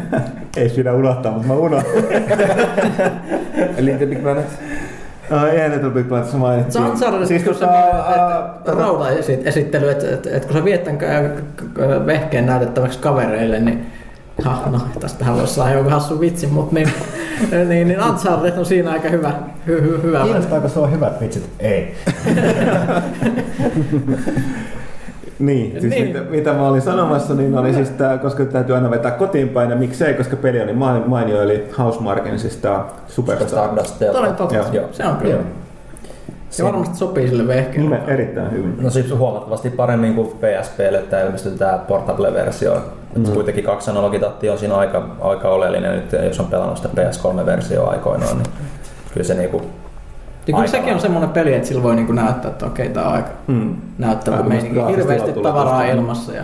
[0.56, 1.92] ei pidä unohtaa, mutta mä unohdan.
[3.78, 4.46] Little Big Planet.
[6.08, 6.72] Planetissa mainittiin.
[6.72, 9.08] Sä oot saanut siis tota, ää, rauda
[9.44, 10.98] esittely, että et, et, kun sä viet tämän
[12.06, 13.86] vehkeen näytettäväksi kavereille, niin
[14.44, 16.88] ha, no, tästähän voisi saada joku hassu vitsi, mutta niin,
[17.68, 19.32] niin, niin Uncharted on siinä aika hyvä.
[19.66, 21.50] Hy, hy, hyvä Kiinnostaako sua hyvät vitsit?
[21.60, 21.94] Ei.
[25.38, 26.06] Niin, siis Niin.
[26.06, 29.70] Mitä, mitä mä olin sanomassa, niin oli siis tää, koska täytyy aina vetää kotiin päin,
[29.70, 33.48] ja miksei, koska peli oli main- mainio, eli Housemarkin, siis tää Superstar.
[33.48, 34.18] Stardust Delta.
[34.18, 34.88] Toden totta, Joo.
[34.92, 35.34] se on kyllä.
[35.34, 35.42] Joo.
[36.50, 38.00] Se varmasti sopii sille vehkeelle.
[38.06, 38.74] Erittäin hyvin.
[38.80, 42.76] No siis huomattavasti paremmin kuin PSPlle, että ilmestyi tämä Portable-versio.
[43.16, 43.24] Mm.
[43.24, 48.36] Kuitenkin kaksi analogitatti on siinä aika, aika oleellinen nyt, jos on pelannut sitä PS3-versioa aikoinaan,
[48.36, 48.46] niin
[49.14, 49.62] kyllä se niinku
[50.48, 53.14] Ja kyllä sekin on semmoinen peli, että sillä voi niinku näyttää, että okei, tää on
[53.14, 53.76] aika Mm.
[53.98, 54.80] näyttävä meininki.
[54.88, 55.92] Hirveästi tavaraa tosta.
[55.92, 56.42] ilmassa ja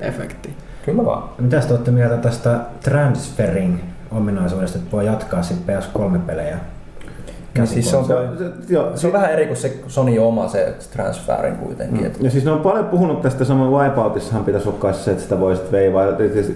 [0.00, 0.50] efekti.
[0.84, 1.22] Kyllä vaan.
[1.38, 3.78] Mitäs te olette mieltä tästä transferring
[4.10, 6.58] ominaisuudesta, että voi jatkaa sitten PS3-pelejä?
[7.54, 10.18] Niin siis se on, Se, toi, se, joo, se on vähän eri kuin se Sony
[10.18, 12.12] oma se transferin kuitenkin.
[12.18, 12.24] Mm.
[12.24, 15.54] Ja siis ne on paljon puhunut tästä samoin Wipeoutissahan pitäisi olla se, että sitä voi
[15.56, 16.04] sitten veivaa.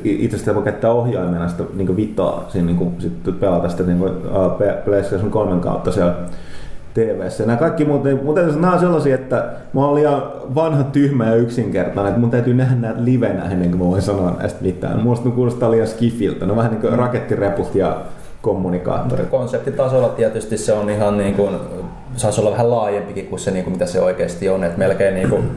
[0.05, 4.13] Itse asiassa voi käyttää ohjaimena sitä niin vitaa, siinä niin sit pelata sitä niin kuin,
[4.13, 6.15] uh, PlayStation 3 kautta siellä
[6.95, 7.47] TV-ssä.
[7.47, 10.23] Nämä kaikki muuten, mutta nämä on sellaisia, että mä oon liian
[10.55, 14.37] vanha, tyhmä ja yksinkertainen, että mun täytyy nähdä näitä livenä ennen kuin mä voin sanoa
[14.39, 14.97] näistä mitään.
[14.97, 16.47] Ne kuulostaa liian skifiltä.
[16.47, 18.01] Ne on vähän niin kuin rakettireput ja
[18.43, 19.29] kommunikaattorit.
[19.29, 21.57] Konseptitasolla tietysti se on ihan niin kuin,
[22.17, 24.65] saisi olla vähän laajempikin kuin se niin kuin mitä se oikeasti on.
[24.65, 25.51] Et melkein niin kuin,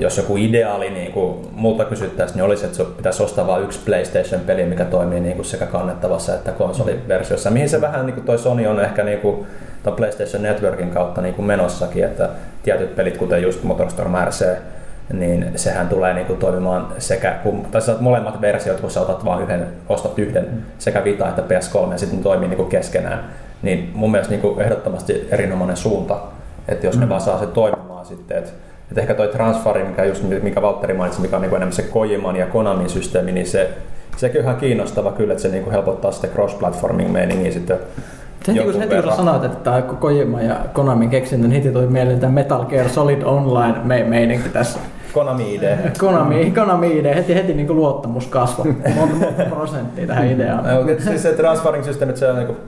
[0.00, 3.80] jos joku ideaali niin kuin multa kysyttäisiin, niin olisi, että se pitäisi ostaa vain yksi
[3.84, 7.50] PlayStation-peli, mikä toimii niin kuin sekä kannettavassa että konsoliversiossa.
[7.50, 9.46] Mihin se vähän niin kuin toi Sony on ehkä niin kuin,
[9.82, 12.28] ton PlayStation Networkin kautta niin kuin menossakin, että
[12.62, 14.46] tietyt pelit, kuten just Motorstorm RC,
[15.12, 19.24] niin sehän tulee niin kuin toimimaan sekä, kun, tai saat molemmat versiot, kun sä otat
[19.24, 23.24] vaan yhden, ostat yhden sekä Vita että PS3 ja sitten ne toimii niin kuin keskenään.
[23.62, 26.18] Niin mun mielestä niin kuin ehdottomasti erinomainen suunta,
[26.68, 28.50] että jos ne vaan saa se toimimaan sitten, että
[28.92, 32.36] että ehkä toi Transfari, mikä, just, mikä Valtteri mainitsi, mikä on niin enemmän se Kojiman
[32.36, 33.70] ja Konamin systeemi, niin se,
[34.16, 37.78] sekin on ihan kiinnostava kyllä, että se niin kuin helpottaa sitä cross-platforming meiningiä sitten
[38.48, 42.20] Heti kun, heti kun sanoit, että tämä Kojima ja Konamin keksintö, niin heti tuli mieleen
[42.20, 44.78] tämä Metal Gear Solid Online me- meininki tässä.
[45.12, 45.62] Konami ID.
[45.98, 48.66] Konami, Konami idea, heti, heti niin luottamus kasvoi.
[48.96, 50.64] Monta, monta prosenttia tähän ideaan.
[50.64, 52.58] No, siis se transferring systeemi, se on niin kuin,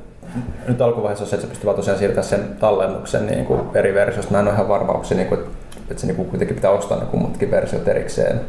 [0.68, 4.32] nyt alkuvaiheessa se, että se pystyy tosiaan siirtämään sen tallennuksen niin kuin eri versiosta.
[4.32, 5.40] Mä en ole ihan varma, onko se, niin kuin,
[5.90, 8.40] että se niin kuin, kuitenkin pitää ostaa ne kummatkin versiot erikseen,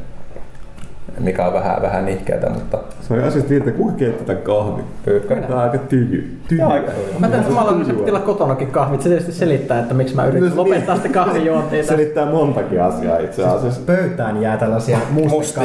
[1.19, 4.81] mikä on vähän, vähän nihkeätä, mutta Se on asiasta viittä, kuinka keittää kahvi.
[5.05, 5.35] pyykkö.
[5.35, 6.37] Tää on aika tyhjy.
[6.47, 6.63] tyhjy.
[6.63, 9.01] Joo, aika Mä teen samalla, kun se piti olla kotonakin kahvit.
[9.01, 11.83] Se tietysti selittää, että miksi mä yritin lopettaa sitä kahvijuontia.
[11.93, 13.81] Selittää montakin asiaa itse asiassa.
[13.85, 15.63] Pöytään jää tällaisia Mustia, mustia.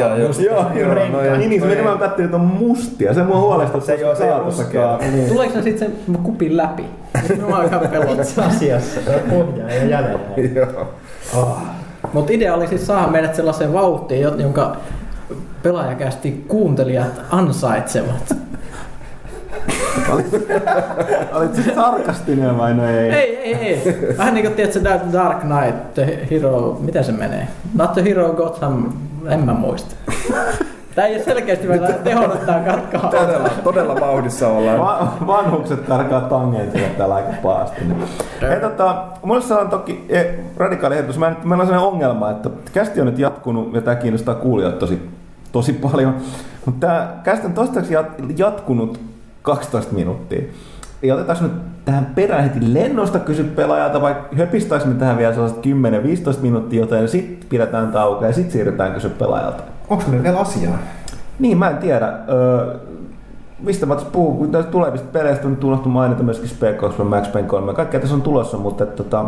[0.51, 3.15] Joo, joo, no, ja, niin, niin, se vaan katsoin, että on mustia.
[3.15, 5.01] Se mua huolestuttaa, Se ei oo- se ei oo kaatossakaan.
[5.01, 5.29] Niin.
[5.29, 6.85] Tuleeko se sitten sen kupin läpi?
[7.49, 8.15] Mä oon ihan pelottaa.
[8.15, 10.19] Itse asiassa pohjaa ja jäljellä.
[11.35, 11.57] Joo.
[12.13, 14.77] Mutta idea oli siis saada meidät sellaiseen vauhtiin, jo- jonka
[15.63, 18.37] pelaajakästi kuuntelijat ansaitsevat.
[21.33, 23.11] Olit se sarkastinen vai no ei?
[23.11, 24.09] Ei, ei, ei.
[24.19, 27.49] Vähän niin kuin tiedätkö, Dark- Dark Knight, The Hero, miten se menee?
[27.75, 28.93] Not the Hero Gotham,
[29.29, 29.95] en mä muista.
[30.95, 33.11] Tää ei ole selkeästi vielä tehonnut tää katkaa.
[33.11, 34.79] Todella, todella vauhdissa ollaan.
[34.81, 37.85] Va- vanhukset karkaa tangentille täällä aika pahasti.
[37.85, 38.05] Niin.
[38.43, 40.25] Hei, tota, mulla on toki e,
[40.57, 41.19] radikaali ehdotus.
[41.19, 45.11] Mä meillä on sellainen ongelma, että kästi on nyt jatkunut ja tämä kiinnostaa kuulijat tosi,
[45.53, 46.15] tosi paljon.
[46.67, 49.01] Mutta tämä kästi on toistaiseksi jat- jatkunut
[49.43, 50.43] 12 minuuttia.
[51.03, 51.53] Ja otetaanko nyt
[51.85, 55.59] tähän perään heti lennosta kysy pelaajalta vai höpistäis me tähän vielä sellaiset
[56.39, 59.63] 10-15 minuuttia, joten sitten pidetään tauko ja sitten siirrytään kysy pelaajalta.
[59.89, 60.79] Onko meillä vielä asiaa?
[61.39, 62.13] Niin, mä en tiedä.
[62.29, 62.77] Öö,
[63.63, 67.33] mistä mä tässä puhun, kun näistä tulevista peleistä on unohtu mainita myöskin Spec Ops, Max
[67.33, 69.25] Payne 3, kaikkea tässä on tulossa, mutta että, tota,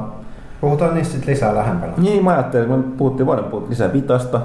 [0.60, 1.92] Puhutaan niistä sitten lisää lähempänä.
[1.96, 4.40] niin mä ajattelin, kun me puhuttiin vuoden puhut lisää vitasta,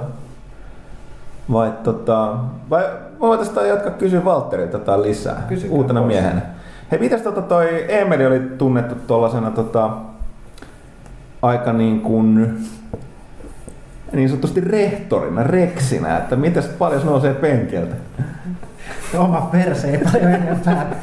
[1.52, 2.38] vai tota,
[2.70, 2.84] vai
[3.20, 6.14] voitaisiin jatkaa kysyä Valtterilta tai lisää, Kysykää uutena pois.
[6.14, 6.41] miehenä.
[6.91, 9.89] Hei, mitäs tota toi Emeli oli tunnettu tuollaisena tota,
[11.41, 12.58] aika niin kuin
[14.12, 17.95] niin sanotusti rehtorina, reksinä, että mitäs paljon se nousee penkiltä?
[19.18, 20.95] Oma perse ei paljon enempää.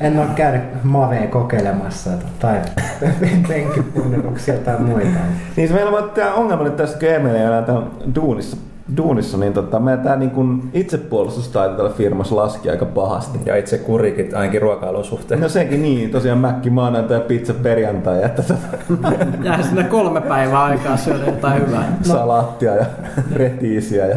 [0.00, 2.60] En ole käynyt Maveen kokeilemassa tai
[3.48, 5.18] penkipunneruksia tai muita.
[5.56, 8.56] Niin se meillä on tämä ongelma nyt tässä, kun Emeli elää täällä duunissa
[8.96, 13.38] duunissa, niin tota, meidän tää niin itsepuolustustaito tällä firmassa laski aika pahasti.
[13.46, 15.40] Ja itse kurikit ainakin ruokailun suhteen.
[15.40, 18.60] No sekin niin, tosiaan mäkki maanantai ja pizza perjantai, että tota,
[19.44, 21.92] Jää sinne kolme päivää aikaa syödä jotain hyvää.
[22.02, 22.86] salaattia ja
[23.34, 24.16] retiisiä ja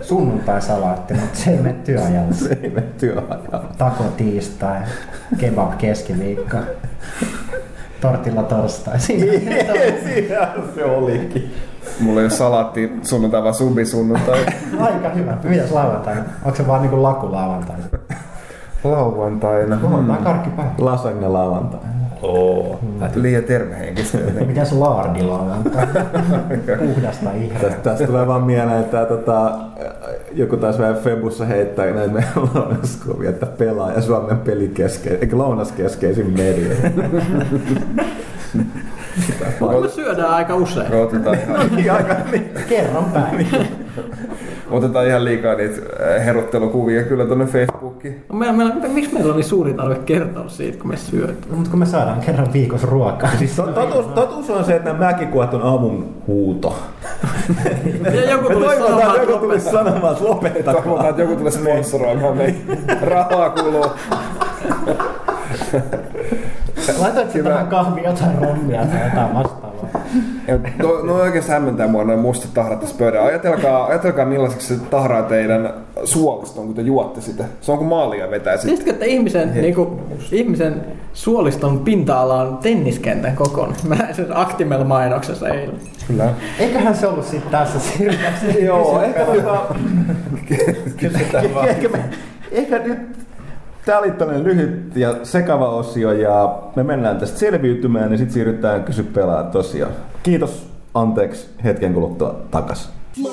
[0.00, 2.34] Sunnuntai-salaatti, mutta se ei mene työajalle.
[2.34, 3.64] se ei mene työajalla.
[3.78, 4.80] Tako tiistai,
[5.38, 6.56] kebab keskiviikko,
[8.00, 9.00] tortilla torstai.
[9.00, 9.32] Siinä
[10.04, 11.50] Siinä se olikin.
[12.00, 14.46] Mulla ei ole salaatti sunnuntai vaan subi sunnuntai.
[14.80, 15.36] Aika hyvä.
[15.44, 16.20] Mitäs lauantaina?
[16.44, 17.84] Onko se vaan niinku laku lauantaina?
[18.84, 19.78] Lauantaina.
[19.82, 20.70] Lauantai karkkipäivä.
[20.78, 21.80] Lasagne lauantai.
[22.22, 22.80] Oo.
[23.14, 24.46] Liian tervehenkistä jotenkin.
[24.46, 25.92] Mikäs laardi lauantaina?
[26.94, 27.70] Puhdasta Tästä, ihreä.
[27.82, 29.58] tästä tulee vaan mieleen, että tota,
[30.32, 36.74] joku taas vähän Febussa heittää näitä meidän lounaskuvia, että pelaaja Suomen pelikeskein, eikä lounaskeskeisin media.
[39.82, 40.90] Me syödään aika usein.
[40.90, 42.50] Me otetaan ihan, Aika niin.
[42.68, 43.46] Kerran päin.
[44.70, 45.80] otetaan ihan liikaa niitä
[46.16, 48.24] äh, heruttelukuvia kyllä tonne Facebookiin.
[48.28, 51.36] No meillä, meillä, miksi meillä on niin suuri tarve kertoa siitä, kun me syödään?
[51.50, 55.04] Mutta kun me saadaan kerran viikossa ruokaa, niin To- Totuus, totuus on se, että nämä
[55.04, 56.76] mäkikuvat on avun huuto.
[58.14, 60.74] Ja joku Me tuli toivotaan, sanomaan, että joku tulisi sanomaan, että lopettakaa.
[60.82, 62.58] Toivotaan, että joku tulee sponsoroimaan meitä.
[63.02, 63.86] Rahaa kuluu.
[66.98, 69.68] Laitoitko sä tähän kahviin jotain rommia tai jotain vastaavaa?
[70.48, 73.26] Ja No, no oikeasti hämmentää mua noin mustat tahrat tässä pöydällä.
[73.26, 75.74] Ajatelkaa, ajatelkaa millaiseksi se tahraa teidän
[76.04, 77.44] suoliston, kun te juotte sitä.
[77.60, 78.68] Se on kuin maalia vetää sitten.
[78.68, 80.00] Tiesitkö, että ihmisen, niin kuin,
[80.32, 83.76] ihmisen suoliston pinta-ala on tenniskentän kokoinen?
[83.88, 85.76] Mä näin sen Actimel-mainoksessa eilen.
[86.06, 86.28] Kyllä.
[86.58, 88.46] Eiköhän se ollut sitten tässä sirkassa.
[88.60, 89.74] Joo, ehkä, tota,
[91.68, 92.04] ehkä, me,
[92.52, 93.27] ehkä nyt
[93.88, 98.84] Tämä oli tällainen lyhyt ja sekava osio ja me mennään tästä selviytymään ja sitten siirrytään
[98.84, 99.92] kysy pelaa tosiaan.
[100.22, 102.92] Kiitos, anteeksi, hetken kuluttua takas.
[103.16, 103.28] My.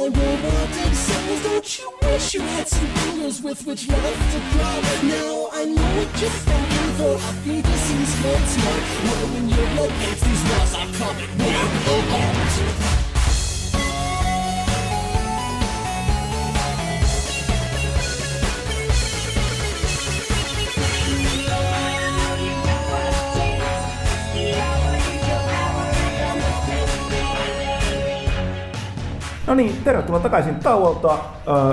[29.47, 31.17] No niin, tervetuloa takaisin tauolta.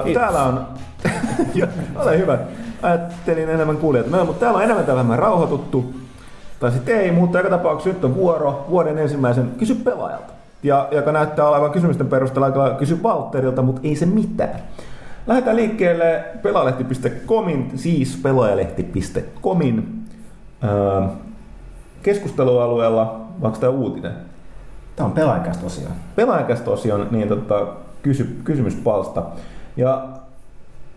[0.09, 0.67] Ö, täällä on...
[2.03, 2.39] Ole hyvä.
[2.83, 4.17] Ajattelin enemmän kuulijoita.
[4.17, 5.95] No, mutta täällä on enemmän tai vähemmän rauhoituttu.
[6.61, 10.33] Tai sitten ei, mutta joka tapauksessa nyt on vuoro vuoden ensimmäisen Kysy pelaajalta.
[10.63, 14.61] Ja, joka näyttää olevan kysymysten perusteella aika Kysy Valtterilta, mutta ei se mitään.
[15.27, 20.05] Lähdetään liikkeelle pelaalehti.comin, siis pelaajalehti.comin
[20.65, 21.03] ö,
[22.03, 24.13] keskustelualueella, vaikka tämä uutinen,
[24.97, 25.95] Tämä on pelaajakästä tosiaan.
[26.17, 27.67] pelaajakästä osion niin tota,
[28.03, 29.23] kysy, kysymyspalsta.
[29.77, 30.09] Ja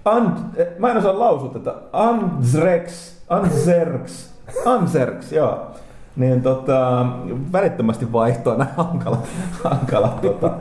[0.05, 0.37] And,
[0.79, 1.73] mä en osaa lausua tätä.
[1.93, 4.29] Anzrex, Anzerx,
[4.65, 5.67] Anzerx, joo.
[6.15, 7.05] Niin tota,
[7.51, 9.17] välittömästi vaihtoa nämä hankala,
[9.63, 10.51] hankala tota,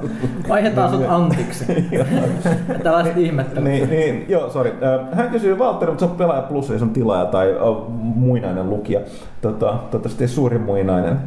[0.49, 1.65] Vaihdetaan sut antiksi.
[2.83, 3.65] Tällaiset ihmettelyt.
[3.65, 4.75] niin, niin, joo, sori.
[5.13, 7.57] Hän kysyy Valtteri, mutta se on pelaaja plus, ei se on tilaaja tai
[7.99, 9.01] muinainen lukija.
[9.41, 11.19] Tota, toivottavasti ei suuri muinainen.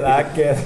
[0.00, 0.58] Lääkkeet.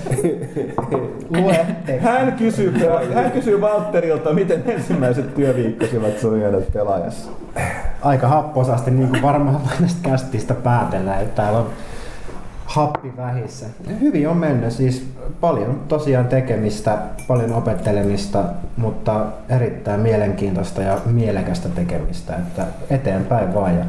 [1.30, 1.66] Lue
[2.00, 2.74] Hän kysyy,
[3.14, 7.30] hän kysyy Valtterilta, miten ensimmäiset työviikkosi ovat sujuneet pelaajassa.
[8.02, 11.66] aika happosasti, niin kuin varmaan näistä kästistä päätellään, että täällä on
[12.64, 13.66] happi vähissä.
[14.00, 15.06] Hyvin on mennyt, siis
[15.40, 18.44] paljon tosiaan tekemistä, paljon opettelemista,
[18.76, 23.84] mutta erittäin mielenkiintoista ja mielekästä tekemistä, että eteenpäin vaan ja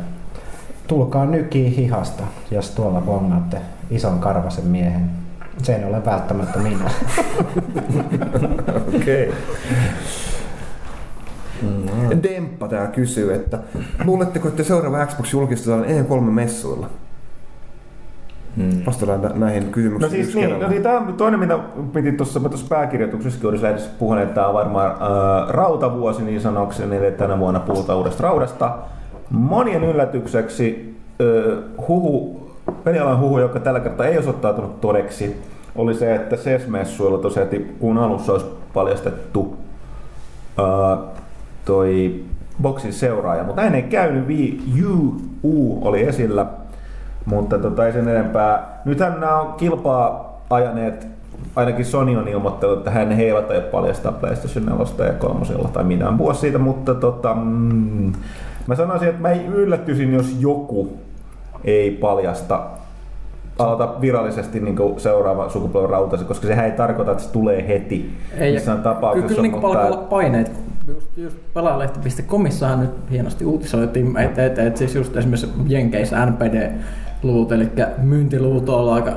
[0.88, 3.58] tulkaa nykiin hihasta, jos tuolla bongaatte
[3.90, 5.10] ison karvasen miehen.
[5.64, 6.86] Se ei ole välttämättä minä.
[8.96, 9.30] Okei.
[9.30, 9.42] Okay.
[12.24, 13.60] Demppa tää kysyy, että
[14.06, 16.88] luuletteko, että seuraava Xbox julkistetaan E3-messuilla?
[18.58, 18.86] Hmm.
[18.86, 21.60] Vastataan nä- näihin kysymyksiin No siis niin, no niin tämä on toinen, mitä
[21.94, 24.98] piti tuossa, mä tuossa pääkirjoituksessa olisi lähdössä puhun, että tämä on varmaan äh,
[25.50, 28.78] rautavuosi niin sanoksi, niin että tänä vuonna puhutaan uudesta raudasta.
[29.30, 30.98] Monien yllätykseksi
[31.88, 32.42] huhu,
[32.84, 35.42] pelialan huhu, joka tällä kertaa ei osoittautunut todeksi,
[35.76, 37.50] oli se, että SES-messuilla tosiaan
[37.80, 39.58] kuun alussa olisi paljastettu
[40.60, 41.00] äh,
[41.66, 42.24] toi
[42.62, 44.28] boksin seuraaja, mutta näin ei käynyt.
[44.28, 46.46] Wii U, U oli esillä,
[47.26, 48.82] mutta tota, ei sen enempää.
[48.86, 51.08] Nythän nämä on kilpaa ajaneet,
[51.56, 56.18] ainakin Sony on ilmoittanut, että hän he eivät paljastaa PlayStation 4 ja 3 tai minään
[56.18, 58.14] vuosi siitä, mutta tota, mm,
[58.68, 60.98] mä sanoisin, että mä yllättyisin, jos joku
[61.64, 62.66] ei paljasta
[63.60, 68.54] aloita virallisesti niin seuraava sukupolven rautaisin, koska sehän ei tarkoita, että se tulee heti Ei,
[68.54, 69.28] missään tapauksessa.
[69.28, 70.52] Kyllä, kyllä niin mutta- alkaa olla paineet.
[70.88, 77.70] Just, just pelaajalehti.comissahan nyt hienosti uutisoitiin, että et, et siis just esimerkiksi Jenkeissä NPD-luvut, eli
[77.98, 79.12] myyntiluvut on aika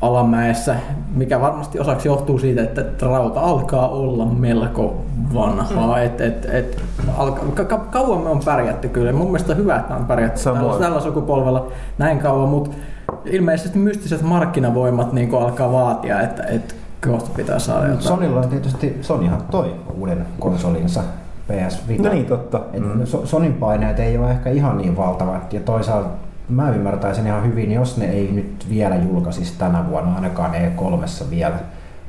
[0.00, 0.76] alamäessä,
[1.14, 4.96] mikä varmasti osaksi johtuu siitä, että rauta alkaa olla melko
[5.34, 5.96] vanhaa.
[5.96, 6.02] Mm.
[6.02, 6.82] Et, et, et,
[7.16, 9.12] alka, ka, ka, kauan me on pärjätty kyllä.
[9.12, 11.66] Mun mielestä on hyvä, että on pärjätty tällä, tällä sukupolvella
[11.98, 12.76] näin kauan, mutta
[13.24, 16.74] ilmeisesti mystiset markkinavoimat niin alkaa vaatia, että, että
[17.08, 18.02] kohta pitää saada jotain.
[18.02, 21.00] Sonylla on tietysti, Sonyhan toi uuden konsolinsa
[21.48, 22.02] PS Vita.
[22.08, 22.60] No niin, totta.
[22.72, 23.06] Et Mm.
[23.06, 26.08] So- Sonin paineet ei ole ehkä ihan niin valtavat ja toisaalta
[26.48, 31.58] mä ymmärtäisin ihan hyvin, jos ne ei nyt vielä julkaisisi tänä vuonna ainakaan E3 vielä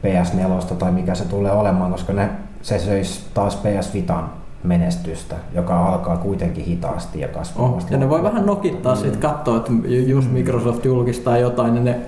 [0.04, 2.30] PS4 tai mikä se tulee olemaan, koska ne,
[2.62, 4.30] se söisi taas PS Vitan
[4.64, 7.66] menestystä, joka alkaa kuitenkin hitaasti ja kasvaa.
[7.66, 11.86] Oh, ja ne voi vähän nokittaa siitä, katsoa, että ju- just Microsoft julkistaa jotain, niin
[11.86, 12.00] ne,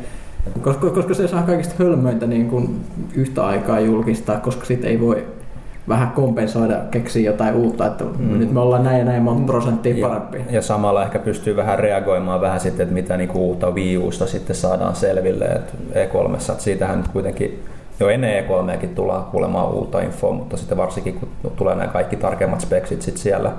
[0.61, 5.27] koska, koska se saa kaikista hölmöintä niin kuin yhtä aikaa julkistaa, koska sitten ei voi
[5.89, 8.39] vähän kompensoida, keksiä jotain uutta, että mm.
[8.39, 10.41] nyt me ollaan näin ja näin monta prosenttia Ja, parempi.
[10.49, 14.55] ja samalla ehkä pystyy vähän reagoimaan vähän sitten, että mitä niinku uutta Wii Usta sitten
[14.55, 15.45] saadaan selville.
[15.45, 17.63] Et E3, että siitähän nyt kuitenkin
[17.99, 22.61] jo ennen E3kin tullaan kuulemaan uutta infoa, mutta sitten varsinkin kun tulee nämä kaikki tarkemmat
[22.61, 23.51] speksit sit siellä,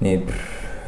[0.00, 0.26] niin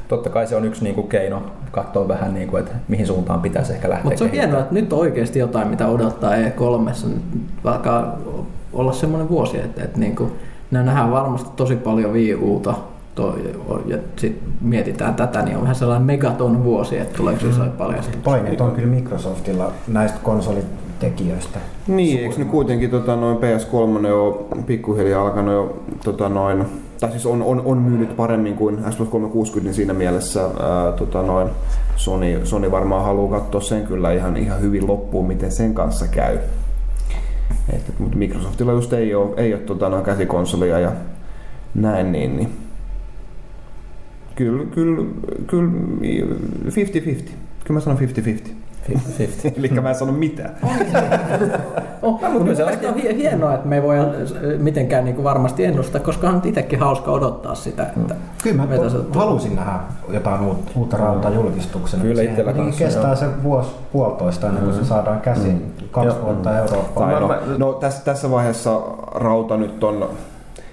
[0.09, 3.89] totta kai se on yksi niinku keino katsoa vähän, niinku, että mihin suuntaan pitäisi ehkä
[3.89, 4.57] lähteä Mutta se on kehittämään.
[4.57, 7.09] hienoa, että nyt on oikeasti jotain, mitä odottaa E3.
[7.09, 7.23] Nyt
[7.65, 8.19] alkaa
[8.73, 10.33] olla semmoinen vuosi, että, että niin kuin,
[10.71, 12.75] nämä nähdään varmasti tosi paljon Wii Uta,
[13.15, 13.55] toi,
[13.87, 18.23] ja sitten mietitään tätä, niin on vähän sellainen megaton vuosi, että tuleeko isoja paljastuksia.
[18.25, 21.59] Paineet on kyllä Microsoftilla näistä konsolitekijöistä.
[21.87, 24.07] Niin, eikö ne kuitenkin tota, noin PS3
[24.55, 26.65] on pikkuhiljaa alkanut jo tota, noin,
[27.01, 31.23] tai siis on, on, on myynyt paremmin kuin Xbox 360, niin siinä mielessä ää, tota,
[31.23, 31.49] noin,
[31.97, 36.39] Sony, Sony varmaan haluaa katsoa sen kyllä ihan, ihan hyvin loppuun, miten sen kanssa käy.
[37.69, 40.93] Et, et, mutta Microsoftilla just ei ole, ei ole noin käsikonsolia ja
[41.75, 42.49] näin, niin, niin
[44.35, 45.05] kyllä, kyllä,
[45.47, 45.73] kyllä
[46.65, 47.31] 50-50.
[47.65, 48.58] Kyllä mä sanon 50-50.
[48.91, 48.93] 50-50.
[49.59, 50.57] Eli mä en sano mitään.
[52.03, 54.07] Oh, mutta kyllä se on hie- hienoa, että me ei voi äh,
[54.59, 57.87] mitenkään niin kuin varmasti ennustaa, koska on itsekin hauska odottaa sitä.
[57.97, 58.69] Että Kyllä mä
[59.15, 59.73] halusin nähdä
[60.09, 62.03] jotain uutta, uutta rautaa julkistuksena.
[62.03, 65.75] Kyllä itsellä kanssa, kestää se vuosi puolitoista ennen kuin se saadaan käsiin.
[65.91, 66.25] Kaksi Joo.
[66.27, 67.23] vuotta Eurooppaan.
[67.23, 67.29] No,
[67.59, 68.81] no tässä, tässä vaiheessa
[69.15, 70.09] rauta nyt on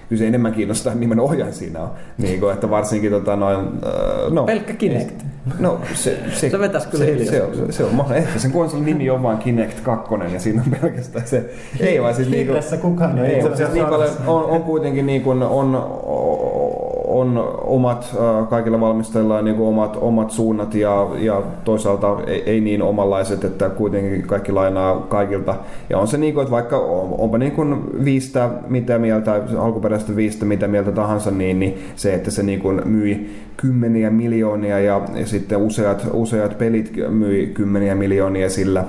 [0.08, 1.90] kyllä se enemmän kiinnostaa, millainen ohjaaja siinä on.
[2.18, 3.58] Niin kuin, että varsinkin tota noin...
[3.66, 5.22] Äh, no, Pelkkä Kinect.
[5.58, 7.30] No, se, se, Se vetäisi kyllä se, hiljaa.
[7.30, 8.28] se, on, se on mahdollista.
[8.28, 11.50] Ehkä sen konsolin nimi on vaan Kinect 2 ja siinä on pelkästään se.
[11.80, 15.06] Ei vaan siis niinku, Hiilessä kukaan no, ei ei, siis niin paljon, on, on kuitenkin
[15.06, 21.08] niin kuin, on, on omat, äh, kaikilla valmistajilla on niin kuin omat, omat suunnat ja,
[21.18, 25.54] ja toisaalta ei, ei, niin omanlaiset, että kuitenkin kaikki lainaa kaikilta.
[25.90, 30.16] Ja on se niin kuin, että vaikka on, onpa niin kuin viistä mitä mieltä, alkuperäistä
[30.16, 35.00] viistä mitä mieltä tahansa, niin, niin se, että se niin kuin myi kymmeniä miljoonia ja,
[35.14, 38.84] ja sitten useat, useat pelit myi kymmeniä miljoonia sillä,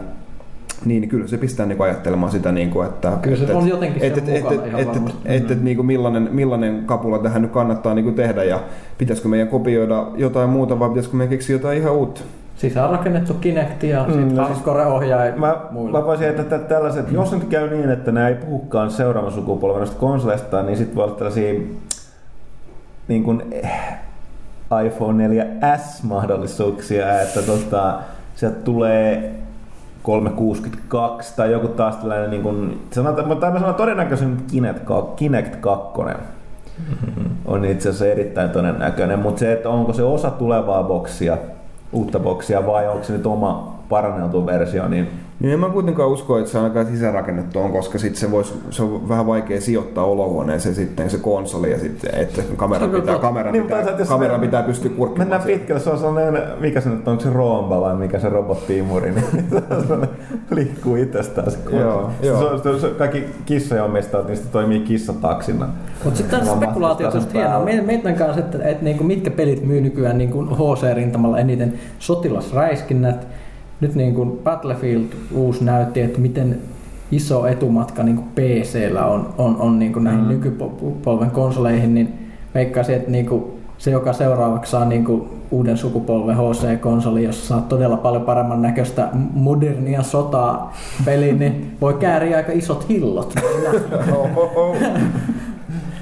[0.86, 3.12] niin kyllä se pistää niinku ajattelemaan sitä, niinku, että...
[3.22, 6.84] Kyllä se että, on jotenkin että, että, mukana että, että, että, että, niinku millainen, millainen
[6.86, 8.60] kapula tähän nyt kannattaa niinku tehdä ja
[8.98, 12.22] pitäisikö meidän kopioida jotain muuta vai pitäisikö meidän keksiä jotain ihan uutta?
[12.56, 15.99] Sisään rakennettu Kinect ja Mm, mm, no sitten siis- hardcore ohjaaja Mä, muilla.
[15.99, 19.88] mä voisin, että tä- tällaiset, jos nyt käy niin, että nämä ei puhukaan seuraavan sukupolven
[19.99, 21.54] konsoleista, niin sitten voi olla tällaisia
[23.08, 23.72] niin kuin, eh,
[24.86, 27.99] iPhone 4S-mahdollisuuksia, että tota,
[28.36, 29.32] sieltä tulee
[30.08, 34.84] 362 tai joku taas tällainen, niin kuin, sanotaan, tai mä sanon todennäköisen Kinect,
[35.16, 36.02] Kinect 2
[37.46, 41.38] on itse asiassa erittäin todennäköinen, mutta se, että onko se osa tulevaa boksia,
[41.92, 46.38] uutta boksia vai onko se nyt oma paranneltu versio, niin Niin en mä kuitenkaan usko,
[46.38, 50.76] että se ainakaan sisäänrakennettu on, koska sit se, vois, se on vähän vaikea sijoittaa olohuoneeseen
[50.76, 54.64] sitten se konsoli ja sitten, että kamera pitää, kamera Niin, pitää, jos kamera me- pitää
[54.64, 55.27] pystyä kurkkimaan.
[55.27, 55.59] Mennään siellä.
[55.59, 59.11] pitkälle, se on sellainen, mikä se nyt on, onko se Roomba vai mikä se robottiimuri,
[59.11, 59.26] niin
[59.88, 60.07] se
[60.51, 61.81] liikkuu itsestään se konsoli.
[61.81, 62.59] Joo, joo.
[62.59, 65.69] Se on, se kaikki kissoja omistajat, niistä toimii kissataksina.
[66.03, 67.64] Mutta sitten tässä Vaan spekulaatiot on hienoa.
[67.64, 73.27] Meidän kanssa, että, että niinku mitkä pelit myy nykyään niinku HC-rintamalla eniten sotilasräiskinnät.
[73.82, 76.62] Nyt niinku Battlefield uusi näytti, että miten
[77.12, 80.28] iso etumatka niinku PCllä on, on, on niinku näihin mm.
[80.28, 87.48] nykypolven konsoleihin, niin veikkaisin, että niinku se, joka seuraavaksi saa niinku uuden sukupolven HC-konsoli, jossa
[87.48, 90.74] saa todella paljon paremman näköistä modernia sotaa
[91.06, 93.36] peliin, niin voi kääriä aika isot hillot.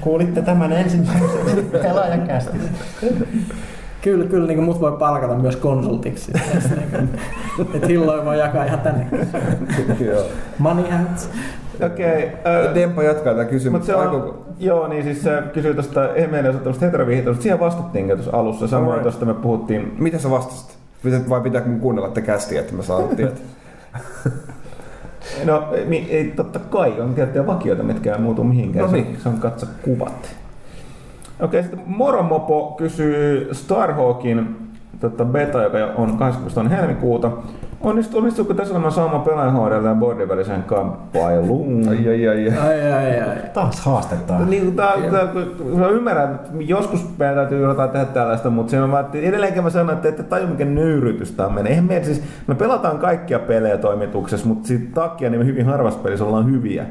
[0.00, 2.56] Kuulitte tämän ensimmäisen pelaajakästi.
[4.06, 6.32] Kyllä, kyllä niin mut voi palkata myös konsultiksi.
[6.32, 7.08] tässä, niin kuin,
[7.74, 9.06] että hilloin voi jakaa ihan tänne.
[10.06, 10.22] Joo.
[10.58, 11.30] Money out.
[11.92, 12.24] Okei.
[12.24, 13.86] Okay, Dempa jatkaa tätä Mutta kysymystä.
[13.86, 17.42] se on, joo, niin siis se kysyi tuosta Emeille osoittamasta heteroviihtoista.
[17.42, 18.68] Siihen vastattiin tuossa alussa.
[18.68, 19.02] Samoin Alright.
[19.02, 20.78] tuosta me puhuttiin Mitä sä vastasit?
[21.28, 23.44] Vai pitääkö mun kuunnella te kästiä, että mä saan tietää?
[25.44, 28.86] No mi, ei, totta kai on tiettyjä vakioita, mitkä ei muutu mihinkään.
[28.86, 29.16] No niin.
[29.16, 30.36] Se, se on katso kuvat.
[31.40, 34.56] Okei, sitten Moromopo kysyy Starhawkin
[35.00, 36.76] tota, beta, joka on 22.
[36.76, 37.30] helmikuuta.
[37.80, 41.88] Onnistu, onnistuuko tässä olemaan sama pelaajan HDL ja boardin väliseen kamppailuun?
[41.88, 42.48] Ai ai ai.
[42.48, 42.58] ai.
[42.58, 43.36] Ai, ai, ai.
[43.54, 44.50] Taas haastetaan.
[44.50, 48.82] Niin, tää, tää, kun mä ymmärrän, että joskus meidän täytyy jotain tehdä tällaista, mutta se
[48.82, 51.70] on vaan, että edelleenkin mä sanon, että ette taju mikä nöyrytys tää menee.
[51.70, 56.00] Eihän meidän, siis, me pelataan kaikkia pelejä toimituksessa, mutta siitä takia niin me hyvin harvassa
[56.00, 56.86] pelissä ollaan hyviä.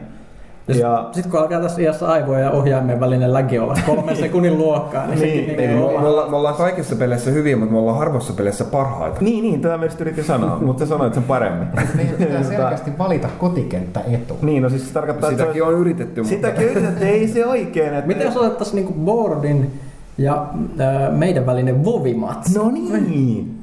[0.67, 5.07] Ja, sitten kun alkaa tässä iässä aivoja ja ohjaimen välinen lägi olla kolmen sekunnin luokkaa,
[5.07, 7.79] niin, Niin, niin, niin, Me, niin, me, ollaan, me ollaan kaikissa peleissä hyviä, mutta me
[7.79, 9.17] ollaan harvoissa peleissä parhaita.
[9.21, 11.67] Niin, niin, tätä just yritin sanoa, mutta sä sanoit sen paremmin.
[11.95, 14.37] Meidän pitää selkeästi valita kotikenttä etu.
[14.41, 16.35] Niin, no siis se tarkoittaa, että Sitäkin se on yritetty, mutta...
[16.35, 17.93] Sitäkin yritetään, ei se oikein.
[17.93, 18.07] Että...
[18.07, 19.71] Miten jos otettaisiin niinku boardin
[20.17, 20.47] ja
[20.79, 22.59] äh, meidän välinen vovimatsi?
[22.59, 23.59] No niin,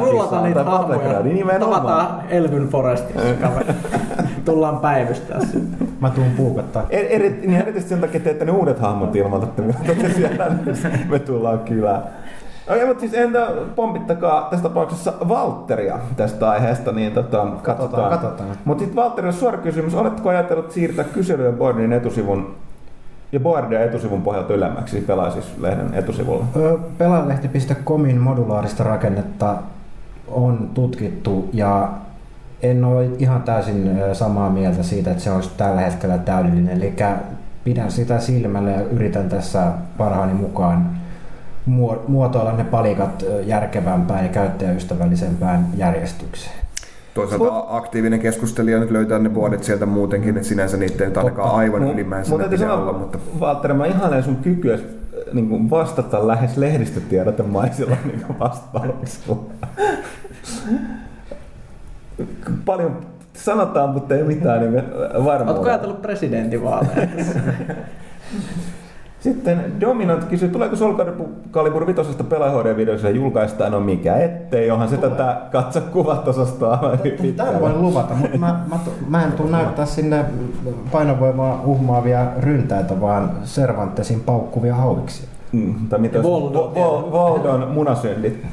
[0.00, 1.20] rullata niitä hahmoja.
[1.60, 3.22] Tavataan Elvyn Forestissa.
[4.44, 5.88] Tullaan päivystää sitten.
[6.00, 6.86] Mä tuun puukottaa.
[6.90, 10.46] Er, eri, niin erityisesti sen takia teette ne uudet hahmot ilmoitatte, mitä siellä
[11.10, 12.02] me tullaan kylään.
[12.68, 18.10] Okei, mutta siis entä pompittakaa tässä tapauksessa Valtteria tästä aiheesta, niin tota, katsotaan.
[18.10, 18.48] katsotaan.
[18.64, 22.54] Mutta sitten Valtterille suora kysymys, oletko ajatellut siirtää kyselyä Boardin etusivun
[23.34, 26.44] ja Boardia etusivun pohjalta ylemmäksi, pelaa siis lehden etusivulla?
[26.56, 29.56] Ö, Pelaajalehti.comin modulaarista rakennetta
[30.28, 31.88] on tutkittu ja
[32.62, 36.76] en ole ihan täysin samaa mieltä siitä, että se olisi tällä hetkellä täydellinen.
[36.76, 36.94] Eli
[37.64, 40.90] pidän sitä silmällä ja yritän tässä parhaani mukaan
[41.66, 46.63] muo- muotoilla ne palikat järkevämpään ja käyttäjäystävällisempään järjestykseen.
[47.14, 51.82] Toisaalta aktiivinen keskustelija nyt löytää ne vuodet sieltä muutenkin, että sinänsä niitä ei ainakaan aivan
[51.82, 53.18] Mun- ylimmäisenä pidä sanoa, olla, mutta...
[53.40, 54.78] Valtteri, mä ihailen sun kykyä
[55.32, 59.36] niin kuin vastata lähes lehdistötiedotemaisilla niin vastauksilla.
[62.64, 64.74] Paljon sanotaan, mutta ei mitään niin
[65.24, 65.50] varmuudella.
[65.50, 67.08] Oletko ajatellut presidentinvaaleja?
[69.24, 70.94] Sitten Dominant kysyy, tuleeko Soul
[71.52, 73.72] Calibur 5 pelaajahoidon-videossa julkaistaan?
[73.72, 76.92] No mikä ettei, onhan se tätä katso kuvat osastoa
[77.36, 78.78] Tämä voin luvata, mutta mä, mä,
[79.08, 80.24] mä en tule näyttää sinne
[80.92, 85.28] painovoimaa uhmaavia ryntäitä, vaan Cervantesin paukkuvia hauiksia.
[85.52, 86.72] Mm, tai mitä Voldon.
[86.72, 88.46] Vo- Vo- Voldon munasyndit.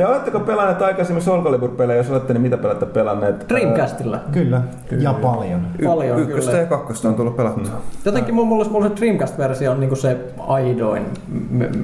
[0.00, 1.96] Ja oletteko pelanneet aikaisemmin Soul Calibur-pelejä?
[1.96, 3.46] Jos olette, niin mitä pelaatte pelanneet?
[3.48, 4.18] Dreamcastilla.
[4.32, 4.62] Kyllä,
[4.98, 5.60] ja paljon.
[5.84, 6.62] Paljon Y- ykköstä kyllä.
[6.62, 7.72] ja kakkosta on tullut pelattua.
[8.04, 11.02] Jotenkin mun mulla, mulla se Dreamcast-versio on niinku se aidoin,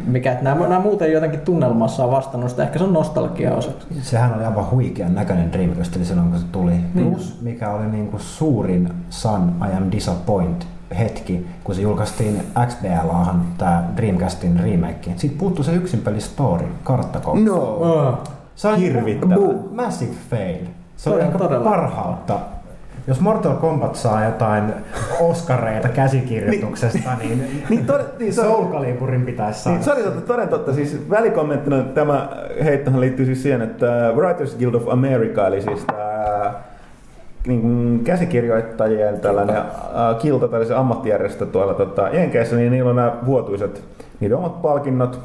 [0.07, 2.63] mikä että nämä, nämä muuten jotenkin tunnelmassa on vastannut sitä.
[2.63, 3.87] Ehkä se on nostalgia osaksi.
[4.03, 6.73] Sehän oli aivan huikean näköinen Dreamcast, eli silloin kun se tuli.
[6.95, 7.11] Niin.
[7.11, 10.67] Plus, mikä oli niinku suurin Sun I Am Disappoint
[10.99, 15.13] hetki, kun se julkaistiin XBLAhan tämä Dreamcastin remake.
[15.17, 16.65] Siitä puuttui se yksin peli story.
[17.45, 17.55] No.
[17.63, 18.19] Oh.
[18.57, 19.37] Se on Hirvittävää.
[19.37, 20.65] bu- Massive fail.
[20.97, 21.71] Se on ehkä todella.
[21.71, 22.39] parhautta.
[23.09, 24.75] Jos Mortal Kombat saa jotain
[25.21, 29.77] Oscareita käsikirjoituksesta, niin, Niin, tod- niin, se on- Soul Caliburin pitäisi saada.
[29.79, 30.73] Niin, se oli totta, toden totta.
[30.73, 32.29] Siis välikommenttina tämä
[32.65, 36.06] heittohan liittyy siis siihen, että Writers Guild of America, eli siis tämä
[37.47, 39.65] niin kuin käsikirjoittajien tällainen äh,
[40.19, 43.83] kilta, tällaisen ammattijärjestö tuolla tota, Jenkeissä, niin niillä on nämä vuotuiset,
[44.21, 45.21] niiden omat palkinnot,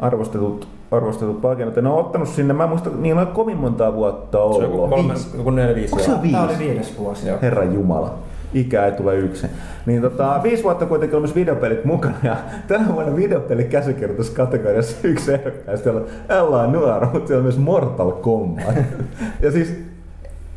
[0.00, 1.76] arvostetut, arvostetut palkinnot.
[1.76, 4.50] Ja ne on ottanut sinne, mä en muista, niillä on kovin montaa vuotta Se on
[4.50, 4.62] ollut.
[4.62, 6.22] joku kolme, joku neljä, viisi Onko se vuotta.
[6.22, 6.36] viisi?
[6.36, 7.28] Tämä oli viides vuosi.
[7.28, 7.38] Joo.
[7.42, 8.14] Herran Jumala.
[8.54, 9.50] Ikä ei tule yksin.
[9.86, 12.36] Niin tota, viisi vuotta kuitenkin on myös videopelit mukana ja
[12.68, 18.74] tänä vuonna videopelikäsikirjoituskategoriassa yksi ehdokkaista on Ella Nuoro, mutta siellä on myös Mortal Kombat.
[19.42, 19.91] ja siis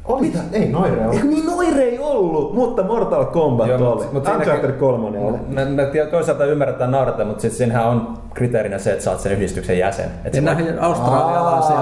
[0.08, 1.14] Oli, ei noire ollut.
[1.16, 4.04] Eikö niin noire ei ollut, mutta Mortal Kombat Joo, oli.
[4.04, 5.38] mut- mut Uncharted siinäkin- 3 oli.
[5.48, 9.20] Me, me tiedä- toisaalta ymmärretään naurata, mutta sitten siinähän on kriteerinä se, että sä oot
[9.20, 10.06] sen yhdistyksen jäsen.
[10.26, 11.80] Et Ja se voi- näihin australialaisia.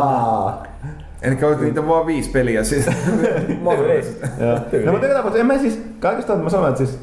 [1.22, 2.86] Eli oliko niitä vaan viisi peliä siis?
[3.64, 4.28] Mahdollisesti.
[4.40, 4.86] Joo.
[4.86, 4.91] No
[5.24, 7.00] mutta en mä siis, kaikesta mä sanon, että siis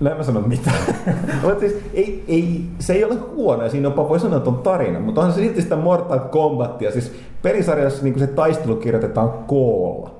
[0.00, 0.76] No en mä sano mitään.
[1.42, 4.58] mutta siis ei, ei, se ei ole huono ja siinä jopa voi sanoa, että on
[4.58, 6.90] tarina, mutta onhan se silti sitä Mortal Kombatia.
[6.90, 7.12] Siis
[7.42, 10.10] pelisarjassa niin se taistelu kirjoitetaan koolla.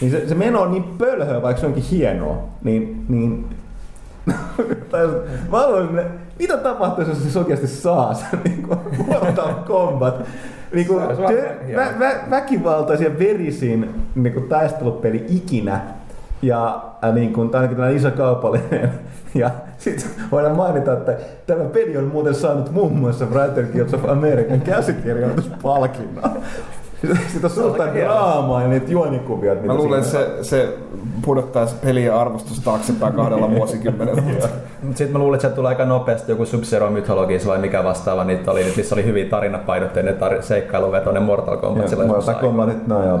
[0.00, 2.36] Niin se, se meno on niin pölhöä, vaikka se onkin hienoa.
[2.64, 3.46] Niin, niin
[5.50, 6.00] mä haluaisin,
[6.38, 10.22] mitä tapahtuisi, jos se oikeasti saa sen niin kuin Mortal Kombat?
[10.74, 15.80] Niin kuin, Se vä, vä, väkivaltaisin ja verisin niin kuin taistelupeli ikinä.
[16.42, 18.90] Ja äh, niin kuin, ainakin tällainen iso kaupallinen.
[19.34, 24.04] Ja sitten voidaan mainita, että tämä peli on muuten saanut muun muassa Writer Guilds of
[24.04, 26.42] American käsikirjoituspalkinnon.
[27.32, 29.54] Sitä on suurta draamaa ja niitä juonikuvia.
[29.54, 30.78] Mä luulen, että se, se
[31.24, 34.22] pudottaisi pelien arvostusta taaksepäin kahdella vuosikymmenellä.
[34.94, 38.50] Sitten mä luulen, että sieltä tulee aika nopeasti joku Sub-Zero Mythologies vai mikä vastaava niitä
[38.50, 41.88] oli, missä oli hyvin tarinapainotteinen tar- seikkailuvetoinen Mortal Kombat.
[41.88, 43.20] silloin Mortal Kombatit, no joo.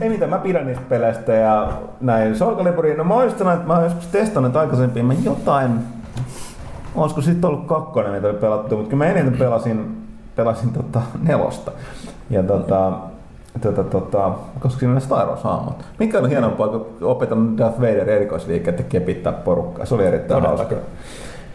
[0.00, 2.36] Ei mitään, mä pidän niistä peleistä ja näin.
[2.36, 2.54] Soul
[2.96, 5.70] no mä oon että mä oon joskus testannut aikaisemmin, mä jotain,
[6.94, 10.02] olisiko sitten ollut kakkonen, mitä oli pelattu, mutta kyllä mä eniten pelasin,
[10.36, 11.72] pelasin tota nelosta.
[12.30, 12.92] Ja tota,
[13.60, 15.84] tota, tota, koska siinä oli Star Wars hahmot.
[15.98, 19.86] Mikä on hienompaa, kun opetan Darth Vader erikoisliikkeet ja kepittää porukkaa.
[19.86, 20.64] Se oli erittäin hauska.
[20.64, 20.92] Todellakin.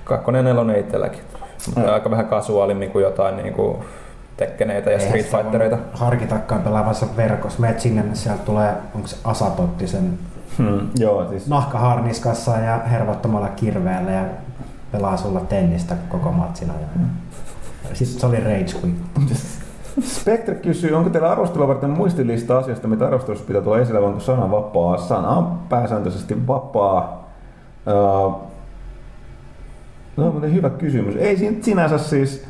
[0.03, 1.21] Kakkonen ja nelonen itselläkin.
[1.75, 3.77] Mutta aika vähän kasuaalimmin kuin jotain niin kuin
[4.37, 5.77] tekkeneitä ja Street Fightereita.
[5.93, 7.59] Harkitakaan pelaavassa verkossa.
[7.59, 10.19] Meet sinne, niin sieltä tulee, onko se Asapotti sen
[10.57, 14.25] Hmm, joo, siis nahkaharniskassa ja hervottomalla kirveellä ja
[14.91, 17.09] pelaa sulla tennistä koko matsin ajan.
[17.93, 18.95] Sitten se oli Rage Quit.
[20.01, 24.19] Spectre kysyy, onko teillä arvostelua varten muistilista asiasta, mitä arvostelussa pitää tulla esille, vai onko
[24.19, 24.97] sana vapaa?
[24.97, 27.29] Sana on pääsääntöisesti vapaa.
[27.87, 28.41] Uh,
[30.17, 31.15] no, mutta hyvä kysymys.
[31.15, 32.47] Ei sinänsä siis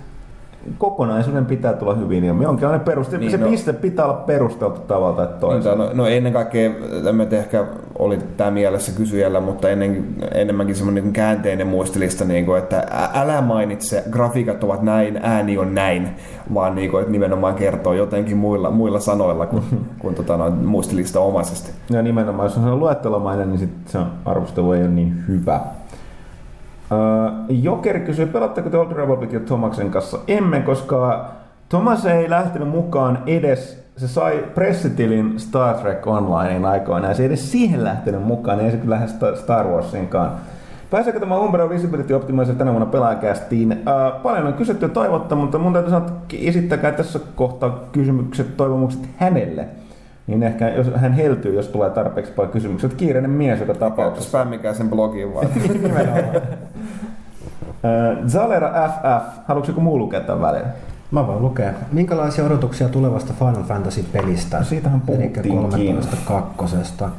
[0.77, 2.43] kokonaisuuden pitää tulla hyvin ilmi.
[2.43, 5.83] Jonkinlainen peruste, Niin, se no- piste pitää olla perusteltu tavalla tai Niin, toisella.
[5.85, 6.71] no, no ennen kaikkea,
[7.03, 7.65] tämä nyt ehkä
[7.99, 13.41] oli tämä mielessä kysyjällä, mutta ennen, enemmänkin semmoinen niin käänteinen muistilista, niin kuin, että älä
[13.41, 16.09] mainitse, grafiikat ovat näin, ääni on näin,
[16.53, 19.63] vaan niin kuin, että nimenomaan kertoo jotenkin muilla, muilla sanoilla kuin,
[20.01, 21.71] kuin tota, no, muistilista omaisesti.
[21.89, 25.59] Ja nimenomaan, jos on luettelomainen, niin sit se arvostelu ei ole niin hyvä.
[26.91, 30.19] Öö, Joker kysyy, pelatteko te Old Republicia Tomaksen kanssa?
[30.27, 31.25] Emme, koska
[31.69, 37.27] Thomas ei lähtenyt mukaan edes, se sai pressitilin Star Trek Onlinein aikoinaan, ja se ei
[37.27, 40.31] edes siihen lähtenyt mukaan, niin ei se kyllä lähde Sta- Star Warsinkaan.
[40.89, 43.71] Pääseekö tämä Umbra Visibility Optimizer tänä vuonna pelaajakästiin?
[43.71, 48.57] Öö, paljon on kysytty ja toivottu, mutta mun täytyy sanoa, että esittäkää tässä kohtaa kysymykset,
[48.57, 49.67] toivomukset hänelle.
[50.27, 52.89] Niin ehkä jos hän heltyy, jos tulee tarpeeksi paljon kysymyksiä.
[52.97, 54.29] Kiireinen mies joka tapauksessa.
[54.29, 55.47] Spämmikää sen blogiin vaan.
[57.85, 60.67] Äh, Zalera FF, haluatko joku muu lukea tämän välillä?
[61.11, 61.73] Mä voin lukea.
[61.91, 64.57] Minkälaisia odotuksia tulevasta Final Fantasy-pelistä?
[64.57, 65.57] No siitähän puhuttiinkin.
[65.57, 67.09] 13 kakkosesta.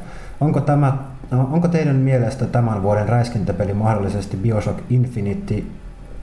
[0.41, 0.97] Onko, tämä,
[1.31, 5.63] no, onko teidän mielestä tämän vuoden räiskintäpeli mahdollisesti Bioshock Infinity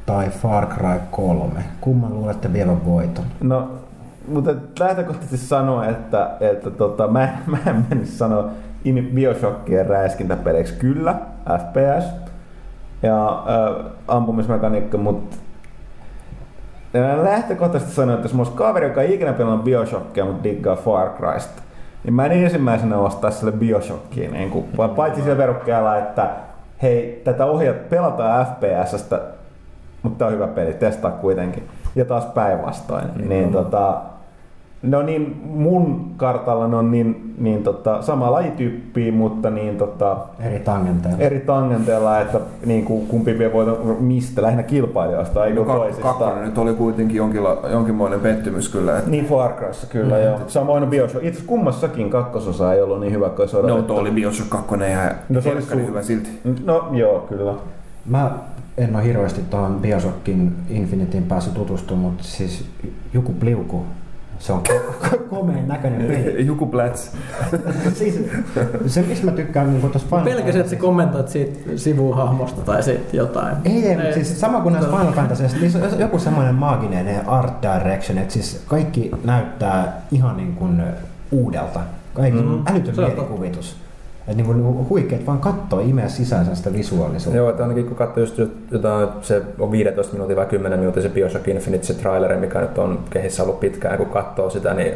[0.07, 1.65] tai Far Cry 3?
[1.81, 3.25] Kumman luulette vievän voiton?
[3.41, 3.71] No,
[4.29, 8.51] mutta lähtökohtaisesti sanoa, että, että tota, mä, mä en menisi sanoa
[8.85, 10.75] in Bioshockkien räiskintäpeleiksi.
[10.75, 11.15] Kyllä,
[11.59, 12.07] FPS
[13.03, 15.37] ja äh, ampumismekaniikka, mutta
[16.93, 20.77] ja lähtökohtaisesti sanoa, että jos mulla olisi kaveri, joka ei ikinä pelannut Bioshockia, mutta diggaa
[20.77, 21.63] Far Crysta,
[22.05, 26.31] niin mä en ensimmäisenä ostaa sille Bioshockiin, niin kuin, vaan paitsi sillä verukkeella, että
[26.83, 29.21] hei, tätä ohjat, pelataan FPSstä,
[30.03, 31.69] mutta tää on hyvä peli, testaa kuitenkin.
[31.95, 33.05] Ja taas päinvastoin.
[33.05, 33.29] Mm-hmm.
[33.29, 34.01] Niin tota,
[34.83, 40.59] no niin, mun kartalla ne on niin, niin tota, sama lajityyppi, mutta niin tota, Eri
[40.59, 41.19] tangenteilla.
[41.19, 46.45] eri tangenteilla, että niin kuin, kumpi vie voiton mistä, lähinnä kilpailijoista, ei No, kak- kakkonen
[46.45, 48.99] nyt oli kuitenkin jonkinla, jonkinmoinen pettymys kyllä.
[48.99, 50.23] Että Niin Far Cryssa kyllä, mm.
[50.25, 50.39] joo.
[50.47, 51.25] Samoin Bioshock.
[51.25, 55.11] Itse kummassakin kakkososa ei ollut niin hyvä kuin olisi no, tuo oli Bioshock 2 ja
[55.29, 56.31] No, se oli su- hyvä silti.
[56.65, 57.55] No joo, kyllä.
[58.07, 58.31] Mä
[58.79, 62.65] en ole hirveästi tuohon Bioshockin Infinityin päässyt tutustumaan, mutta siis
[63.15, 63.85] joku pliuku.
[64.39, 64.63] Se on
[65.31, 66.47] komeen näköinen peli.
[66.47, 67.11] Juku Plats.
[67.99, 68.21] siis,
[68.87, 73.17] se, mistä mä tykkään niin tuossa Final Pelkäsin, että sä kommentoit siitä sivuhahmosta tai siitä
[73.17, 73.57] jotain.
[73.65, 77.29] Ei, ei, mutta siis sama kuin näissä Final Fantasyissa, niin se on joku semmoinen maaginen
[77.29, 80.83] art direction, että siis kaikki näyttää ihan niin kuin
[81.31, 81.81] uudelta.
[82.15, 82.63] Kaikki mm.
[82.67, 83.86] älytön mielikuvitus.
[84.29, 87.37] Että niin kuin huikeet vaan kattoo imeä sisäänsä sitä visuaalisuutta.
[87.37, 88.41] Joo, että ainakin kun katsoo just
[88.71, 92.79] jotain, se on 15 minuutin vai 10 minuutin se Bioshock Infinite, se traileri, mikä nyt
[92.79, 94.95] on kehissä ollut pitkään, ja kun katsoo sitä, niin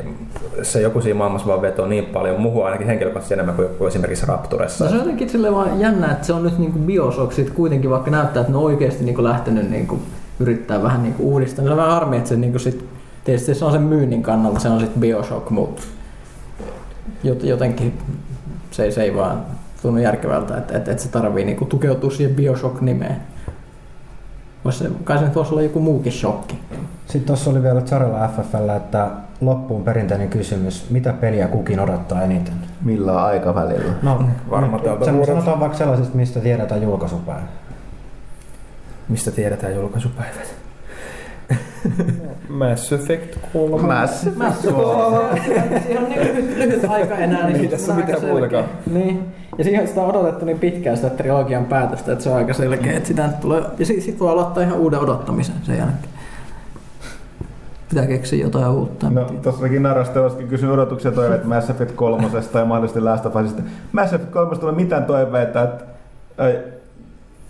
[0.62, 4.26] se joku siinä maailmassa vaan vetoo niin paljon, muuhun ainakin henkilökohtaisesti enemmän kuin joku esimerkiksi
[4.26, 4.84] Rapturessa.
[4.84, 7.90] No se on jotenkin silleen vaan jännä, että se on nyt niinku Bioshock sit kuitenkin,
[7.90, 9.98] vaikka näyttää, että ne on oikeasti niinku lähtenyt niinku
[10.40, 11.62] yrittää vähän niinku uudistaa.
[11.62, 12.84] niin Se on vähän harmi, että se niinku sit,
[13.24, 15.82] tietysti se on sen myynnin kannalta, se on sitten Bioshock, mutta
[17.24, 17.98] jot- jotenkin
[18.80, 19.42] se, ei- se ei vaan
[19.82, 23.16] tunnu järkevältä, että, että, että se tarvii niinku tukeutua siihen Bioshock-nimeen.
[24.64, 26.58] Vois se, kai se nyt voisi olla joku muukin shokki.
[27.06, 32.54] Sitten tuossa oli vielä Charella FFllä, että loppuun perinteinen kysymys, mitä peliä kukin odottaa eniten?
[32.84, 33.92] Millä aikavälillä?
[34.02, 35.26] No, Varmaan tältä vuodelta.
[35.26, 37.42] sanotaan vaikka sellaisista, mistä tiedetään julkaisupäivä.
[39.08, 40.54] Mistä tiedetään julkaisupäivät?
[42.48, 43.86] Mass Effect 3.
[43.86, 44.36] Massive.
[44.36, 44.72] Massive.
[45.82, 47.46] Siihen on niin lyhyt, lyhyt aika enää.
[47.46, 48.64] Niin Ei sit tässä se on mitään muutakaan.
[48.92, 49.24] Niin.
[49.58, 52.92] Ja siihen sitä on odotettu niin pitkään sitä trilogian päätöstä, että se on aika selkeä,
[52.92, 53.62] että sitä nyt tulee.
[53.78, 56.10] Ja sit, sit voi aloittaa ihan uuden odottamisen sen jälkeen.
[57.88, 59.10] Pitää keksiä jotain uutta.
[59.10, 63.36] No, tossakin Narasta olisikin kysynyt odotuksia ja toiveita Mass Effect 3 tai mahdollisesti Last of
[63.36, 63.62] Usista.
[63.92, 65.84] Mass Effect 3 tulee mitään toiveita, että
[66.38, 66.58] ai,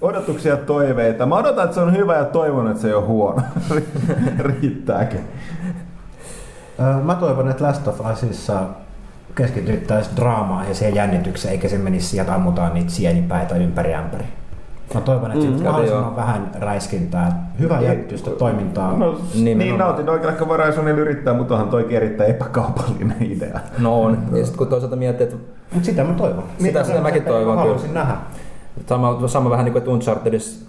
[0.03, 1.27] odotuksia ja toiveita.
[1.27, 3.43] Mä odotan, että se on hyvä ja toivon, että se ei ole huono.
[4.39, 5.21] Riittääkin.
[6.81, 8.61] Ö, Mä toivon, että Last of Usissa
[9.35, 14.25] keskityttäisiin draamaan ja siihen jännitykseen, eikä se menisi sieltä ammutaan niitä sienipäitä ympäri ämpäri.
[14.95, 15.65] Mä toivon, että Mm, mm, joo.
[15.73, 18.93] mahdollisimman vähän räiskintää, hyvää jännitystä toimintaa.
[18.97, 23.61] No, niin nautin oikein ehkä Horizonilla yrittää, mutta onhan toikin erittäin epäkaupallinen idea.
[23.79, 24.19] No on.
[24.33, 25.37] Ja sitten kun toisaalta miettii, että
[25.73, 26.45] Mutta sitä mä toivon.
[26.59, 27.61] Sitä- sitä mäkin toivon, Mä kyllä.
[27.61, 28.15] haluaisin nähdä.
[28.87, 30.67] Sama, sama vähän niin kuin että Unchartedissa,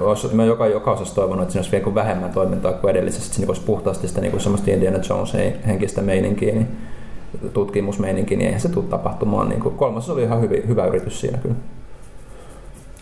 [0.00, 3.34] olisi, mä joka, joka osassa toivonut, että siinä olisi vielä vähemmän toimintaa kuin edellisessä, että
[3.36, 5.32] siinä olisi puhtaasti sitä niin kuin semmoista Indiana Jones
[5.66, 6.68] henkistä meininkiä, niin
[7.52, 9.48] tutkimusmeininkiä, niin eihän se tule tapahtumaan.
[9.48, 11.54] Niin kuin, kolmas oli ihan hyvä, hyvä yritys siinä kyllä.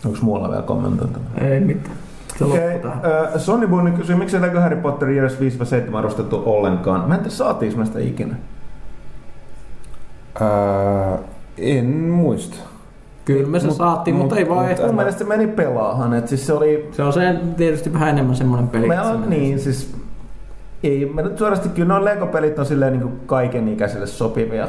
[0.05, 1.19] Onko muualla vielä kommentoita?
[1.41, 1.95] Ei mitään.
[2.37, 2.79] Se okay.
[3.37, 5.37] Sonny Boone kysyy, miksi Lego Harry Potter Years
[5.91, 7.07] 5-7 arvostettu ollenkaan?
[7.07, 8.35] Mä en tiedä, saatiinko mä sitä ikinä.
[10.39, 11.17] Ää,
[11.57, 12.72] en muista.
[13.25, 14.85] Kyllä me se Mut- saatiin, mutta ei vaan mut- ehkä.
[14.85, 16.89] Mun mielestä se meni pelaahan, että siis se oli...
[16.91, 18.85] Se on se tietysti vähän enemmän semmoinen peli.
[18.85, 19.95] Että on, se- niin, siis...
[20.83, 24.67] Ei, mä nyt suorasti kyllä noin Lego-pelit on silleen niin kaiken ikäisille sopivia.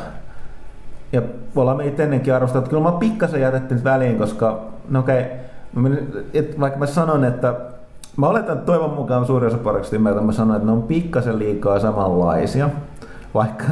[1.12, 1.22] Ja
[1.56, 2.70] ollaan me itse ennenkin arvostettu.
[2.70, 5.24] Kyllä mä pikkasen jätetty nyt väliin, koska no okei,
[5.74, 7.54] mä menin, et, vaikka mä sanon, että
[8.16, 11.38] mä oletan, että toivon mukaan suurin osa pariksi ymmärtää, mä sanon, että ne on pikkasen
[11.38, 12.70] liikaa samanlaisia.
[13.34, 13.64] Vaikka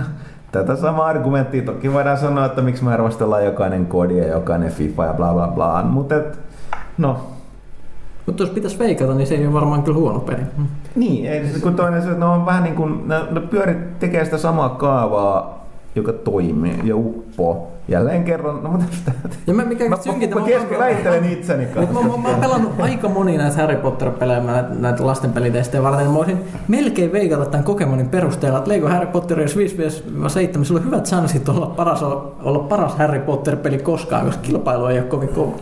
[0.53, 5.05] tätä samaa argumenttia toki voidaan sanoa, että miksi me arvostellaan jokainen kodi ja jokainen FIFA
[5.05, 5.83] ja bla bla bla.
[5.83, 6.39] Mutta et,
[6.99, 7.17] no,
[8.27, 10.41] Mutta jos pitäisi veikata, niin se ei ole varmaan kyllä huono peli.
[10.57, 10.67] Mm.
[10.95, 13.99] niin, ei, siis kun toinen se, että ne on vähän niin kuin, ne, ne pyörit
[13.99, 17.72] tekee sitä samaa kaavaa, joka toimii ja uppoo.
[17.89, 19.13] Jälleen kerran, no mutta sitä,
[19.47, 21.93] Ja mä, mikä mä, synkintä, mä, mä, väittelen itseni kanssa.
[21.95, 26.07] mä, mä, mä oon pelannut aika moni näitä Harry Potter-pelejä, näitä, näitä lastenpelitestejä varten.
[26.07, 26.39] Mä voisin
[26.69, 31.49] melkein veikata tämän kokemonin perusteella, että Lego Harry Potter jos 5-7, sulla on hyvät chanssit
[31.49, 35.53] olla paras, olla paras Harry Potter-peli koskaan, koska kilpailu ei ole kovin kova.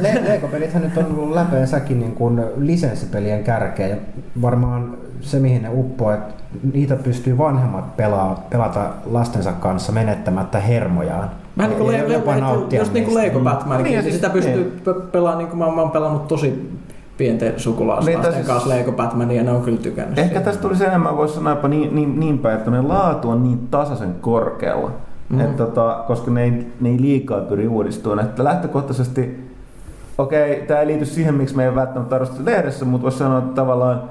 [0.00, 3.96] Le- Lego-pelithän nyt on ollut läpeensäkin niin kuin lisenssipelien kärkeä ja
[4.42, 6.34] varmaan se mihin ne uppoo, että
[6.72, 11.30] niitä pystyy vanhemmat pelaa, pelata lastensa kanssa menettämättä hermojaan.
[11.58, 13.14] Vähän niin kuin, le- le- just niin kuin.
[13.16, 14.80] Lego Batman, Niin, niin, siis sitä pystyy niin.
[14.84, 16.70] pe- pelaamaan, niin kuin mä, mä oon pelannut tosi
[17.18, 20.18] pienten sukulaislasten Niin, siis- kanssa Lego Batmania ja ne on kyllä tykännyt.
[20.18, 20.44] Ehkä siitä.
[20.44, 23.68] tästä tulisi enemmän, voisi sanoa jopa niin, niin, niin päin, että ne laatu on niin
[23.70, 24.90] tasaisen korkealla,
[25.28, 25.36] Mm.
[25.36, 25.40] mm.
[25.40, 28.20] että tota, koska ne ei, ne ei liikaa pyri uudistumaan.
[28.26, 29.50] Että lähtökohtaisesti,
[30.18, 33.38] okei, okay, tämä ei liity siihen, miksi me ei välttämättä arvosteta lehdessä, mutta voisi sanoa,
[33.38, 34.02] että tavallaan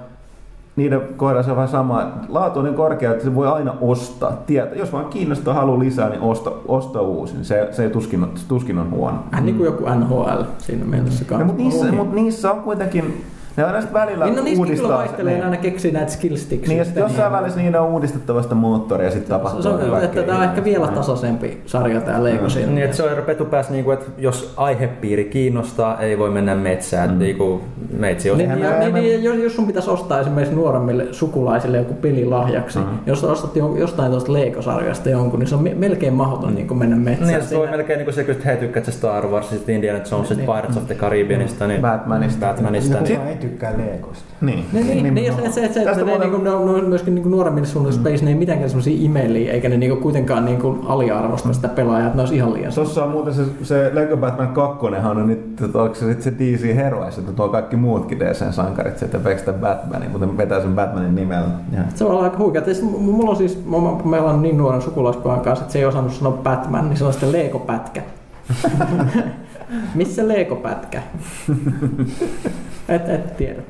[0.80, 2.12] niiden kohdalla se on vähän sama.
[2.30, 4.32] Laatu on niin korkea, että se voi aina ostaa.
[4.46, 4.76] Tietä.
[4.76, 7.36] Jos vaan kiinnostaa halu lisää, niin osta, osta uusi.
[7.42, 9.24] Se, se ei tuskin, tuskin on huono.
[9.32, 13.24] Vähän niin kuin joku NHL siinä mielessä No, mutta niissä, mut niissä on kuitenkin,
[13.60, 14.98] ne aina sitten välillä Niin no kyllä uudistaa.
[14.98, 15.44] vaihtelee, niin.
[15.44, 16.68] aina keksii näitä skill sticks.
[16.68, 19.62] Niin, ja sitten jossain välissä niillä on uudistettava sitä moottoria ja sitten tapahtuu.
[19.62, 22.72] se on, että tämä on ehkä vielä tasaisempi sarja tämä Lego siinä.
[22.72, 26.56] Niin, että se on Petu pääsi, niin kuin, että jos aihepiiri kiinnostaa, ei voi mennä
[26.56, 27.12] metsään.
[27.12, 27.20] Mm.
[27.20, 27.62] Niin kuin
[27.98, 31.94] meitsi on Niin, niin, me- niin, jos, jos sun pitäisi ostaa esimerkiksi nuoremmille sukulaisille joku
[31.94, 32.90] peli lahjaksi, Mhm.
[33.06, 37.28] jos ostat jostain tuosta Lego-sarjasta jonkun, niin se on me- melkein mahdoton niin mennä metsään.
[37.32, 40.36] Niin, se voi melkein niin kuin se, kun hei tykkäät sä Star Warsista, Indiana Jonesista,
[40.44, 40.46] Niin.
[40.56, 42.46] Pirates of the Caribbeanista, niin Batmanista.
[42.46, 43.20] Batmanista niin.
[43.50, 44.24] Tykkää Legosta.
[44.42, 46.72] Niin, Niin, niin, niin, ja se, se, se, että ne, muuten- niinku, ne, on, ne
[46.72, 48.26] on myöskin niinku nuoremmille suunnille mm.
[48.26, 52.22] ne ei mitenkään semmoisia imeliä, eikä ne niinku kuitenkaan niinku aliarvosta sitä pelaajaa, että ne
[52.22, 55.96] olisi ihan liian Tuossa on muuten se, se Lego Batman 2 on nyt, että onko
[55.96, 60.62] se sitten se DC Heroes, että tuo kaikki muutkin DC-sankarit sitten pelkästään Batmanin, mutta vetää
[60.62, 61.48] sen Batmanin nimellä.
[61.72, 61.82] Ja.
[61.96, 62.62] Se on aika huikea.
[62.82, 66.14] M- mulla on siis, mä oon pelannut niin nuoren sukulaispojan kanssa, että se ei osannut
[66.14, 68.02] sanoa Batman, niin se on sitten Lego-pätkä.
[69.96, 71.02] Missä Lego-pätkä?
[72.90, 73.62] et, et tiedä.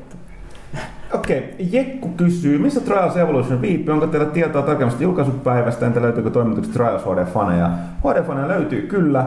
[1.14, 3.94] Okei, Jekku kysyy, missä Trials Evolution viipyy?
[3.94, 5.86] Onko teillä tietoa tarkemmasta julkaisupäivästä?
[5.86, 7.68] Entä löytyykö toimituksesta Trials HD-faneja?
[8.04, 9.26] HD-faneja löytyy kyllä,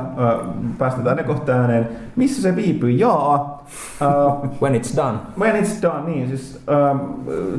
[0.77, 1.89] päästetään ne kohta ääneen.
[2.15, 2.89] Missä se viipyy?
[2.91, 3.65] Jaa.
[4.01, 4.05] Ö,
[4.61, 5.17] When it's done.
[5.39, 6.99] When it's done, niin siis ähm,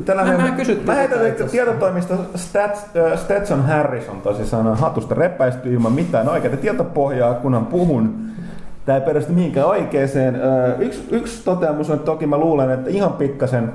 [0.05, 0.55] tällainen Mä-
[0.85, 1.47] mä asiassa.
[1.51, 8.25] tietotoimisto Stats, äh, Stetson Harrison tosissaan hatusta repäisty ilman mitään oikeaa tietopohjaa, kunhan puhun.
[8.85, 10.41] Tämä ei perustu mihinkään oikeeseen.
[10.79, 13.73] Yksi, yksi toteamus on, että toki mä luulen, että ihan pikkasen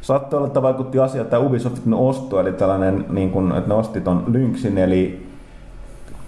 [0.00, 4.00] saattoi olla, että vaikutti asia tämä Ubisoftin osto, eli tällainen, niin kun, että ne osti
[4.00, 5.26] ton Lynxin, eli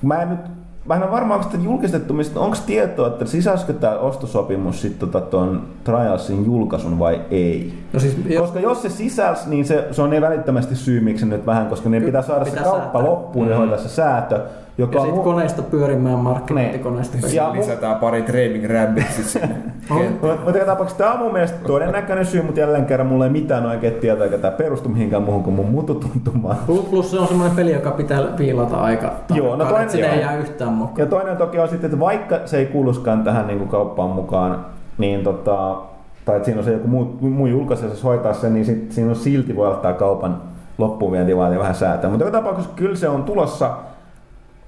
[0.02, 0.40] mä en nyt
[0.88, 5.20] mä en ole varma, onko sitä julkistettu, onko tietoa, että sisälsikö tämä ostosopimus sitten tota
[5.20, 7.74] tuon Trialsin julkaisun vai ei?
[7.92, 11.46] No siis, Koska jos se sisälsi, niin se, se on niin välittömästi syy, miksi nyt
[11.46, 13.10] vähän, koska ne pitää saada pitää se kauppa säätää.
[13.10, 14.40] loppuun ja hoitaa se säätö,
[14.78, 17.16] joka ja on sitten mu- koneista pyörimään markkinointikoneista.
[17.16, 17.34] Niin.
[17.34, 19.48] Ja Ja mu- lisätään pari Training Rabbitsit sinne.
[20.44, 23.94] Mutta tapauksessa tämä on mun mielestä todennäköinen syy, mutta jälleen kerran mulla ei mitään oikein
[23.94, 26.56] tietoa, eikä tämä perustu mihinkään muuhun kuin mun mututuntumaan.
[26.66, 30.12] Plus, plus se on semmoinen peli, joka pitää piilata aika Joo, no toinen- että sitä
[30.12, 30.98] ei jää yhtään mukaan.
[30.98, 34.66] Ja toinen toki on sitten, että vaikka se ei kuuluskaan tähän niin kuin kauppaan mukaan,
[34.98, 35.76] niin tota,
[36.24, 39.10] tai että siinä on se joku muu, muu julkaisija se hoitaa sen, niin sit, siinä
[39.10, 40.36] on silti voi ottaa kaupan
[40.78, 42.10] loppuvienti vaatii vähän säätää.
[42.10, 43.70] Mutta joka tapauksessa kyllä se on tulossa,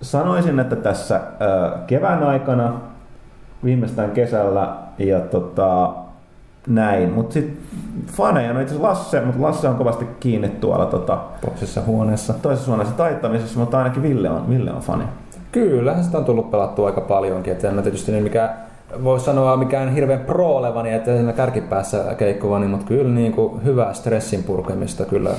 [0.03, 1.21] sanoisin, että tässä
[1.87, 2.73] kevään aikana,
[3.65, 5.91] viimeistään kesällä ja tota,
[6.67, 7.13] näin.
[7.13, 7.59] Mutta sitten
[8.07, 12.35] faneja, no itse asiassa Lasse, mutta Lasse on kovasti kiinni tuolla tota, toisessa huoneessa.
[12.43, 15.05] toisessa huoneessa taittamisessa, mutta ainakin Ville on, Ville on fani.
[15.53, 17.53] Kyllä, sitä on tullut pelattua aika paljonkin.
[17.53, 18.51] Että en mä tietysti niin mikä
[19.05, 23.93] voi sanoa mikään hirveän pro olevani, että siinä kärkipäässä keikkovani, mutta kyllä niin kuin hyvää
[23.93, 25.31] stressin purkamista kyllä.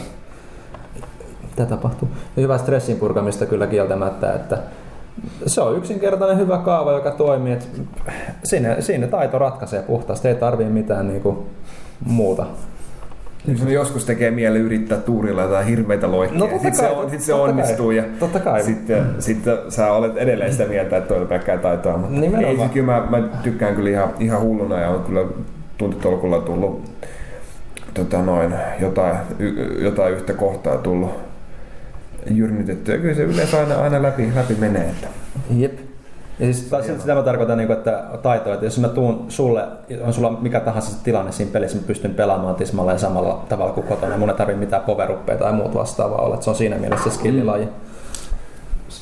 [1.52, 2.10] Mitä tapahtuu?
[2.38, 4.58] Hyvää stressin purkamista kyllä kieltämättä, että
[5.46, 7.54] se on yksinkertainen hyvä kaava, joka toimii.
[7.54, 7.66] Että
[8.44, 11.38] siinä, siinä taito ratkaisee puhtaasti, ei tarvii mitään niin kuin
[12.06, 12.46] muuta.
[13.48, 17.32] Jos joskus tekee mieli yrittää tuurilla jotain hirveitä loikkia, No sitten se, on, sit se
[17.32, 17.96] totta onnistuu kai.
[17.98, 18.64] ja Totta kai.
[18.64, 21.98] Sitten, sitten sä olet edelleen sitä mieltä, että toi oli pelkkää taitoa.
[21.98, 22.60] Mutta Nimenomaan.
[22.60, 25.26] ei, kyllä mä, mä, tykkään kyllä ihan, ihan hulluna ja on kyllä
[25.78, 26.92] tuntitolkulla tullut
[27.94, 31.12] tota noin, jotain, y, jotain yhtä kohtaa tullut
[32.30, 32.98] jyrnitettyä.
[32.98, 34.90] Kyllä se yleensä aina, aina läpi, läpi menee.
[34.90, 35.08] Että.
[35.56, 35.80] Jep.
[36.40, 39.68] Ja siis taas sitä mä tarkoitan, niin kuin, että taitoa, että jos mä tuun sulle,
[40.02, 43.88] on sulla mikä tahansa se tilanne siinä pelissä, mä pystyn pelaamaan tismalleen samalla tavalla kuin
[43.88, 44.18] kotona.
[44.18, 46.34] Mun ei tarvitse mitään poweruppeja tai muut vastaavaa olla.
[46.34, 47.68] että Se on siinä mielessä se skillilaji.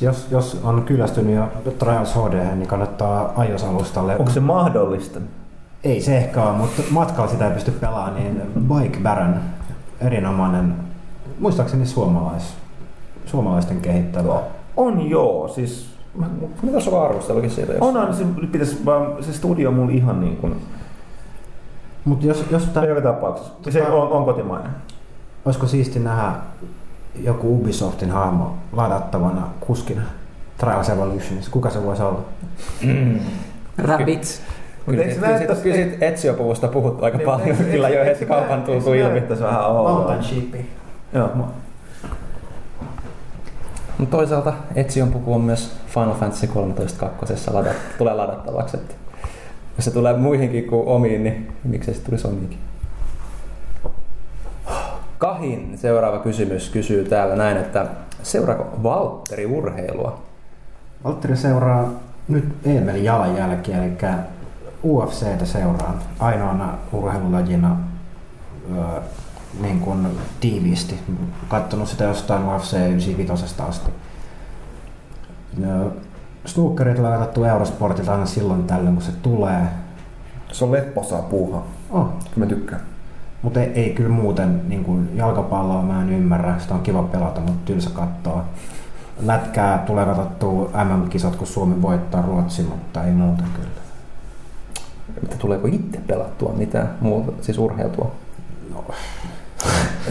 [0.01, 4.15] Jos, jos on kyllästynyt jo Trials HD, niin kannattaa iOS-alustalle.
[4.19, 5.19] Onko se mahdollista?
[5.83, 9.39] Ei se ehkä ole, mutta matkalla sitä ei pysty pelaamaan, niin Bike Baron,
[10.01, 10.73] erinomainen,
[11.39, 12.43] muistaakseni suomalais,
[13.29, 14.33] suomalaisten kehittämä.
[14.77, 16.25] On joo, siis mä-
[16.61, 17.73] Mitä sulla arvostelukin siitä?
[17.73, 17.81] Jos...
[17.81, 20.55] on, on se, pitäisi vaan, se studio on mulla ihan niin kuin,
[22.05, 23.53] Mutta jos, jos tää, joka tapauksessa.
[23.69, 24.71] Se on, on kotimainen.
[25.45, 26.31] olisiko siisti nähdä
[27.23, 30.01] joku Ubisoftin hahmo ladattavana kuskina
[30.57, 32.19] Trials Evolutionissa, kuka se voisi olla?
[33.77, 34.41] Rabbits.
[34.85, 35.55] Kyllä, kyllä, kyllä siitä
[36.67, 39.21] puhuttu aika paljon, Eikö- kyllä jo heti se kaupan tultu ilmi.
[39.67, 40.21] oudolta?
[40.23, 40.65] Sheepi.
[41.13, 41.29] Joo.
[43.99, 48.77] Mutta toisaalta Ezion puku on myös Final Fantasy 13 kakkosessa ladat, tulee ladattavaksi.
[48.77, 48.93] Että
[49.77, 52.59] jos se tulee muihinkin kuin omiin, niin miksei se tulisi omiinkin?
[55.17, 57.85] Kahin seuraava kysymys kysyy täällä näin, että
[58.23, 60.21] seuraako Valtteri urheilua?
[61.03, 61.89] Valtteri seuraa
[62.27, 63.91] nyt Eemelin jalanjälkiä, eli
[64.83, 67.77] UFCtä seuraan ainoana urheilulajina
[69.61, 70.07] niin kuin
[70.39, 70.99] tiiviisti.
[71.47, 73.91] Katsonut sitä jostain UFC 95 asti.
[75.63, 75.85] Öö,
[76.45, 79.61] Snookerit on laitettu Eurosportilta aina silloin tällöin, kun se tulee.
[80.51, 81.65] Se on lepposaa puuhaa.
[81.89, 82.81] Oh, Mä tykkään.
[83.41, 86.59] mutta ei, ei kyllä muuten niin kuin jalkapalloa mä en ymmärrä.
[86.59, 88.45] Sitä on kiva pelata, mutta tylsä katsoa.
[89.25, 93.69] Lätkää tulee katsottua MM-kisat, kun Suomi voittaa Ruotsin, mutta ei muuta kyllä.
[95.21, 98.11] Mitä tuleeko itse pelattua mitään muuta, siis urheiltua?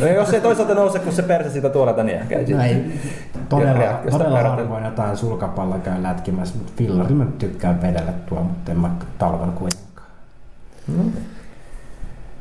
[0.01, 0.07] No.
[0.07, 2.67] Jos ei toisaalta nouse, kun se perse siitä tuolelta, niin ehkä ei No sitten.
[2.67, 3.01] ei,
[3.49, 8.79] todella, todella harvoin jotain sulkapalloa käy lätkimässä, mutta fillari mä tykkään vedellä tuo, mutta en
[8.81, 10.09] mä talvella kuitenkaan.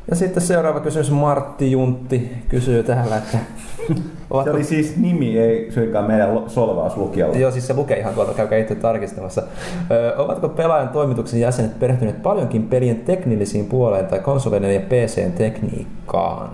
[0.10, 3.38] Ja sitten seuraava kysymys Martti Juntti kysyy täällä, että
[3.88, 3.94] Se
[4.34, 7.38] ovatko oli siis nimi, ei suinkaan meidän lo- solvauslukijalla.
[7.38, 9.44] Joo, siis se lukee ihan tuolta, käykää itse tarkistamassa.
[9.92, 16.50] Ö, ovatko pelaajan toimituksen jäsenet perehtyneet paljonkin pelien teknillisiin puoleen tai konsoleiden ja PCn tekniikkaan?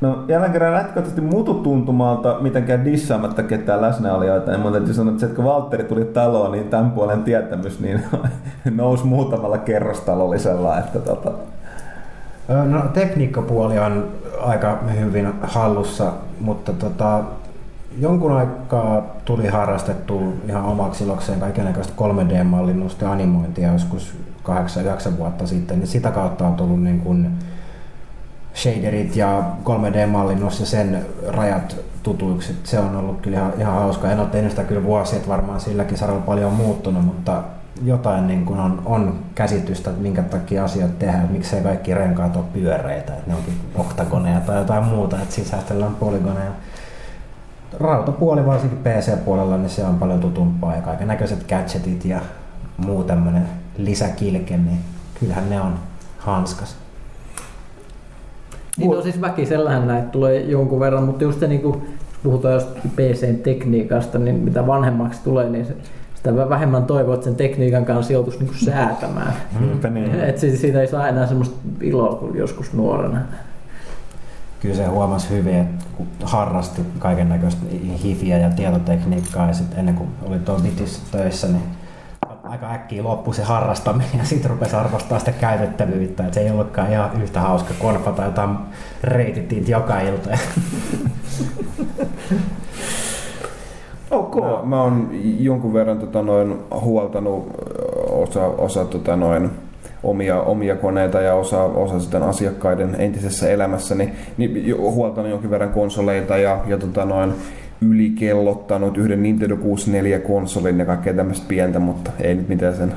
[0.00, 5.44] No jälleen kerran lähtökohtaisesti mututuntumalta mitenkään dissaamatta ketään läsnäolijoita, niin täytyy sanoa, että se, kun
[5.44, 8.02] Valtteri tuli taloon, niin tämän puolen tietämys niin
[8.76, 11.32] nousi muutamalla kerrostalollisella, että tota,
[12.64, 14.08] No tekniikkapuoli on
[14.40, 17.20] aika hyvin hallussa, mutta tota,
[17.98, 25.78] jonkun aikaa tuli harrastettu ihan omaksi ilokseen kaikenlaista 3D-mallinnusta ja animointia joskus 8-9 vuotta sitten,
[25.78, 27.30] niin sitä kautta on tullut niin kuin
[28.54, 32.56] shaderit ja 3D-mallinnus ja sen rajat tutuiksi.
[32.64, 34.10] Se on ollut kyllä ihan, ihan hauska.
[34.10, 37.42] En ole tehnyt sitä kyllä vuosia, että varmaan silläkin saralla paljon on muuttunut, mutta
[37.84, 42.36] jotain niin kuin on, on käsitystä, että minkä takia asiat tehdään, että miksei kaikki renkaat
[42.36, 46.50] ole pyöreitä, että ne onkin oktagoneja tai jotain muuta, että sisäistellään polygoneja.
[47.80, 52.20] rautapuoli varsinkin PC-puolella, niin se on paljon tutumpaa ja kaiken näköiset gadgetit ja
[52.76, 54.78] muu tämmönen lisäkilke, niin
[55.20, 55.74] kyllähän ne on
[56.18, 56.79] hanskas.
[58.76, 62.54] Niin on siis väkisellähän näitä tulee jonkun verran, mutta just se niin kuin, jos puhutaan
[62.54, 65.76] jostain PC-tekniikasta, niin mitä vanhemmaksi tulee, niin se,
[66.14, 69.32] sitä vähemmän toivoo, että sen tekniikan kanssa joutuisi niin kuin säätämään.
[69.60, 70.20] Niinpä niin.
[70.20, 73.20] Et siitä, siitä ei saa enää semmoista iloa kuin joskus nuorena.
[74.60, 77.62] Kyllä se huomasi hyvin, että kun harrasti kaiken näköistä
[78.02, 80.62] hifiä ja tietotekniikkaa ja sitten ennen kuin oli tuolla
[81.12, 81.62] töissä, niin
[82.50, 86.26] aika äkkiä loppui se harrastaminen ja sitten rupesi arvostaa sitä käytettävyyttä.
[86.26, 88.56] Et se ei ollutkaan ihan yhtä hauska konfata jotain
[89.02, 90.30] reititit joka ilta.
[94.10, 94.36] Ok.
[94.36, 97.46] Mä, mä oon jonkun verran tota noin, huoltanut
[98.08, 99.50] osa, osa tota noin,
[100.02, 104.16] omia, omia koneita ja osa, osa sitten asiakkaiden entisessä elämässä, niin,
[104.78, 107.34] huoltanut jonkin verran konsoleita ja, ja tota noin,
[107.80, 112.92] ylikellottanut yhden Nintendo 64-konsolin ja kaikkea tämmöistä pientä, mutta ei nyt mitään sen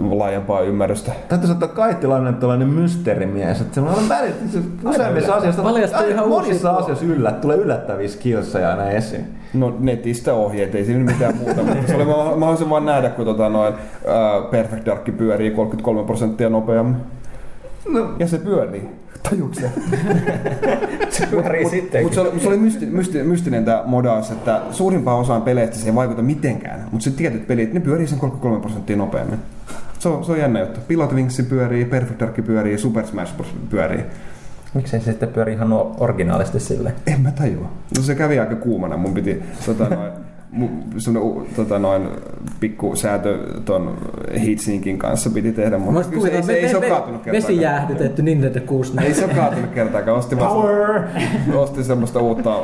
[0.00, 1.12] laajempaa ymmärrystä.
[1.28, 5.62] Täytyy sanoa, että Kaittilainen on tällainen mysteerimies, että se on välit, se useimmissa asioissa,
[5.98, 9.24] aina monissa asioissa yllät, tulee yllättäviä skillsejä aina esiin.
[9.54, 13.08] No netistä ohjeet, ei siinä mitään muuta, mutta se oli, mä, mä haluaisin vaan nähdä,
[13.10, 16.96] kun tota noin, uh, Perfect Dark pyörii 33 prosenttia nopeammin.
[17.88, 18.88] No, Ja se pyörii.
[19.30, 19.70] Tajuuks se?
[21.10, 22.02] Se pyörii sittenkin.
[22.02, 25.76] Mutta se oli, mut se oli mysti, mysti, mystinen tämä modaus, että suurimpaan osaan peleistä
[25.76, 29.38] se ei vaikuta mitenkään, mutta se tietyt pelit, ne pyörii sen 33 prosenttia nopeammin.
[29.98, 30.80] Se on, se on jännä juttu.
[30.88, 33.54] Pilot Wings pyörii, Perfect Dark pyörii, Super Smash Bros.
[33.70, 34.00] pyörii.
[34.74, 36.92] Miksei se sitten pyöri ihan originaalisti sille?
[37.06, 37.70] En mä tajua.
[37.96, 38.96] No se kävi aika kuumana.
[38.96, 40.12] Mun piti tota noin,
[41.56, 42.08] tota noin,
[42.60, 43.98] pikku säätö ton
[44.46, 47.52] heatsinkin kanssa piti tehdä, mutta kyllä se, ei, se, ei se ole kaatunut kertaakaan.
[47.52, 49.08] Vesijäähdytetty Nintendo 64.
[49.08, 50.18] Ei se ole kaatunut kertaakaan.
[50.18, 51.02] Ostin, Power!
[51.54, 52.60] ostin semmoista uutta äh,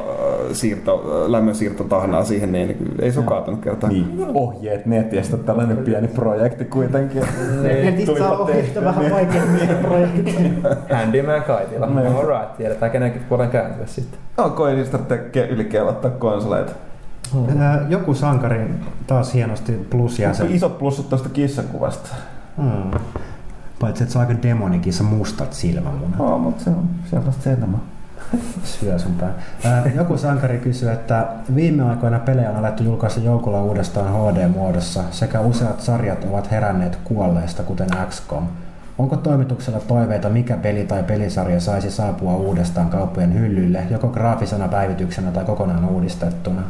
[0.52, 4.16] siirto, lämmönsiirtotahnaa siihen, niin ei se ole kaatunut kertaakaan.
[4.16, 7.22] Niin, ohjeet netistä, tällainen pieni projekti kuitenkin.
[7.62, 9.10] Tehtyä, niin.
[9.10, 10.76] vaikeammin projekteja.
[10.92, 11.86] Handyman Kaitila.
[11.86, 12.06] Niin.
[12.06, 14.20] Alright, tiedetään kenenkin puolen kääntyä sitten.
[14.38, 14.98] Onko ei niistä
[15.50, 16.72] ylikelottaa konsoleita?
[17.58, 18.74] Ää, Joku sankari
[19.06, 20.46] taas hienosti plusia se.
[20.46, 22.08] Isot plussut tuosta kissakuvasta.
[22.56, 23.00] Hmm.
[23.80, 26.20] Paitsi että se on aika demonikissa mustat silmämunat.
[26.20, 27.80] Oo, mutta se on sellaista enemmän.
[28.64, 29.32] Syö sun pää.
[29.64, 35.40] Ää, Joku sankari kysyy, että viime aikoina pelejä on alettu julkaista joukolla uudestaan HD-muodossa sekä
[35.40, 38.46] useat sarjat ovat heränneet kuolleista, kuten XCOM.
[39.00, 45.30] Onko toimituksella toiveita, mikä peli tai pelisarja saisi saapua uudestaan kauppojen hyllyille, joko graafisena päivityksenä
[45.30, 46.62] tai kokonaan uudistettuna?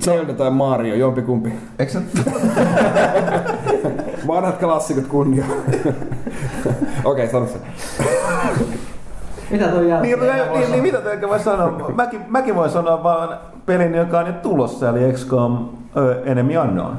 [0.00, 1.52] Zelda tai Mario, jompikumpi.
[1.78, 1.98] Eikö se...
[4.28, 5.44] Vanhat klassikot kunnia.
[7.04, 7.58] Okei, sano se.
[9.50, 10.20] Mitä toi Niin, jälkeen?
[10.20, 11.90] niin, niin, niin, mitä te voi sanoa?
[11.94, 15.68] Mäkin, mäkin voin sanoa vaan pelin, joka on nyt tulossa, eli XCOM
[16.24, 16.96] Enemy Unknown.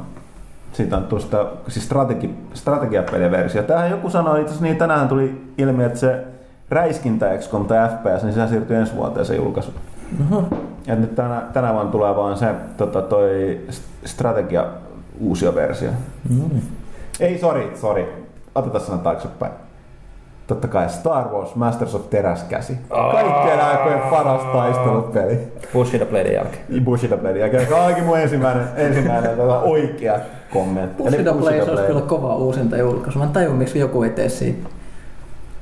[0.79, 3.63] Siitä on tuosta siis strategi, strategiapeliversio.
[3.63, 6.25] Tähän joku sanoi, itse asiassa niin tänään tuli ilmi, että se
[6.69, 9.71] räiskintä XCOM tai FPS, niin sehän siirtyy ensi vuoteen se julkaisu.
[10.87, 13.61] Ja nyt tänä, tänä vuonna tulee vaan se tota, toi
[14.05, 14.65] strategia
[15.19, 15.89] uusia versio.
[17.19, 18.05] Ei, sorry, sorry.
[18.55, 19.51] Otetaan sana taaksepäin.
[20.49, 22.77] Totta kai Star Wars Masters of Teräskäsi.
[23.11, 25.39] Kaikkien aikojen paras taistelupeli.
[25.73, 26.83] Bushido Bladein jälkeen.
[26.83, 27.39] Bushido Blade.
[27.39, 30.19] Ja kaikki mun ensimmäinen, ensimmäinen tota, oikea
[30.53, 31.03] kommentti.
[31.03, 31.87] Blaze Bushido olisi Blade.
[31.87, 33.19] kyllä kova uusinta julkaisu.
[33.19, 34.69] Mä en tajua, miksi joku ei tee siitä.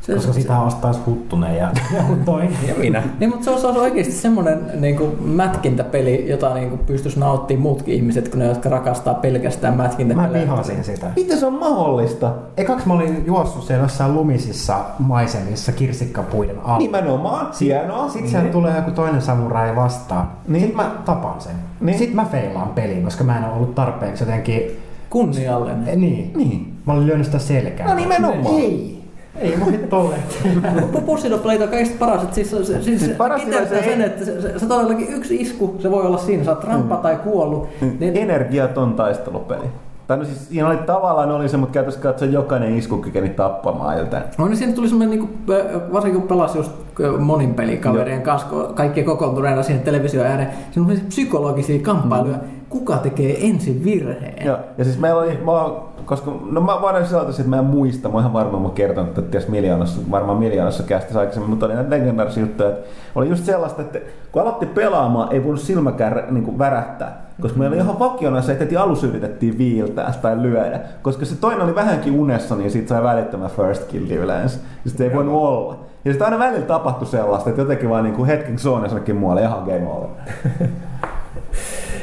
[0.08, 2.58] Se, Koska sitä ostaisi Huttunen ja joku toinen.
[2.68, 3.04] Ja minä.
[3.20, 7.94] Niin, mutta se olisi oikeasti semmoinen niin kuin mätkintäpeli, jota niin kuin pystyisi nauttimaan muutkin
[7.96, 10.44] ihmiset, kun ne, jotka rakastaa pelkästään Mä mätkintäpelejä.
[10.44, 11.08] vihasin sitä.
[11.16, 12.34] Miten se on mahdollista?
[12.58, 16.78] Ekaksi mä olin juossut siellä jossain lumisissa maisemissa kirsikkapuiden alla.
[16.78, 17.48] Nimenomaan.
[17.62, 18.10] Hienoa.
[18.10, 20.28] Sitten siellä tulee joku toinen samurai vastaan.
[20.48, 20.54] Niin.
[20.54, 20.62] Niin.
[20.62, 21.56] Sitten mä tapan sen.
[21.56, 21.86] Niin.
[21.86, 21.98] Niin.
[21.98, 24.62] Sitten mä feilaan peliin, koska mä en ole ollut tarpeeksi jotenkin...
[25.10, 26.02] Kunniallinen.
[26.02, 26.32] Niin.
[26.36, 26.74] Niin.
[26.86, 27.90] Mä olin lyönyt sitä selkään.
[27.90, 28.56] No nimenomaan.
[28.56, 28.97] Ei.
[29.42, 30.24] Ei voi tolleen.
[31.44, 34.26] Blade on kaikista paras, että siis, se, siis, Siis siis paras se sen, ei- että
[34.26, 37.68] se, se, se, todellakin yksi isku, se voi olla siinä, sä oot rampa tai kuollut.
[38.00, 39.66] Niin, Energiaton taistelupeli.
[40.08, 43.98] Tai no siis siinä oli tavallaan oli se, mutta käytössä katsoen jokainen isku kykeni tappamaan
[44.00, 44.24] joten.
[44.38, 45.60] No niin siinä tuli semmoinen, niin kuin,
[45.94, 46.72] varsinkin kun pelasi just
[47.20, 52.38] monin pelikaverien kanssa, kun kaikki kokoontuneena siihen televisio ääreen, siinä oli psykologisia kamppailuja.
[52.70, 54.46] Kuka tekee ensin virheen?
[54.46, 55.52] Ja, ja siis meillä oli, mä,
[56.06, 59.18] koska, no mä voin sanoa, että mä en muista, mä oon ihan varma, mä kertonut,
[59.18, 63.46] että ties miljoonassa, varmaan miljoonassa kästissä aikaisemmin, mutta oli näitä legendaarisia juttuja, että oli just
[63.46, 64.00] sellaista, että
[64.32, 68.52] kun aloitti pelaamaan, ei voinut silmäkään niin kuin värähtää, koska meillä oli ihan vakiona se,
[68.52, 72.90] että heti alussa yritettiin viiltää tai lyödä, koska se toinen oli vähänkin unessa, niin siitä
[72.90, 75.80] sai välittömän first kill yleensä, ja sitten ei voinut olla.
[76.06, 79.64] Ja sitten aina välillä tapahtui sellaista, että jotenkin vaan niin kuin hetken jonnekin muualle, ihan
[79.64, 80.10] game over.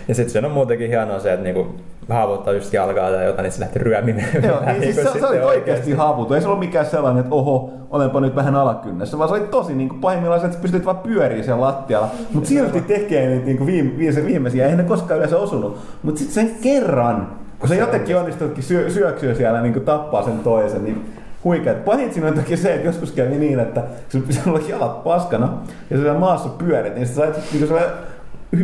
[0.09, 1.67] Ja sitten se on muutenkin hienoa se, että niinku
[2.09, 4.29] haavoittaa just jalkaa tai jotain, niin se lähti ryömimään.
[4.43, 6.37] Joo, niin siis niinku se, se oli oikeasti havuton.
[6.37, 9.75] Ei se ollut mikään sellainen, että oho, olenpa nyt vähän alakynnessä, vaan se oli tosi
[9.75, 12.11] niin kuin pahimmillaan se, että sä pystyt vaan pyöriä siellä lattialla.
[12.33, 14.65] Mutta silti tekee niitä niin kuin viime, viime, viimeisiä.
[14.65, 15.79] Eihän ne koskaan yleensä osunut.
[16.03, 17.29] Mutta sitten sen kerran,
[17.59, 21.05] kun se jotenkin onnistutkin syö, syöksyä siellä niin kuin tappaa sen toisen, niin
[21.45, 21.85] huikeet.
[21.85, 23.83] Pahin siinä on toki se, että joskus kävi niin, että
[24.13, 25.53] pitää olla jalat paskana
[25.91, 27.81] ja sä siellä maassa pyörit, niin sä sait niin kuin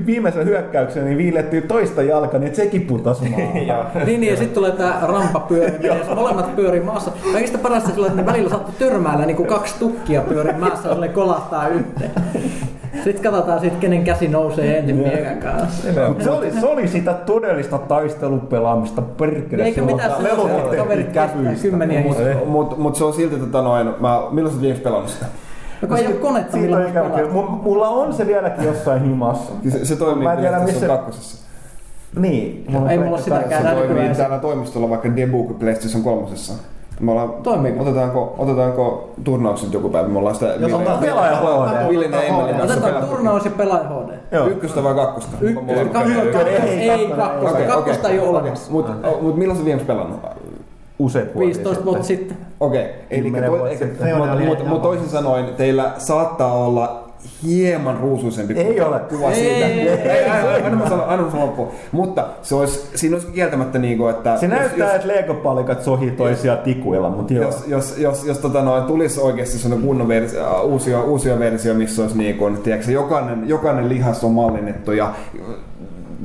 [0.06, 4.06] viimeisellä hyökkäyksellä niin viilettyy toista jalkaa, niin sekin putosi maahan.
[4.06, 7.10] Niin, niin ja sitten tulee tää rampa pyöriminen, ja molemmat pyörii maassa.
[7.32, 10.94] Kaikista parasta sillä, että ne välillä saattoi törmäillä niin kuin kaksi tukkia pyörii maassa, ja
[10.94, 12.10] ne kolahtaa yhteen.
[13.04, 15.88] Sitten katsotaan sit, kenen käsi nousee ensin miekan kanssa.
[16.08, 19.62] Mut Se oli, se oli sitä todellista taistelupelaamista perkele.
[19.62, 21.62] Eikä mitään tehtiin kestää kävyistä.
[21.62, 25.26] kymmeniä Mutta mut, mut se on silti tota noin, mä, milloin sä viimeksi pelannut sitä?
[25.88, 27.28] Kun ei ole konetta, Siitä millä on voisi ikävä pelata.
[27.32, 27.42] kyllä.
[27.46, 29.52] M- Mulla on se vieläkin jossain himassa.
[29.68, 31.46] Se, se toimii Mä en tiedä, missä- kakkosessa.
[32.16, 32.66] Niin.
[32.90, 33.62] Ei mulla sitäkään.
[33.62, 36.26] Se toimii täällä toimistolla vaikka Debug PlayStation 3.
[37.00, 37.82] Me ollaan, Toimiiko?
[37.82, 40.08] otetaanko, otetaanko turnaukset joku päivä?
[40.08, 41.88] Me ollaan sitä Jos otetaan pelaaja HD.
[41.88, 44.18] Villen ja Emmelin kanssa Otetaan turnaus ja pelaaja HD.
[44.36, 44.46] Joo.
[44.46, 45.36] Ykköstä vai kakkosta?
[45.40, 47.58] Ykköstä, Mulla- kakkosta, Ei, kakkosta.
[47.58, 48.72] Kakkosta ei ole olemassa.
[48.72, 48.86] Mut,
[49.22, 50.20] mut milloin sä viimeksi pelannut?
[51.00, 52.36] Useat vuosia 15 vuotta sitten.
[52.60, 54.06] Okei, eli vuotta sitten.
[54.06, 57.10] Ne oli mutta mut toisin sanoen teillä saattaa olla
[57.46, 59.00] hieman ruusuisempi Ei kuva, ole.
[59.00, 59.66] kuva Ei, siitä.
[59.66, 60.30] ei, ei, ei, ei,
[60.64, 61.68] aina mä sanon, aina mä sanon.
[61.92, 64.36] Mutta se olisi, siinä olisi kieltämättä niinku, että...
[64.36, 67.44] Se jos- näyttää, jos, että Lego-palikat sohii toisia tikuilla, mutta joo.
[67.44, 71.74] jos, jos, jos, jos tota noin, tulisi oikeasti sellainen kunnon versio, äh, uusia, uusia versio,
[71.74, 75.44] missä olisi niin kuin, tiedätkö, jokainen, jokainen lihas on mallinnettu ja äh,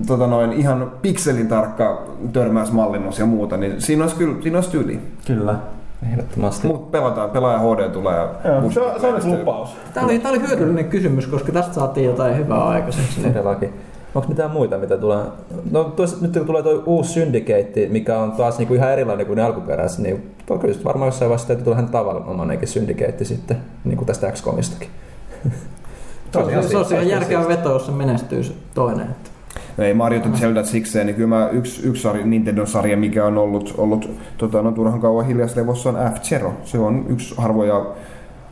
[0.08, 2.04] tota noin, ihan pikselin tarkka
[2.34, 5.00] törmäysmallinnus ja muuta, niin siinä olisi kyllä siinä olisi tyyli.
[5.28, 5.56] Kyllä.
[6.12, 6.68] Ehdottomasti.
[6.68, 8.16] Mutta pelataan, pelaaja HD tulee.
[8.16, 9.70] ja Joo, se, on- se on lupaus.
[9.94, 13.22] Tämä oli, tää oli hyödyllinen kysymys, koska tästä saatiin jotain hyvää aikaiseksi.
[13.22, 13.74] Todellakin.
[14.16, 15.24] Onko mitään muita, mitä tulee?
[15.72, 19.38] No tois, nyt kun tulee tuo uusi Syndicate, mikä on taas niinku ihan erilainen kuin
[19.38, 24.06] ne alkuperäiset, niin kyllä varmaan jossain vaiheessa täytyy tulla ihan tavanomainenkin Syndicate sitten, niin kuin
[24.06, 24.90] tästä XCOMistakin.
[26.32, 29.08] Se on, se on ihan järkevä veto, jos se menestyy se toinen.
[29.78, 33.38] No ei Mario and Zelda sikseen, niin kyllä mä yksi, yksi sarja, Nintendo-sarja, mikä on
[33.38, 36.54] ollut, ollut tota, no, turhan kauan hiljaislevossa on F-Zero.
[36.64, 37.86] Se on yksi harvoja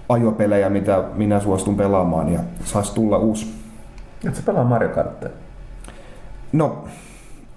[0.10, 3.54] ajopelejä, mitä minä suostun pelaamaan ja saisi tulla uusi.
[4.28, 5.30] Et sä pelaa Mario Karttia?
[6.52, 6.84] No,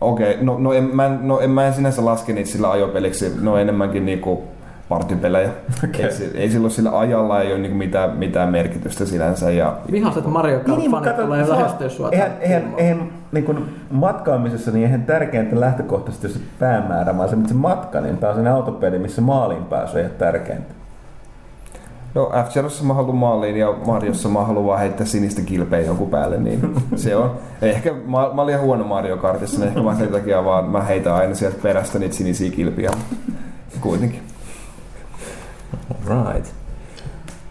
[0.01, 0.45] okei, okay.
[0.45, 3.51] no, no, en, mä, en- no en mä en sinänsä laske niitä sillä ajopeliksi, ne
[3.51, 4.43] on enemmänkin niinku
[4.89, 5.51] partypelejä.
[5.85, 6.05] Okei.
[6.05, 9.51] Ei, ei silloin sillä ajalla ei ole niinku mitään, mitään merkitystä sinänsä.
[9.51, 12.09] Ja, Vihaset Mario Niin, mutta Kart-fanit kato, tulee lähestyä sua.
[12.13, 17.55] Eihän, eihän, eihän niin kuin matkaamisessa niin eihän tärkeintä lähtökohtaisesti se päämäärä, vaan se, se
[17.55, 20.75] matka, niin tämä on sen autopeli, missä maaliin pääsy ei ole tärkeintä.
[22.15, 26.39] no F-Zerossa mä haluan maaliin ja Mariossa mä haluan vaan heittää sinistä kilpeä joku päälle,
[26.39, 27.37] niin se on.
[27.63, 30.83] Ehkä mä, mä olin ihan huono Mario Kartissa, niin ehkä mä sen takia vaan mä
[30.83, 32.91] heitän aina sieltä perästä niitä sinisiä kilpiä.
[33.81, 34.26] Kuitenkin.
[36.05, 36.45] Right.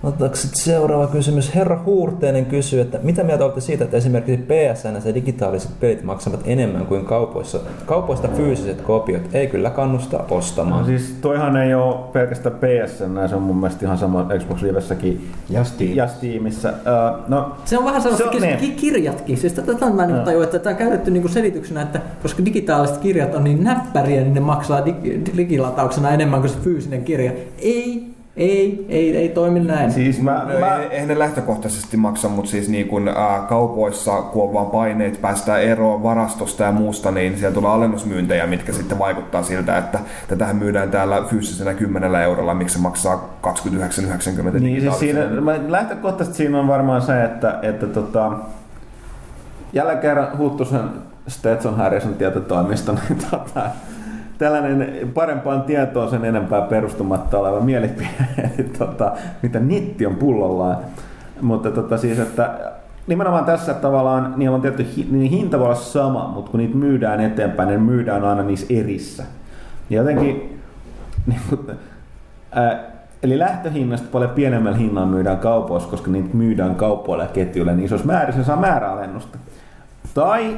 [0.06, 1.56] Otetaanko sitten seuraava kysymys?
[1.56, 6.40] Herra Huurteinen kysyy, että mitä mieltä olette siitä, että esimerkiksi PSN ja digitaaliset pelit maksavat
[6.45, 9.22] enemmän kuin kaupoissa, kaupoista fyysiset kopiot?
[9.34, 10.80] Ei kyllä kannusta ostamaan.
[10.82, 15.27] No siis toihan ei ole pelkästään PSN, se on mun mielestä ihan sama Xbox Livessäkin
[15.49, 15.91] Ja Steam.
[15.95, 16.69] ja Steamissa.
[16.69, 18.57] Uh, no, Se on vähän sellaista Se on se niin.
[18.60, 19.38] ki- kirjatkin.
[19.38, 23.36] Siis tätä mä en tajua, että tämä on käytetty niinku selityksenä, että koska digitaaliset kirjat
[23.36, 27.32] on niin näppäriä, niin ne maksaa dig- digilatauksena enemmän kuin se fyysinen kirja.
[27.60, 29.91] Ei, ei, ei, ei toimi näin.
[29.91, 34.21] siis mä, No, mä, ei, eihän ne lähtökohtaisesti maksa, mutta siis niin kun, ää, kaupoissa,
[34.21, 38.99] kun on vaan paineet päästään eroon varastosta ja muusta, niin siellä tulee alennusmyyntejä, mitkä sitten
[38.99, 44.99] vaikuttaa siltä, että tätähän myydään täällä fyysisenä 10 eurolla, miksi se maksaa 29,90 Niin siis
[44.99, 48.31] siinä, mä- lähtökohtaisesti siinä on varmaan se, että, että tota,
[49.73, 50.89] jälleen kerran Huttusen
[51.27, 53.61] Stetson Harrison tietotoimisto, niin tota,
[54.37, 58.07] tällainen parempaan tietoon sen enempää perustumatta oleva mielipide,
[58.57, 60.77] eli tota, mitä netti on pullollaan.
[61.41, 62.71] Mutta tota, siis, että
[63.07, 67.21] nimenomaan tässä tavallaan niillä on tietty, niin hinta voi olla sama, mutta kun niitä myydään
[67.21, 69.23] eteenpäin, niin myydään aina niissä erissä.
[69.89, 70.59] Ja jotenkin
[71.27, 71.71] niin kuin,
[72.51, 72.83] ää,
[73.23, 78.07] eli lähtöhinnasta paljon pienemmällä hinnalla myydään kaupoissa, koska niitä myydään kaupoille ja ketjuille niin isossa
[78.07, 79.37] määrissä, se saa määräalennusta.
[80.13, 80.57] Tai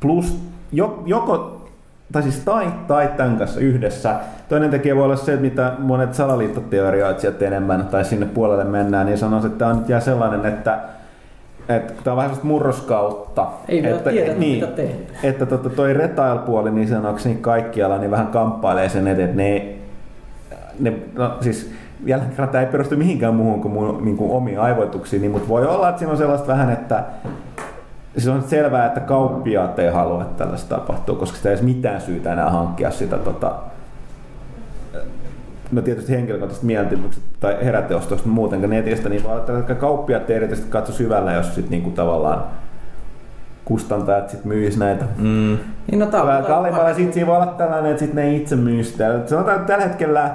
[0.00, 0.38] plus
[0.72, 1.57] jo- joko
[2.12, 4.14] tai siis tai, tai tämän kanssa yhdessä.
[4.48, 9.18] Toinen tekijä voi olla se, että mitä monet salaliittoteorioitsijat enemmän tai sinne puolelle mennään, niin
[9.18, 10.78] sanoo, että tämä on nyt jää sellainen, että
[11.68, 13.46] että tämä on vähän sellaista murroskautta.
[13.68, 14.82] Ei että, tiedä, niin, mitä.
[15.22, 19.76] Että tota, toi retail-puoli, niin sanoakseni kaikkialla, niin vähän kamppailee sen eteen, että ne,
[20.80, 21.72] ne no, siis
[22.06, 25.48] jälleen kerran tämä ei perustu mihinkään muuhun kuin mun niin kuin omiin aivoituksiin, niin, mutta
[25.48, 27.04] voi olla, että siinä on sellaista vähän, että
[28.16, 32.00] se on selvää, että kauppiaat ei halua, että tällaista tapahtuu, koska sitä ei edes mitään
[32.00, 33.54] syytä enää hankkia sitä tota,
[35.72, 40.92] no tietysti henkilökohtaiset mieltymykset tai heräteostoista muutenkaan netistä, niin vaan että kauppiaat ei erityisesti katso
[40.92, 42.44] syvällä, jos sitten niinku tavallaan
[43.64, 45.58] kustantajat sit myis näitä Mm.
[45.90, 46.06] Niin no
[46.46, 46.94] kalliimmalla.
[46.94, 49.20] Sitten siinä voi olla tällainen, että sit ne itse myy sitä.
[49.26, 50.34] Sanotaan, että tällä hetkellä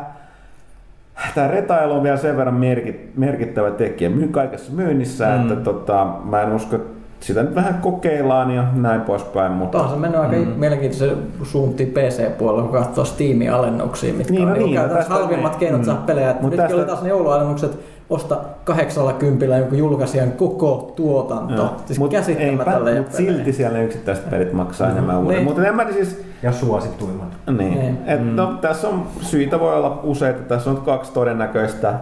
[1.36, 5.42] tämä retailu on vielä sen verran merkit, merkittävä tekijä myy kaikessa myynnissä, mm.
[5.42, 6.93] että tota, mä en usko, että
[7.24, 10.48] sitä nyt vähän kokeillaan ja näin poispäin, mutta On se mennyt aika mm.
[10.48, 15.24] mielenkiintoisen suuntiin PC-puolella, kun katsoo Steamin alennuksia, mitkä Niin, on no niin, niin, käytännössä tästä-
[15.24, 15.60] halvimmat niin.
[15.60, 15.86] keinot Mm.
[15.86, 16.36] saa pelejä.
[16.42, 17.80] Mut Nyt tästä- oli taas ne joulualennukset,
[18.10, 21.54] osta 80 jonkun julkaisijan koko tuotanto.
[21.54, 21.70] Joo.
[21.86, 23.02] Siis Mut käsittämätön eipä, pelejä.
[23.02, 24.94] mut silti siellä ne yksittäiset pelit maksaa Mm.
[24.94, 25.36] enemmän uuden.
[25.36, 25.44] Niin.
[25.48, 27.28] Mutta en mä siis, Ja suosituimmat.
[27.58, 27.58] niin.
[27.80, 27.98] Niin.
[28.06, 31.94] Et, no, tässä on syitä voi olla useita, tässä on kaksi todennäköistä.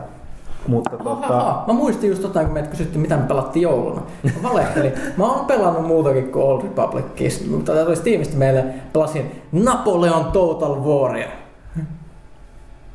[0.68, 1.64] Mutta tota, Tota...
[1.68, 4.02] Mä muistin just tota, kun meitä kysyttiin, mitä me pelattiin jouluna.
[4.24, 4.94] Mä valehtelin.
[5.18, 7.52] Mä oon pelannut muutakin kuin Old Republicissa.
[7.52, 8.66] Mutta tää tuli Steamista meille.
[8.94, 11.28] Pelasin Napoleon Total Waria.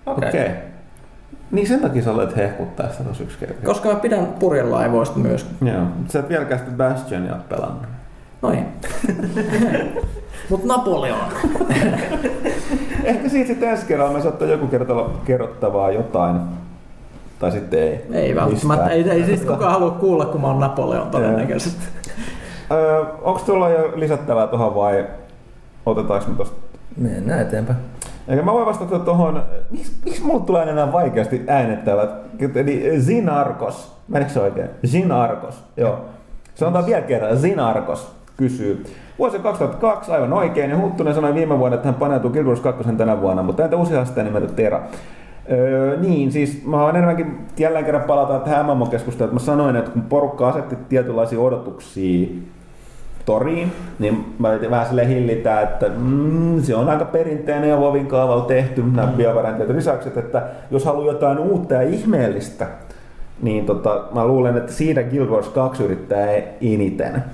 [0.06, 0.28] okei.
[0.28, 0.48] Okay.
[1.50, 3.66] Niin sen takia sä olet hehkuttaa sitä tosi yksi kerta.
[3.66, 5.46] Koska mä pidän purjelaivoista myös.
[5.64, 5.82] Joo.
[6.08, 7.86] Sä et vieläkään sitä Bastionia ole pelannut.
[8.42, 8.66] Noin.
[10.50, 11.18] Mut Napoleon.
[13.04, 14.94] Ehkä siitä sitten ensi kerralla me saattaa joku kerta
[15.24, 16.40] kerrottavaa jotain.
[17.38, 18.06] Tai sitten ei.
[18.12, 18.90] Ei välttämättä.
[18.90, 21.84] Ei, ei siis kukaan halua kuulla, kun mä oon Napoleon todennäköisesti.
[22.70, 25.06] Öö, onko tuolla jo lisättävää tuohon vai
[25.86, 26.56] otetaanko me tosta?
[26.96, 27.78] Mennään eteenpäin.
[28.28, 32.10] Eikä mä voin vastata tuohon, miksi, miksi mulle tulee aina näin vaikeasti äänettävät?
[32.54, 34.68] Eli Zinarkos, menikö se oikein?
[34.86, 36.04] Zinarkos, joo.
[36.54, 38.84] Sanotaan vielä kerran, Zinarkos kysyy.
[39.18, 42.92] Vuosi 2002, aivan oikein, ja Huttunen sanoi viime vuonna, että hän paneutuu Guild Wars 2
[42.92, 44.82] tänä vuonna, mutta entä uusi haastaja nimeltä Tera?
[45.50, 49.90] Öö, niin, siis mä oon enemmänkin jälleen kerran palataan tähän MMO-keskusteluun, että mä sanoin, että
[49.90, 52.28] kun porukka asetti tietynlaisia odotuksia
[53.24, 58.06] toriin, niin mä yritin vähän sille hillitä, että mm, se on aika perinteinen ja Vovin
[58.06, 62.66] kaavalla tehty nämä BioVaren tietyt lisäykset, että jos haluaa jotain uutta ja ihmeellistä,
[63.42, 66.26] niin tota, mä luulen, että siinä Guild Wars 2 yrittää
[66.60, 67.24] eniten.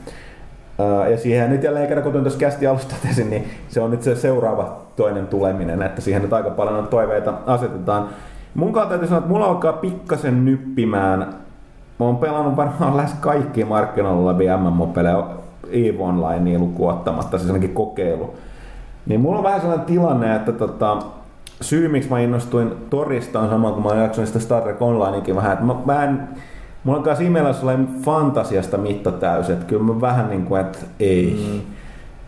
[0.79, 4.03] Ää, Ja siihen nyt jälleen kerran, kuten tuossa kästi alusta totesin, niin se on nyt
[4.03, 8.09] se seuraava toinen tuleminen, että siihen nyt aika paljon noita toiveita asetetaan.
[8.55, 11.19] Mun kanssa täytyy sanoa, että mulla alkaa pikkasen nyppimään.
[11.99, 15.23] Mä oon pelannut varmaan lähes kaikki markkinoilla olevia MMO-pelejä
[15.71, 18.35] EVE Online lukuun ottamatta, siis ainakin kokeilu.
[19.07, 20.97] Niin mulla on vähän sellainen tilanne, että tota,
[21.61, 25.53] syy miksi mä innostuin Torista on sama kuin mä jaksoin sitä Star Trek Onlinekin vähän,
[25.53, 26.29] että mä, mä en,
[26.85, 31.53] mulla on imellä sellainen fantasiasta mitta täys, että kyllä mä vähän niin kuin, että ei.
[31.53, 31.61] Mm.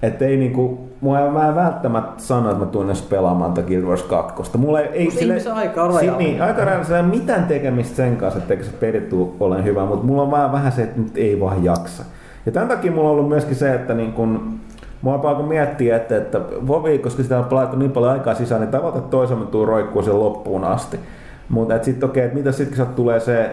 [0.06, 3.66] Että ei niinku, mua ei, mä en välttämättä sano, että mä tuun edes pelaamaan tätä
[3.66, 4.58] Guild Wars 2.
[4.58, 6.18] Mulla ei, ei Mut ihmisen aika on rajallinen.
[6.18, 6.84] Niin, aika rajallinen.
[6.84, 10.30] Sillä ei mitään tekemistä sen kanssa, etteikö se peli tuu olen hyvä, mutta mulla on
[10.30, 12.04] vaan vähän se, että nyt ei vaan jaksa.
[12.46, 14.60] Ja tämän takia mulla on ollut myöskin se, että niin kun,
[15.02, 18.70] Mua alkoi miettiä, että, että Vovi, koska sitä on pelattu niin paljon aikaa sisään, niin
[18.70, 21.00] tavoite toisemme tuu roikkuu sen loppuun asti.
[21.48, 23.50] Mutta sitten okei, että mitä sitten kun tulee se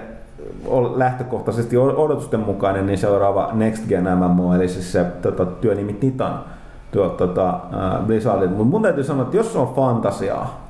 [0.96, 6.40] lähtökohtaisesti odotusten mukainen, niin seuraava Next Gen MMO, eli siis se tota, työnimi Titan,
[6.92, 8.50] tuo, tota, äh, Blizzardin.
[8.50, 10.68] Mutta mun täytyy sanoa, että jos se on fantasiaa,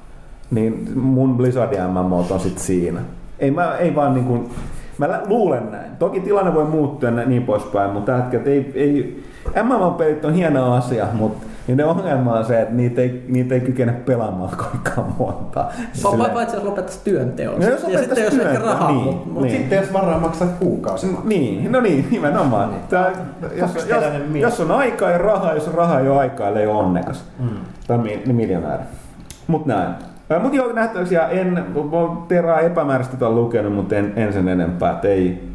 [0.51, 3.01] niin mun Blizzardin MMO on sit siinä.
[3.39, 4.49] Ei, mä, ei vaan niin kuin,
[4.97, 5.91] mä luulen näin.
[5.99, 9.23] Toki tilanne voi muuttua ja niin poispäin, mutta tällä hetkellä ei, ei
[9.63, 13.91] MMO-pelit on hieno asia, mutta niiden ongelma on se, että niitä ei, niitä ei kykene
[13.91, 15.65] pelaamaan koinkaan monta.
[16.03, 17.59] Pa- Paitsi jos lopettaisi työnteon.
[17.59, 18.87] No jos ja sitten jos lopettaisi ehkä rahaa.
[18.87, 19.57] työnteon, mut- niin, mut niin.
[19.57, 21.17] Sitten jos varaa maksaa kuukausi.
[21.23, 22.69] Niin, no niin, nimenomaan.
[22.89, 23.11] Tää,
[23.41, 23.85] jos, jos,
[24.33, 27.25] jos, on aikaa ja rahaa, jos on rahaa ei ole aikaa, ei ole onnekas.
[27.39, 27.49] Mm.
[27.87, 28.83] Tai mi, miljonääri.
[29.47, 29.89] Mut näin.
[30.41, 31.65] Mutta joo, nähtäväksi, ja en,
[32.27, 35.50] Teraa epämääräisesti tämän lukenut, mutta en, en sen enempää, että ei.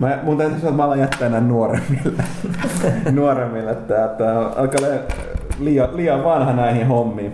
[0.00, 2.22] Mä, mun täytyy sanoa, että mä alan jättää näin nuoremmille.
[3.12, 4.80] nuoremmille, että, että alkaa
[5.58, 7.32] liian, liian vanha näihin hommiin.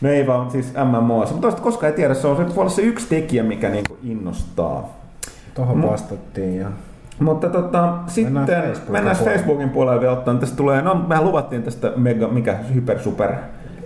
[0.00, 1.18] No ei vaan siis MMO.
[1.18, 3.96] Mutta toista koskaan ei tiedä, se on se, voi olla se yksi tekijä, mikä niinku
[4.02, 4.88] innostaa.
[5.54, 5.82] Tuohon Mm.
[5.88, 6.68] vastattiin ja
[7.18, 9.38] Mutta tota, sitten Mennään mennään, Facebookin mennään puolelle.
[9.38, 10.34] Facebookin puolelle vielä ottaa.
[10.34, 13.32] Tästä tulee, no mehän luvattiin tästä mega, mikä hyper super,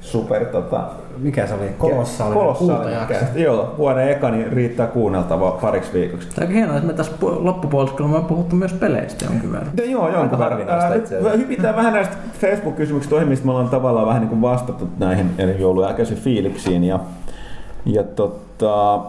[0.00, 0.88] super tota,
[1.20, 1.68] mikä se oli?
[1.78, 3.14] Kultajakso.
[3.14, 3.42] kästi.
[3.42, 6.28] Joo, vuoden eka niin riittää kuunneltavaa pariksi viikoksi.
[6.34, 9.70] Tämä on hienoa, että me tässä pu- loppupuoliskolla me on puhuttu myös peleistä jonkin verran.
[9.78, 10.78] No, joo, jonkun Aika verran.
[10.78, 11.30] asiassa.
[11.36, 15.60] Hypitään vähän näistä Facebook-kysymyksistä ohi, mistä me ollaan tavallaan vähän niin kuin vastattu näihin eli
[15.60, 16.84] joulun jälkeisiin fiiliksiin.
[16.84, 17.00] Ja,
[17.86, 19.00] ja tota,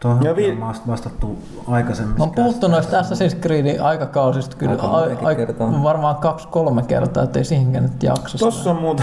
[0.00, 1.38] Tuohon Ja vi- on vast- vastattu
[1.68, 2.20] aikaisemmin.
[2.20, 5.82] Oon puhuttu noista Assassin's Creedin aikakausista kyllä Aika a- a- kertaa.
[5.82, 8.38] varmaan kaksi-kolme kertaa, ettei siihenkään nyt jaksa.
[8.38, 9.02] Tossa on muuta.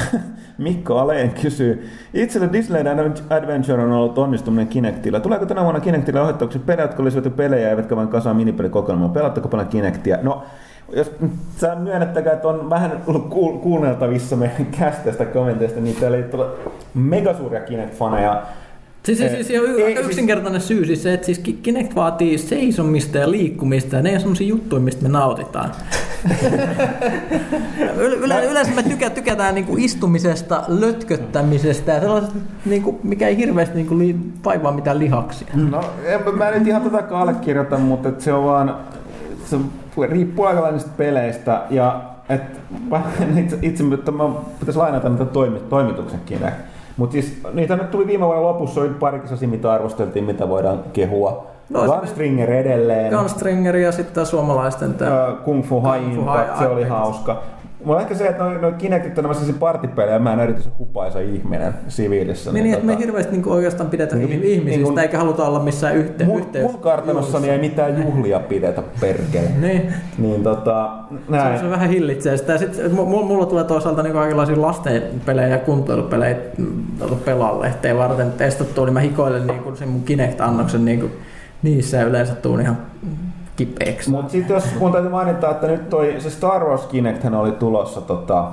[0.57, 1.90] Mikko Aleen kysyy.
[2.14, 2.84] Itselle Disney
[3.30, 5.19] Adventure on ollut onnistuminen Kinectillä.
[5.19, 9.10] Tuleeko tänä vuonna Kinectilla ohjattavaksi pelejä, jotka olisivat pelejä, eivätkä vain kasaa minipelikokoelmaa?
[9.10, 10.18] Pelatteko paljon Kinectia?
[10.22, 10.44] No,
[10.94, 11.11] jos
[11.57, 16.45] sä myönnettäkään, että on vähän ollut kuul- kuunneltavissa meidän kästeistä kommenteista, niin täällä ei tule
[16.94, 18.41] megasuuria Kinect-faneja.
[19.06, 21.40] Siis, siis, Eh, siis on ei, y- aika siis- yksinkertainen syy siis se, että siis
[21.40, 25.72] Ki- Kinect vaatii seisomista ja liikkumista ja ne on semmosia juttuja, mistä me nautitaan.
[27.98, 33.76] Yle, yle, yleensä me tykä, tykätään niinku istumisesta, lötköttämisestä ja sellaisesta, niinku, mikä ei hirveästi
[33.76, 34.15] niinku li,
[34.45, 35.48] vaivaa mitään lihaksia.
[35.53, 38.76] No, en, mä en nyt ihan tätä allekirjoita, mutta se on vaan,
[39.45, 39.57] se
[40.10, 42.41] riippuu aika peleistä ja et,
[43.44, 44.23] itse, itse että mä
[44.60, 46.56] pitäisi lainata niitä toimi, toimituksen Kinect.
[46.98, 50.80] Mutta siis niitä nyt tuli viime vuoden lopussa, oli parikin sellaisia, mitä arvosteltiin, mitä voidaan
[50.94, 51.48] kehua.
[51.70, 53.14] No, Gunstringer edelleen.
[53.14, 55.28] Gunstringer ja sitten suomalaisten tää...
[55.28, 57.42] Ö, Kung Fu High se oli hauska.
[57.86, 60.72] Mulla on ehkä se, että noin noi Kinectit on nämä sellaisia partipelejä, mä en erityisen
[60.80, 62.52] hupaisa ihminen siviilissä.
[62.52, 65.45] Niin, niin että me hirveästi niinku oikeastaan pidetä Niin, niin, niin ihmisistä, kun- eikä haluta
[65.45, 66.30] olla missään yhteen.
[66.30, 69.49] mun, yhteys- mun kartanossani ei mitään juhlia pidetä perkele.
[69.62, 69.94] Niin.
[70.18, 71.60] Niin tota, Se, näin.
[71.60, 72.52] se vähän hillitsee sitä.
[72.52, 76.36] Ja sit, mulla, mulla tulee toisaalta niin kaikenlaisia lastenpelejä ja kuntoilupelejä
[76.99, 81.12] tuota pelalehteen varten testattua, niin mä hikoilen niin sen mun Kinect-annoksen niin
[81.64, 82.78] niissä yleensä tuun ihan
[83.56, 84.10] kipeäksi.
[84.10, 88.02] Mutta sitten jos mun täytyy mainita, että nyt toi, se Star Wars Kinect oli tulossa,
[88.02, 88.45] tota,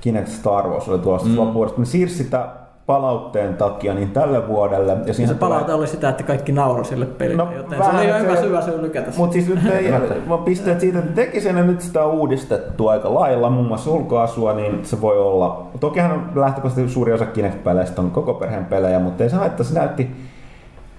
[0.00, 1.36] Kinect Star Wars oli tulossa mm.
[1.36, 1.80] loppuvuodesta.
[1.80, 2.46] Me siirsi sitä
[2.86, 4.92] palautteen takia niin tälle vuodelle.
[4.92, 8.06] Ja, Ja se palaute oli sitä, että kaikki nauroi sille pelille, No, joten se oli
[8.06, 9.12] se- hyvä syvä syy lykätä.
[9.16, 9.92] Mutta siis nyt ei,
[10.26, 13.90] mä pisteet siitä, että teki sen ja nyt sitä on uudistettu aika lailla, muun muassa
[13.90, 15.66] ulkoasua, niin se voi olla.
[15.80, 20.10] Tokihan lähtökohtaisesti suuri osa Kinect-peleistä on koko perheen pelejä, mutta ei se haittaa, se näytti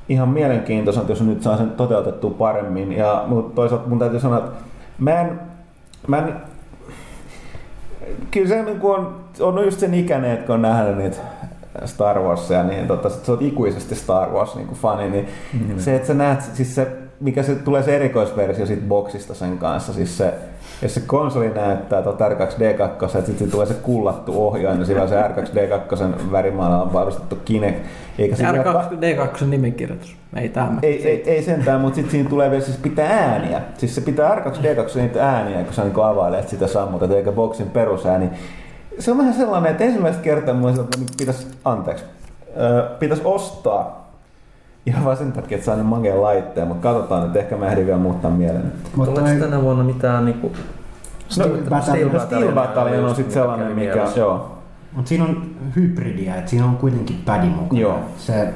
[0.10, 2.92] ihan mielenkiintoiselta, jos nyt saa sen toteutettua paremmin.
[2.92, 4.52] Ja, mutta toisaalta mun täytyy sanoa, että
[5.00, 5.40] mä en,
[6.08, 6.34] mä en
[8.32, 11.18] kyllä se niin on, on just sen ikäinen, että kun on nähnyt niitä
[11.86, 15.80] Star Warsia, niin tota, sit sä oot ikuisesti Star Wars niin kuin fani, niin mm.
[15.80, 16.88] se, että sä näet, siis se,
[17.20, 20.34] mikä se tulee se erikoisversio siitä boksista sen kanssa, siis se,
[20.82, 25.10] jos se konsoli näyttää tuota R2D2, että sitten tulee se kullattu ohjain, ja siinä on
[25.10, 27.86] se R2D2 värimaalla on varustettu Kinect,
[28.18, 30.16] eikä ka- R2D2 nimikirjoitus.
[30.36, 30.80] Ei tämä.
[30.84, 33.62] ei, ei, ei sentään, mutta sitten siinä tulee vielä siis pitää ääniä.
[33.78, 38.30] Siis se pitää R2D2 niitä ääniä, kun sä niin availet sitä sammutat, eikä boksin perusääni.
[39.00, 42.04] Se on vähän sellainen, että ensimmäistä kertaa että nyt pitäisi, anteeksi,
[43.00, 44.07] pitäisi ostaa
[44.88, 47.86] ihan vaan sen takia, että saa niin makeen laitteen, mutta katsotaan, että ehkä mä ehdin
[47.86, 48.72] vielä muuttaa mielen.
[48.96, 50.52] Mutta Tuleeko tänä vuonna mitään niinku...
[51.30, 52.10] Steel Battalion.
[52.10, 54.20] Steel Steel Battalion on sitten sellainen, mikä mielessä.
[54.20, 54.58] joo.
[54.94, 55.44] Mutta siinä on
[55.76, 57.82] hybridiä, että siinä on kuitenkin pädi mukana.
[57.82, 58.00] Joo.
[58.18, 58.54] Se,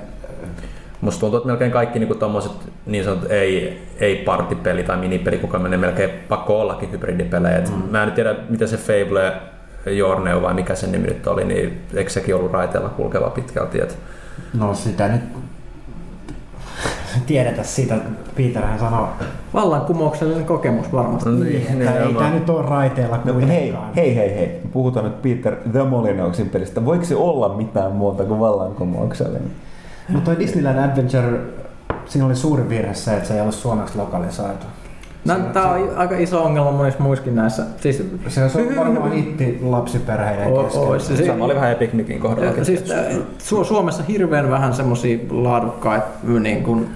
[1.01, 2.51] Musta tuntuu, että melkein kaikki niinku tommoset
[2.85, 7.59] niin sanotut ei, ei partipeli tai minipeli, kuka menee melkein pakko ollakin hybridipelejä.
[7.59, 7.91] Mm.
[7.91, 9.33] Mä en nyt tiedä, mitä se Fable
[9.85, 13.81] Jorneo vai mikä sen nimi nyt oli, niin eikö sekin ollut raiteella kulkeva pitkälti?
[13.81, 13.97] Et
[14.53, 15.21] no sitä nyt
[17.25, 17.95] tiedetä siitä.
[18.37, 19.07] Peterhän sanoi,
[19.53, 21.29] Vallankumouksellinen kokemus varmasti.
[21.29, 22.15] No niin, että ei nimenomaan.
[22.15, 23.93] tämä nyt ole raiteella No, kuitenkaan.
[23.95, 24.59] hei, hei, hei, hei.
[24.73, 26.85] Puhutaan nyt Peter The Molinoxin pelistä.
[26.85, 29.51] Voiko se olla mitään muuta kuin vallankumouksellinen?
[30.09, 31.39] Mutta toi Disneyland Adventure,
[32.05, 34.65] siinä oli suuri virhe se, että se ei ollut suomeksi lokalisoitu.
[35.25, 37.63] No, Se- tämä on aika iso ongelma monissa muissakin näissä.
[37.81, 40.99] Siis, Se on varmaan hitti lapsiperheiden O- kesken.
[40.99, 42.63] se- se- Sama oli vähän Epic kohdalla.
[42.63, 42.83] Siis,
[43.39, 46.07] Su- Suomessa hirveän vähän semmoisia laadukkaita
[46.39, 46.87] niin kuin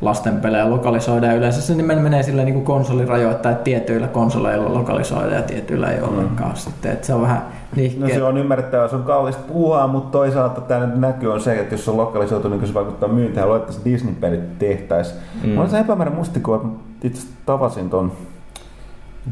[0.00, 1.36] lastenpelejä lokalisoidaan.
[1.36, 5.90] Yleensä se nimen menee sillä niin kuin konsoli rajoittaa, että tietyillä konsoleilla lokalisoidaan ja tietyillä
[5.90, 6.56] ei ollenkaan.
[6.56, 8.14] Sitten, että se on vähän No nihkeä.
[8.14, 11.74] se on ymmärrettävää, se on kallista puhua, mutta toisaalta tämä nyt näkyy on se, että
[11.74, 13.46] jos se on lokalisoitu, niin se vaikuttaa myyntiin.
[13.70, 15.20] Se Disney-pelit tehtäisiin.
[15.44, 15.50] Mm.
[15.50, 16.68] Mä olen se epämääräinen mustiko, että
[17.06, 18.12] itse tavasin ton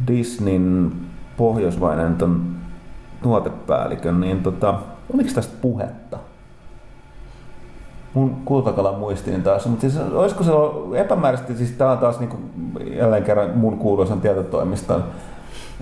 [0.07, 0.93] Disneyn
[1.37, 2.41] pohjoismainen ton
[3.23, 4.75] tuotepäällikön, niin tota,
[5.15, 6.19] oliko tästä puhetta?
[8.15, 10.53] Mun kultakalan muistiin taas, mutta siis olisiko se
[11.01, 12.37] epämääräisesti, siis tää on taas niinku
[12.97, 15.05] jälleen kerran mun kuuluisan tietotoimiston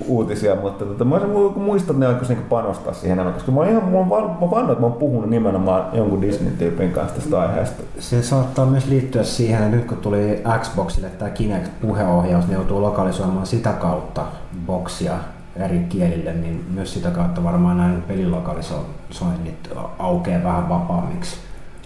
[0.07, 1.21] uutisia, mutta tota, mä
[1.57, 4.73] muistan, että ne oikeasti niinku panostaa siihen enemmän, koska mä oon ihan, mä oon mä
[4.73, 7.83] että mä oon puhunut nimenomaan jonkun Disney-tyypin kanssa tästä aiheesta.
[7.99, 13.47] Se saattaa myös liittyä siihen, että nyt kun tuli Xboxille tämä Kinect-puheohjaus, ne joutuu lokalisoimaan
[13.47, 14.23] sitä kautta
[14.67, 15.15] boksia
[15.57, 21.37] eri kielille, niin myös sitä kautta varmaan näin pelilokalisoinnit aukeaa vähän vapaammiksi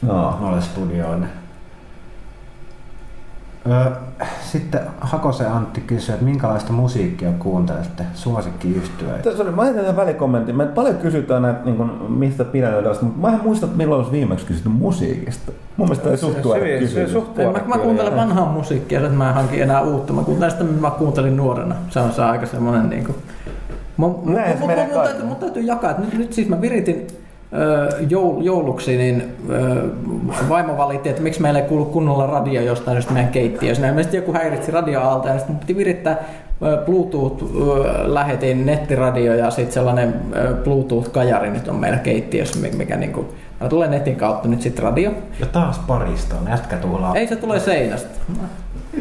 [0.03, 0.37] No.
[0.41, 1.27] noille studioille.
[3.71, 3.91] Ö,
[4.53, 9.23] Sitten Hakosen Antti kysyi, että minkälaista musiikkia kuuntelette suosikkiyhtyöitä?
[9.23, 10.57] Tässä oli, mä tämän välikommentin.
[10.57, 13.99] Me paljon kysytään näitä, niin kuin, mistä pidetään tällaista, mutta mä en muista, että milloin
[13.99, 15.53] olisi viimeksi kysytty musiikista.
[15.77, 19.13] Mun mielestä tämä ei suht tuore Se- suht Mä, tuore mä kuuntelen vanhaa musiikkia, että
[19.13, 20.13] mä en hanki enää uutta.
[20.13, 21.75] Mä kuuntelen sitä, mitä mä kuuntelin nuorena.
[21.91, 23.15] Se on se aika semmonen niinku...
[23.97, 26.49] Mun, mun, Näin se mun, menee mun, täytyy, mun täytyy jakaa, että nyt, nyt siis
[26.49, 27.07] mä viritin
[28.09, 29.23] joul, jouluksi, niin
[30.49, 33.95] vaimo valitti, että miksi meillä ei kuulu kunnolla radio jostain just meidän keittiössä.
[34.03, 36.17] Sitten joku häiritsi radioaalta ja sitten piti virittää
[36.85, 40.15] Bluetooth-lähetin, nettiradio ja sitten sellainen
[40.65, 43.25] Bluetooth-kajari nyt on meillä keittiössä, mi- mikä niinku,
[43.69, 45.13] tulee netin kautta nyt sitten radio.
[45.41, 47.15] Ja taas parista on ätkä tuolla.
[47.15, 48.09] Ei se tulee seinästä.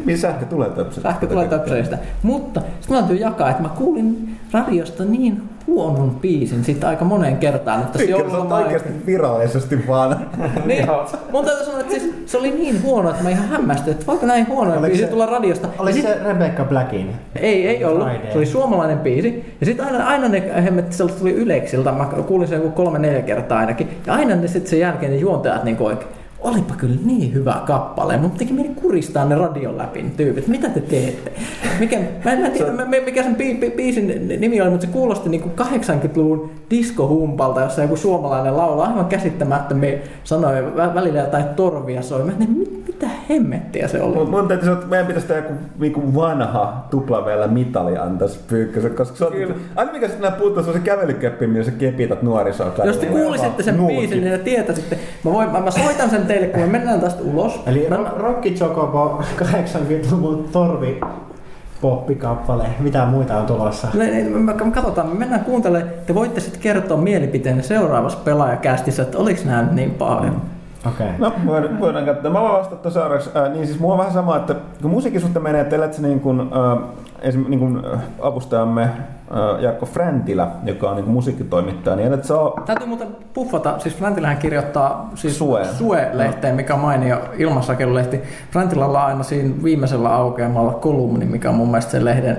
[0.05, 1.09] Missä sähkö tulee töpselistä?
[1.09, 1.97] Sähkö tulee töpselistä.
[2.23, 7.37] Mutta sitten mä täytyy jakaa, että mä kuulin radiosta niin huonon biisin sitten aika moneen
[7.37, 10.27] kertaan, että se joululoma oikeasti virallisesti vaan.
[10.65, 10.87] niin,
[11.31, 14.25] mun täytyy sanoa, että siis, se oli niin huono, että mä ihan hämmästyin, että voiko
[14.25, 15.67] näin Oliko biisi se- tulla radiosta.
[15.79, 17.11] Oli sit- se Rebecca Blackin?
[17.35, 18.07] Ei, ei ollut.
[18.07, 18.31] Friday.
[18.31, 19.55] Se oli suomalainen biisi.
[19.59, 20.43] Ja sitten aina, aina ne
[20.89, 23.89] sieltä tuli Yleksiltä, mä kuulin sen joku kolme neljä kertaa ainakin.
[24.07, 28.17] Ja aina ne sitten sen jälkeen ne juontajat niin oikein, olipa kyllä niin hyvä kappale,
[28.17, 30.47] mutta teki mieli kuristaa ne radion läpi ne tyypit.
[30.47, 31.31] Mitä te teette?
[31.79, 34.91] Mikä, mä en mä tiedä, mä- mikä sen bi, bi, biisin nimi oli, mutta se
[34.91, 41.45] kuulosti niin kuin 80-luvun diskohumpalta, jossa joku suomalainen laulaa aivan käsittämättömiä sanoja, vä- välillä jotain
[41.45, 42.23] torvia soi.
[42.23, 44.15] Mä en, mit, mitä hemmettiä se oli?
[44.15, 48.95] Mun, mun täytyy sanoa, että meidän pitäisi tehdä joku niinku vanha tuplaveellä mitali antaisi pyykkösen,
[48.95, 49.33] koska se on,
[49.75, 53.05] aina mikä sitten näin puuttuu, se on se kävelykeppi, millä sä kepität nuorisoa Jos te
[53.05, 53.97] kuulisitte sen Nuutit.
[53.97, 54.97] biisin, niin te tietäisitte.
[55.25, 57.63] Mä, voin, mä, mä soitan sen teille, kun me mennään tästä ulos.
[57.67, 61.01] Eli mä, Ro- Rocky Chocobo 80-luvun torvi
[61.81, 62.65] poppikappale.
[62.79, 63.87] Mitä muita on tulossa?
[63.93, 65.91] me, me, me, me katsotaan, me mennään kuuntelemaan.
[66.05, 70.41] Te voitte sitten kertoa mielipiteenne seuraavassa pelaajakästissä, että oliko nämä niin paljon.
[70.87, 71.07] Okei.
[71.07, 71.19] Okay.
[71.19, 72.31] No, voidaan, voidaan katsoa.
[72.31, 73.29] Mä voin vastata seuraavaksi.
[73.35, 76.01] Äh, niin siis mulla on vähän sama, että kun musiikin suhteen menee, että elät sä
[76.01, 76.89] niin kuin, äh,
[77.21, 78.89] esim, niin kuin äh, avustajamme
[79.59, 85.11] Jarkko Fräntilä, joka on niin musiikkitoimittaja, niin sä oo Täytyy muuten puffata, siis Fräntilähän kirjoittaa
[85.15, 85.65] siis Sue.
[85.65, 88.21] Sue-lehteen, mikä on mainio ilmassakelulehti.
[88.51, 92.37] Fräntilällä on aina siinä viimeisellä aukeamalla kolumni, mikä on mun mielestä sen lehden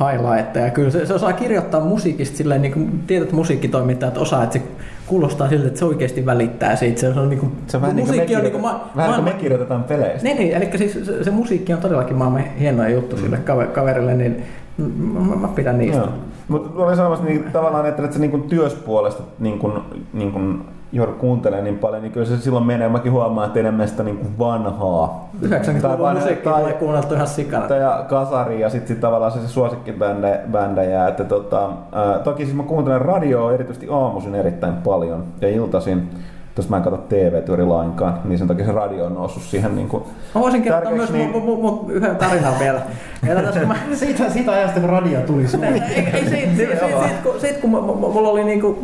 [0.00, 0.56] highlight.
[0.56, 4.64] Ja kyllä se, se osaa kirjoittaa musiikista silleen, niin kuin tietyt musiikkitoimittajat osaa, että se
[5.06, 7.00] kuulostaa siltä, että se oikeasti välittää siitä.
[7.00, 8.96] Se on niin kuin, Se on vähän niin kuin me, musiikki on niin kirjoitetaan, kuin
[8.96, 10.22] vähän niin kuin me kirjoitetaan peleistä.
[10.22, 14.14] Niin, niin, eli siis se, se musiikki on todellakin maailman hienoa juttu sille kave- kaverille,
[14.14, 14.42] niin
[14.78, 16.02] mä, mä, pidän niistä.
[16.02, 16.08] Joo.
[16.48, 19.72] Mutta olin sanomassa niin, tavallaan, että, että sä niin työspuolesta niin kuin,
[20.12, 22.88] niin kuin joudut kuuntelemaan niin paljon, niin kyllä se silloin menee.
[22.88, 25.28] Mäkin huomaan, että enemmän sitä niin kuin vanhaa.
[25.42, 27.74] 90-luvun vanha- musiikkia tulee kuunneltu ihan sikana.
[27.74, 31.08] ja kasari ja sitten sit tavallaan se, se suosikkibändejä.
[31.08, 36.10] Että tota, ää, toki siis mä kuuntelen radioa erityisesti aamuisin erittäin paljon ja iltaisin.
[36.54, 39.88] Tuossa mä en katso TV-työri lainkaan, niin sen takia se radio on noussut siihen niin
[39.88, 40.04] kuin
[40.34, 41.30] Mä voisin kertoa myös niin...
[41.30, 42.80] mun, mun, mun yhden tarinan vielä.
[43.28, 45.82] Ja tässä, kun mä, Siitä, siitä ajasta, kun radio tuli ei, Suomeen.
[45.82, 48.78] ei, siitä, siitä, siitä, siitä, kun, mulla oli niinku,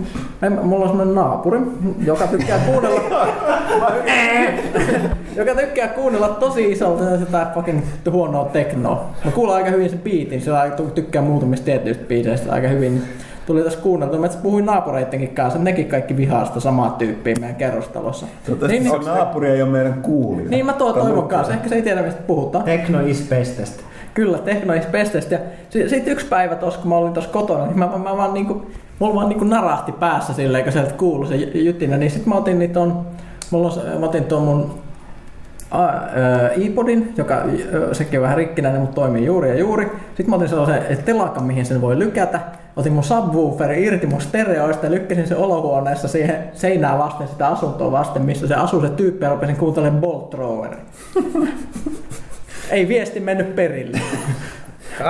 [0.63, 1.61] mulla on semmonen naapuri,
[2.05, 3.01] joka tykkää kuunnella,
[5.37, 7.81] joka tykkää kuunnella tosi isolta sitä fucking
[8.11, 9.11] huonoa teknoa.
[9.25, 13.03] Mä kuulen aika hyvin sen biitin, sillä tykkää muutamista tietyistä biiseistä aika hyvin.
[13.47, 17.57] Niin Tuli tässä kuunneltua, mä puhuin naapureittenkin kanssa, nekin kaikki vihaa sitä samaa tyyppiä meidän
[17.57, 18.27] kerrostalossa.
[18.47, 20.49] Toivottavasti Niin, se niin, naapuri ei ole meidän kuulija.
[20.49, 22.65] niin mä tuon Tai toivon kanssa, ehkä se ei tiedä mistä puhutaan.
[22.65, 23.81] Techno is bestest.
[24.15, 25.35] Kyllä, Technois Bestestä.
[25.75, 28.35] Ja sitten yksi päivä tuossa, kun mä olin tuossa kotona, niin mä, mä, mä vaan
[28.35, 28.67] niinku,
[28.99, 31.97] mulla vaan niinku narahti päässä silleen, kun sieltä kuului se jy- jytinä.
[31.97, 33.07] Niin sitten mä otin niitä on,
[33.51, 34.75] mulla on, mä otin tuon mun
[36.57, 37.43] iPodin, joka
[37.93, 39.85] sekin on vähän rikkinäinen, mutta toimii juuri ja juuri.
[40.07, 42.41] Sitten mä otin sellaisen telakan, mihin sen voi lykätä.
[42.77, 47.93] Otin mun subwooferin irti mun stereoista ja lykkäsin se olohuoneessa siihen seinään vasten sitä asuntoa
[47.93, 50.35] vasten, missä se asuu se tyyppi ja rupesin kuuntelemaan Bolt.
[52.71, 54.01] Ei viesti mennyt perille.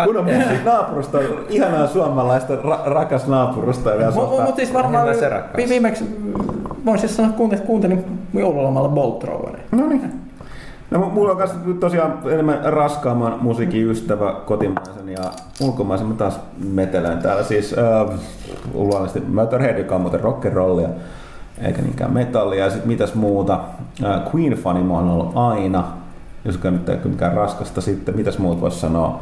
[0.08, 1.18] On musiikki naapurusta,
[1.48, 3.90] ihanaa suomalaista, ra- rakas naapurusta.
[4.14, 5.08] Mutta mut siis varmaan
[5.68, 6.04] viimeksi,
[6.84, 9.24] voin siis sanoa, että kuuntelin, joululomalla Bolt.
[9.72, 10.25] No niin.
[10.90, 11.50] No, mu- mulla on myös
[11.80, 15.24] tosiaan enemmän raskaamman musiikin ystävä kotimaisen ja
[15.60, 16.06] ulkomaisen.
[16.06, 18.18] Mä taas metelän täällä siis äh,
[18.74, 20.88] luonnollisesti Motorhead, joka on muuten rock'n'rollia,
[21.62, 22.64] eikä niinkään metallia.
[22.64, 23.60] Ja sitten mitäs muuta.
[24.04, 25.84] Äh, Queen fani mä oon ollut aina,
[26.44, 28.16] jos nyt ei mikään raskasta sitten.
[28.16, 29.20] Mitäs muut voisi sanoa?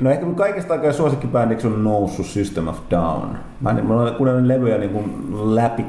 [0.00, 3.28] No ehkä kaikista aikaa suosikkibändiksi on noussut System of Down.
[3.60, 5.84] Mä, en, mä olen kuunnellut levyjä niin kuin läpi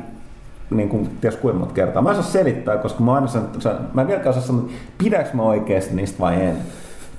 [0.69, 2.01] niin kuin, ties kuinka monta kertaa.
[2.01, 4.73] Mä en saa selittää, koska mä, aina sanon, sa- mä en vieläkään osaa sanoa, että
[4.97, 6.55] pidäks mä oikeasti niistä vai en.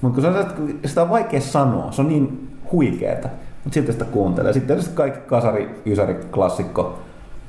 [0.01, 0.47] Mutta kun se on
[0.87, 3.29] sitä on vaikea sanoa, se on niin huikeeta.
[3.65, 4.53] Mutta silti sitä kuuntelee.
[4.53, 6.99] Sitten tietysti kaikki kasari, ysäri, klassikko,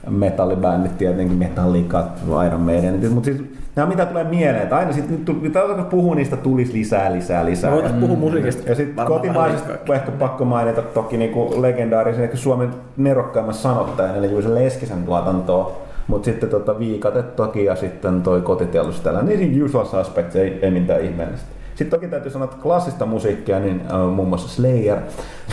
[0.09, 2.03] metallibändit tietenkin, Metallica,
[2.47, 3.11] Iron Maiden.
[3.13, 3.43] Mutta siis
[3.76, 7.69] nämä mitä tulee mieleen, että aina sitten, nyt kun puhuu niistä, tulisi lisää, lisää, lisää.
[7.69, 9.95] Me voitaisiin puhua musiikista Ja sitten kotimaisesta vähän liikaa.
[9.95, 15.89] ehkä pakko mainita toki niinku legendaarisen ehkä Suomen nerokkaimman sanottajan, eli Juise Leskisen tuotantoa.
[16.10, 19.22] Mutta sitten tota Viikate toki ja sitten toi kotiteollisuus tällä.
[19.22, 21.48] Niin usual suspects ei, ei mitään ihmeellistä.
[21.76, 24.98] Sitten toki täytyy sanoa, että klassista musiikkia, niin äh, muun muassa Slayer.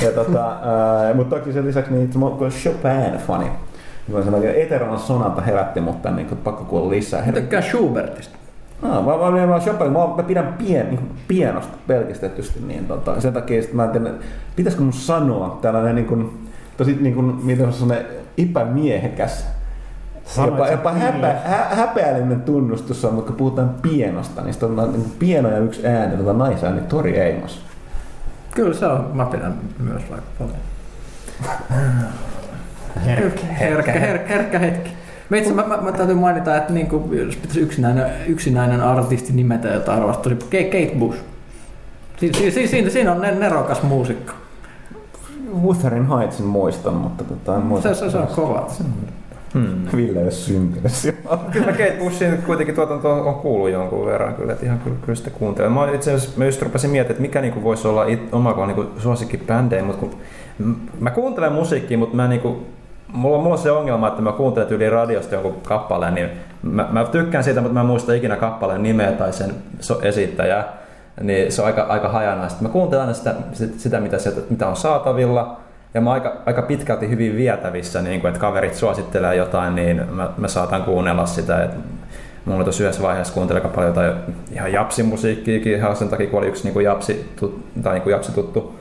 [0.03, 2.11] Ja tota, äh, mutta toki sen lisäksi niin
[2.51, 3.47] Chopin-fani.
[4.13, 7.27] Mä sanoin, että Eteron Sonata herätti mut tänne, niin pakko kuulla lisää.
[7.27, 8.37] Mä tykkään Schubertista.
[8.83, 13.21] No, mä, mä, mä, mä, Chopin, mä, mä pidän pien, niin pienosta pelkistetysti, niin tota,
[13.21, 14.11] sen takia sit mä en tiedä,
[14.57, 17.95] pitäisikö mun sanoa tällainen niin kuin, tosi niin kuin, miten se on
[18.39, 19.56] epämiehekäs,
[20.27, 21.05] Sanoit jopa, jopa kyllä.
[21.05, 25.59] häpeä, hä, häpeällinen tunnustus on, mutta kun puhutaan pienosta, niin sitten on niin pieno ja
[25.59, 27.63] yksi ääni, tota naisääni Tori Eimos.
[28.55, 30.57] Kyllä se on, mä pidän myös vaikka paljon.
[33.05, 33.47] Herkkä.
[33.47, 34.91] Herkkä, herkkä, herkkä hetki.
[35.29, 39.33] Mä, itse, mä, mä, mä, täytyy mainita, että niin kuin, jos pitäisi yksinäinen, yksinäinen artisti
[39.33, 41.19] nimetä, jota arvostaa, tosi Kate, Kate Bush.
[42.17, 44.33] Si, si, si, siinä, siinä on ne- nerokas muusikko.
[45.63, 47.95] Wutherin Heightsin muistan, mutta tota, en muista.
[47.95, 48.71] Se, se, se on kova.
[49.57, 49.97] Hmm.
[49.97, 51.39] Ville ei ole syntynyt silloin.
[51.53, 55.31] Kyllä Kate Bushin kuitenkin tuotanto on kuullut jonkun verran kyllä, että ihan kyllä, kyllä sitä
[55.31, 55.73] kuuntelen.
[55.73, 58.87] Mä itse asiassa mä just rupesin miettimään, että mikä niinku voisi olla it, oma niinku
[58.99, 60.17] suosikkibändejä, mutta kun
[61.01, 62.67] mä kuuntelen musiikkia, mutta mä niinku,
[63.13, 66.29] mulla, mulla on se ongelma, että mä kuuntelen yli radiosta jonkun kappaleen, niin
[66.63, 70.73] mä, mä tykkään siitä, mutta mä en muista ikinä kappaleen nimeä tai sen so- esittäjää.
[71.21, 72.63] Niin se on aika, aika hajanaista.
[72.63, 75.61] Mä kuuntelen aina sitä, sitä, sitä mitä, sieltä, mitä on saatavilla,
[75.97, 80.31] ja mä aika, aika pitkälti hyvin vietävissä, niin kun, että kaverit suosittelee jotain, niin mä,
[80.37, 81.65] mä saatan kuunnella sitä.
[81.65, 81.71] Et
[82.45, 84.15] mulla tuossa yhdessä vaiheessa kuuntelin aika paljon jotain
[84.53, 87.35] ihan japsimusiikkiakin ihan sen takia, kun oli yksi niin kuin japsi,
[87.83, 88.75] tai niin kuin japsi tuttu,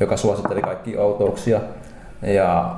[0.00, 1.60] joka suositteli kaikki outouksia.
[2.22, 2.76] Ja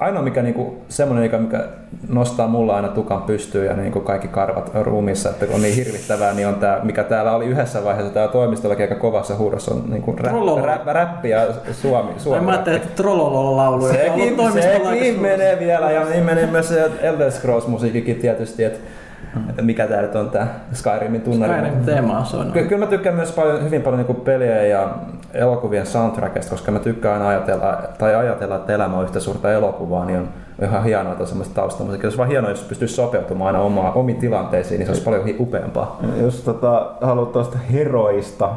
[0.00, 1.64] ainoa mikä niinku, semmoinen, mikä, mikä
[2.08, 6.34] nostaa mulla aina tukan pystyyn ja niinku kaikki karvat ruumissa, että kun on niin hirvittävää,
[6.34, 10.12] niin on tämä, mikä täällä oli yhdessä vaiheessa täällä toimistollakin aika kovassa huudossa, on niinku
[10.12, 12.12] rap, rap, räppi ja suomi.
[12.12, 13.88] Ai suomi mä ajattelin, että Trollolol laulu.
[13.88, 18.78] Sekin, toimistolla sekin menee vielä ja niin menee myös Elder Scrolls musiikkikin tietysti, että
[19.62, 21.52] mikä tää nyt on tää Skyrimin tunnari.
[21.52, 22.52] Skyrim teema on soinut.
[22.52, 24.88] Ky- Kyllä mä tykkään myös paljon, hyvin paljon niin pelejä ja
[25.34, 30.04] elokuvien soundtrackista, koska mä tykkään aina ajatella, tai ajatella, että elämä on yhtä suurta elokuvaa,
[30.04, 30.28] niin on
[30.62, 32.10] ihan hienoa, että on semmoista taustamusiikkia.
[32.10, 35.24] Se on vaan hienoa, jos pystyisi sopeutumaan aina omaa, omiin tilanteisiin, niin se olisi paljon
[35.40, 35.98] upeampaa.
[36.20, 38.48] Jos tota, haluat tuosta heroista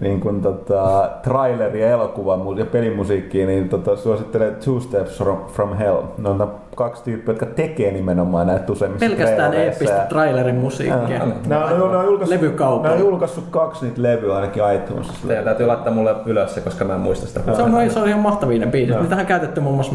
[0.00, 5.74] niin kun, tota, traileri ja elokuva ja pelimusiikkia, niin tota, suosittelen Two Steps from, from
[5.74, 6.02] Hell.
[6.18, 11.26] Ne on kaksi tyyppiä, jotka tekee nimenomaan näitä useimmissa Pelkästään eeppistä trailerin musiikkia.
[11.46, 12.88] Ne on, julkaissut, Levykaupalla.
[12.88, 15.26] ne on julkaissut kaksi niitä levyä ainakin iTunesissa.
[15.26, 17.40] Teidän täytyy laittaa mulle ylös se, koska mä en muista sitä.
[17.56, 18.88] Se on, se on ihan mahtavia ne biisit.
[18.90, 19.00] Joo.
[19.00, 19.92] Niitähän on käytetty muun muassa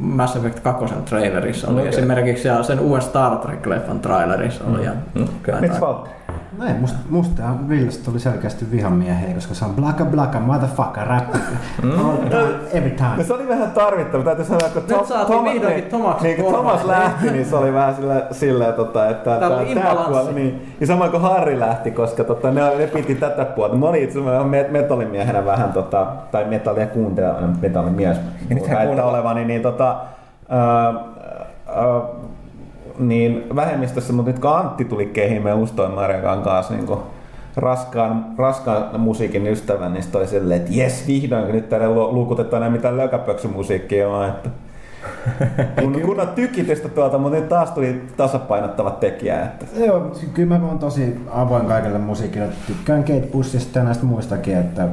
[0.00, 1.68] Mass Effect 2 trailerissa.
[1.68, 1.88] Oli Okei.
[1.88, 4.84] esimerkiksi ja sen uuden Star Trek-leffan trailerissa oli.
[4.84, 5.26] Ja Mm.
[5.60, 6.14] Mitäs Valtteri?
[6.58, 11.30] No ei, musta, musta Villasta tuli selkeästi vihamiehiä, koska se on blaka blaka motherfucker rap
[11.32, 11.46] time,
[12.72, 13.24] every No time.
[13.24, 16.52] se oli vähän tarvittava, täytyy sanoa, kun Nyt saatiin vihdoinkin Tomaksen niin, kun.
[16.54, 20.10] Thomas lähti, niin se oli vähän sillä, sillä tota, että Tää oli tää imbalanssi.
[20.12, 23.76] puoli, niin, ja samoin kuin Harri lähti, koska tota, ne, ne piti tätä puolta.
[23.76, 28.16] Mä olin itse asiassa me- metallimiehenä vähän, tota, tai metallia kuuntelijana, metallimies,
[28.74, 29.96] väittää olevani, niin tota,
[30.48, 30.94] ää,
[32.98, 37.00] niin vähemmistössä, mutta nyt kun Antti tuli kehiin meidän Ustoin Marjakan kanssa niin kuin
[37.56, 42.62] raskaan, raskaan musiikin ystävän, niin sitten oli silleen, että jes, vihdoin, nyt täällä lu- luukutetaan
[42.62, 44.50] enää mitään lökäpöksymusiikkia, vaan että
[45.80, 49.42] kun, kun on tykitystä tuolta, mutta nyt taas tuli tasapainottava tekijä.
[49.42, 49.66] Että.
[49.76, 52.48] Joo, kyllä mä oon tosi avoin kaikille musiikille.
[52.66, 54.88] Tykkään Kate Bushista ja näistä muistakin, että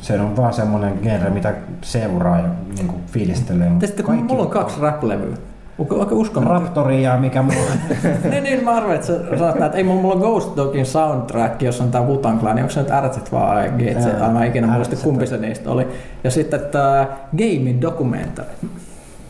[0.00, 3.70] se on vaan semmonen genre, mitä seuraa ja niin kuin fiilistelee.
[3.84, 5.36] Sitten kun mulla on kaksi rap-levyä.
[5.80, 6.62] Onko uskomaton?
[6.62, 7.54] Raptori ja mikä muu.
[8.30, 11.84] niin, niin, mä arvelin, että sä näin, että ei mulla, on Ghost Dogin soundtrack, jossa
[11.84, 14.20] on tää Wu-Tang Clan, niin onko se nyt RZ vai GC?
[14.20, 15.88] Ää, Mä ikinä muista kumpi se niistä oli.
[16.24, 17.06] Ja sitten tää
[17.38, 18.48] Gaming Documentary.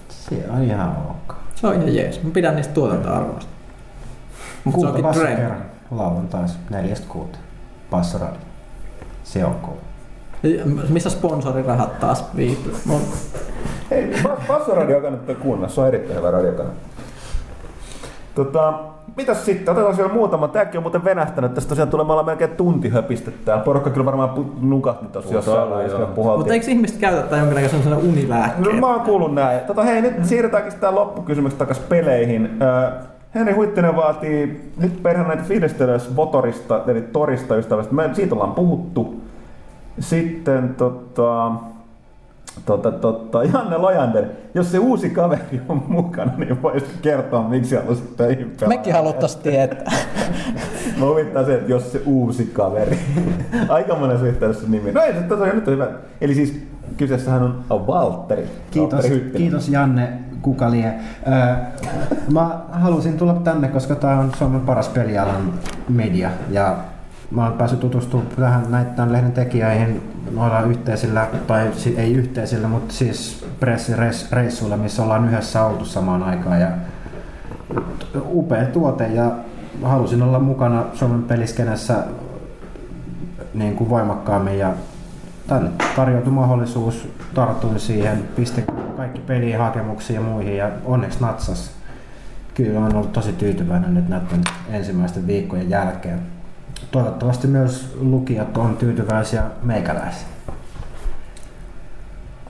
[0.08, 1.34] Se on ihan ok.
[1.54, 2.22] Se on ihan jees.
[2.22, 3.50] Mä pidän niistä tuotantoarvoista.
[4.64, 5.36] Mutta se onkin Kuulkavassa trend.
[5.36, 7.38] kerran lauantaisin neljästä kuuta.
[7.90, 8.36] Passoradi.
[9.24, 9.76] Se on cool.
[10.88, 12.72] Missä sponsorirahat taas viipyy?
[12.88, 13.00] Mun-
[13.90, 14.12] Hei,
[14.48, 16.74] Bassoradio kannattaa kuunnella, se on erittäin hyvä radiokanava.
[18.34, 18.74] Tota,
[19.16, 19.72] mitäs sitten?
[19.72, 20.48] Otetaan siellä muutama.
[20.48, 21.54] Tämäkin on muuten venähtänyt.
[21.54, 23.58] Tästä tosiaan tulee me ollaan melkein tunti höpistettä.
[23.64, 25.98] Porukka kyllä varmaan nukahti tuossa jossain vaiheessa.
[26.36, 28.80] Mutta eikö ihmiset käytä tätä jonkinlaisen sellaisen No, unilääkkeen?
[28.80, 29.60] mä oon kuullut näin.
[29.60, 32.50] Tota, hei, nyt siirrytäänkin sitä loppukysymyksestä takaisin peleihin.
[33.34, 37.94] Henri Huittinen vaatii nyt perheen näitä fiilistelös Votorista, eli Torista ystävästä.
[37.94, 39.20] Me siitä ollaan puhuttu.
[40.00, 41.52] Sitten tota,
[42.66, 44.24] tota, tota, Janne Lojander,
[44.54, 48.68] jos se uusi kaveri on mukana, niin voisit kertoa, miksi haluaisit töihin pelaa.
[48.68, 49.92] Mekin haluttaisiin tietää.
[50.98, 52.98] Mä huvittaa se, että jos se uusi kaveri.
[53.68, 54.92] Aika monessa yhteydessä nimi.
[54.92, 55.88] No ei se tosiaan nyt on hyvä.
[56.20, 56.66] Eli siis
[56.96, 58.46] kyseessähän on Valtteri.
[58.70, 59.04] Kiitos,
[59.36, 60.12] kiitos Janne
[60.42, 60.94] Kukalie.
[61.28, 61.54] Öö,
[62.32, 65.52] mä halusin tulla tänne, koska tää on Suomen paras pelialan
[65.88, 66.76] media ja
[67.30, 70.02] mä oon päässyt tutustumaan tähän tämän lehden tekijöihin
[70.34, 76.68] noilla yhteisillä, tai ei yhteisillä, mutta siis pressireissuilla, missä ollaan yhdessä oltu samaan aikaan ja
[78.30, 79.30] upea tuote ja
[79.82, 82.04] halusin olla mukana Suomen peliskenessä
[83.54, 84.72] niin kuin voimakkaammin ja
[85.46, 88.64] tänne tarjoutui mahdollisuus, tartuin siihen, pistin
[88.96, 91.70] kaikki peliin, hakemuksiin ja muihin ja onneksi natsas.
[92.54, 94.40] Kyllä olen ollut tosi tyytyväinen nyt näiden
[94.70, 96.39] ensimmäisten viikkojen jälkeen.
[96.90, 100.30] Toivottavasti myös lukijat on tyytyväisiä meikäläisiin.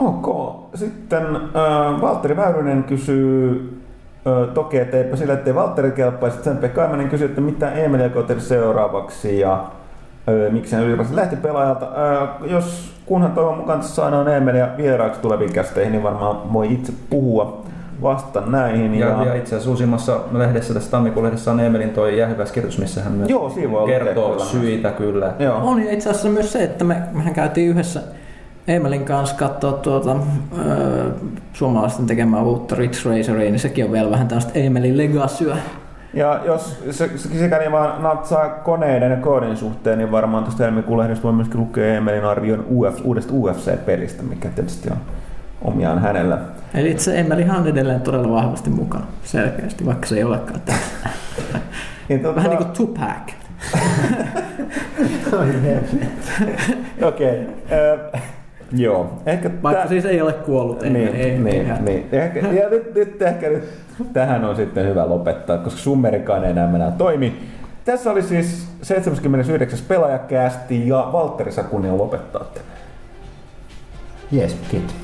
[0.01, 0.57] Ok.
[0.75, 3.83] Sitten äh, Valtteri Väyrynen kysyy
[4.27, 6.43] äh, toki, että eipä sillä, ettei Valtteri kelpaisi.
[6.43, 11.37] Sen Pekka Aimanen kysyy, että mitä Emil aikoo seuraavaksi ja äh, miksi hän ylipäätään lähti
[11.37, 11.87] pelaajalta.
[11.87, 17.65] Äh, jos kunhan toivon mukaan saadaan Emilia vieraaksi tuleviin kästeihin, niin varmaan voi itse puhua
[18.03, 18.95] vasta näihin.
[18.95, 23.13] Ja, ja itse asiassa uusimmassa lehdessä, tässä tammikuun lehdessä on Emelin toi jäähyväiskirjoitus, missä hän
[23.13, 23.53] myös Joo,
[23.87, 25.33] kertoo syitä kyllä.
[25.39, 25.57] Joo.
[25.63, 28.01] On ja itse asiassa myös se, että me, mehän käytiin yhdessä
[28.69, 30.17] Emelin kanssa katsoa tuota,
[30.67, 31.11] ö,
[31.53, 35.57] suomalaisten tekemää uutta Ridge Raceria, niin sekin on vielä vähän tämmöistä Emelin legacyä.
[36.15, 40.99] Ja jos se, se sikäli vaan natsaa koneiden ja koodin suhteen, niin varmaan tuosta helmikuun
[40.99, 44.97] lehdistä voi myöskin lukea Emelin arvion Uf, uudesta UFC-pelistä, mikä tietysti on
[45.63, 46.39] omiaan hänellä.
[46.75, 51.09] Eli se Emelihan on edelleen todella vahvasti mukana, selkeästi, vaikka se ei olekaan tässä.
[52.09, 53.33] Niin, tota, Vähän niin kuin Tupac.
[57.03, 57.47] Okei.
[57.47, 58.21] Okay.
[58.77, 59.23] joo.
[59.27, 60.83] Ehkä Vaikka siis ei ole kuollut.
[60.83, 62.09] Ei, niin, ei, niin, ei, niin.
[62.13, 63.65] Ehkä, ja nyt, nyt ehkä nyt
[64.13, 67.35] tähän on sitten hyvä lopettaa, koska summerikaan ei enää enää toimi.
[67.85, 69.79] Tässä oli siis 79.
[69.89, 72.45] pelaajakästi ja Valtteri Sakunen lopettaa.
[74.33, 74.95] Jes, kiitos.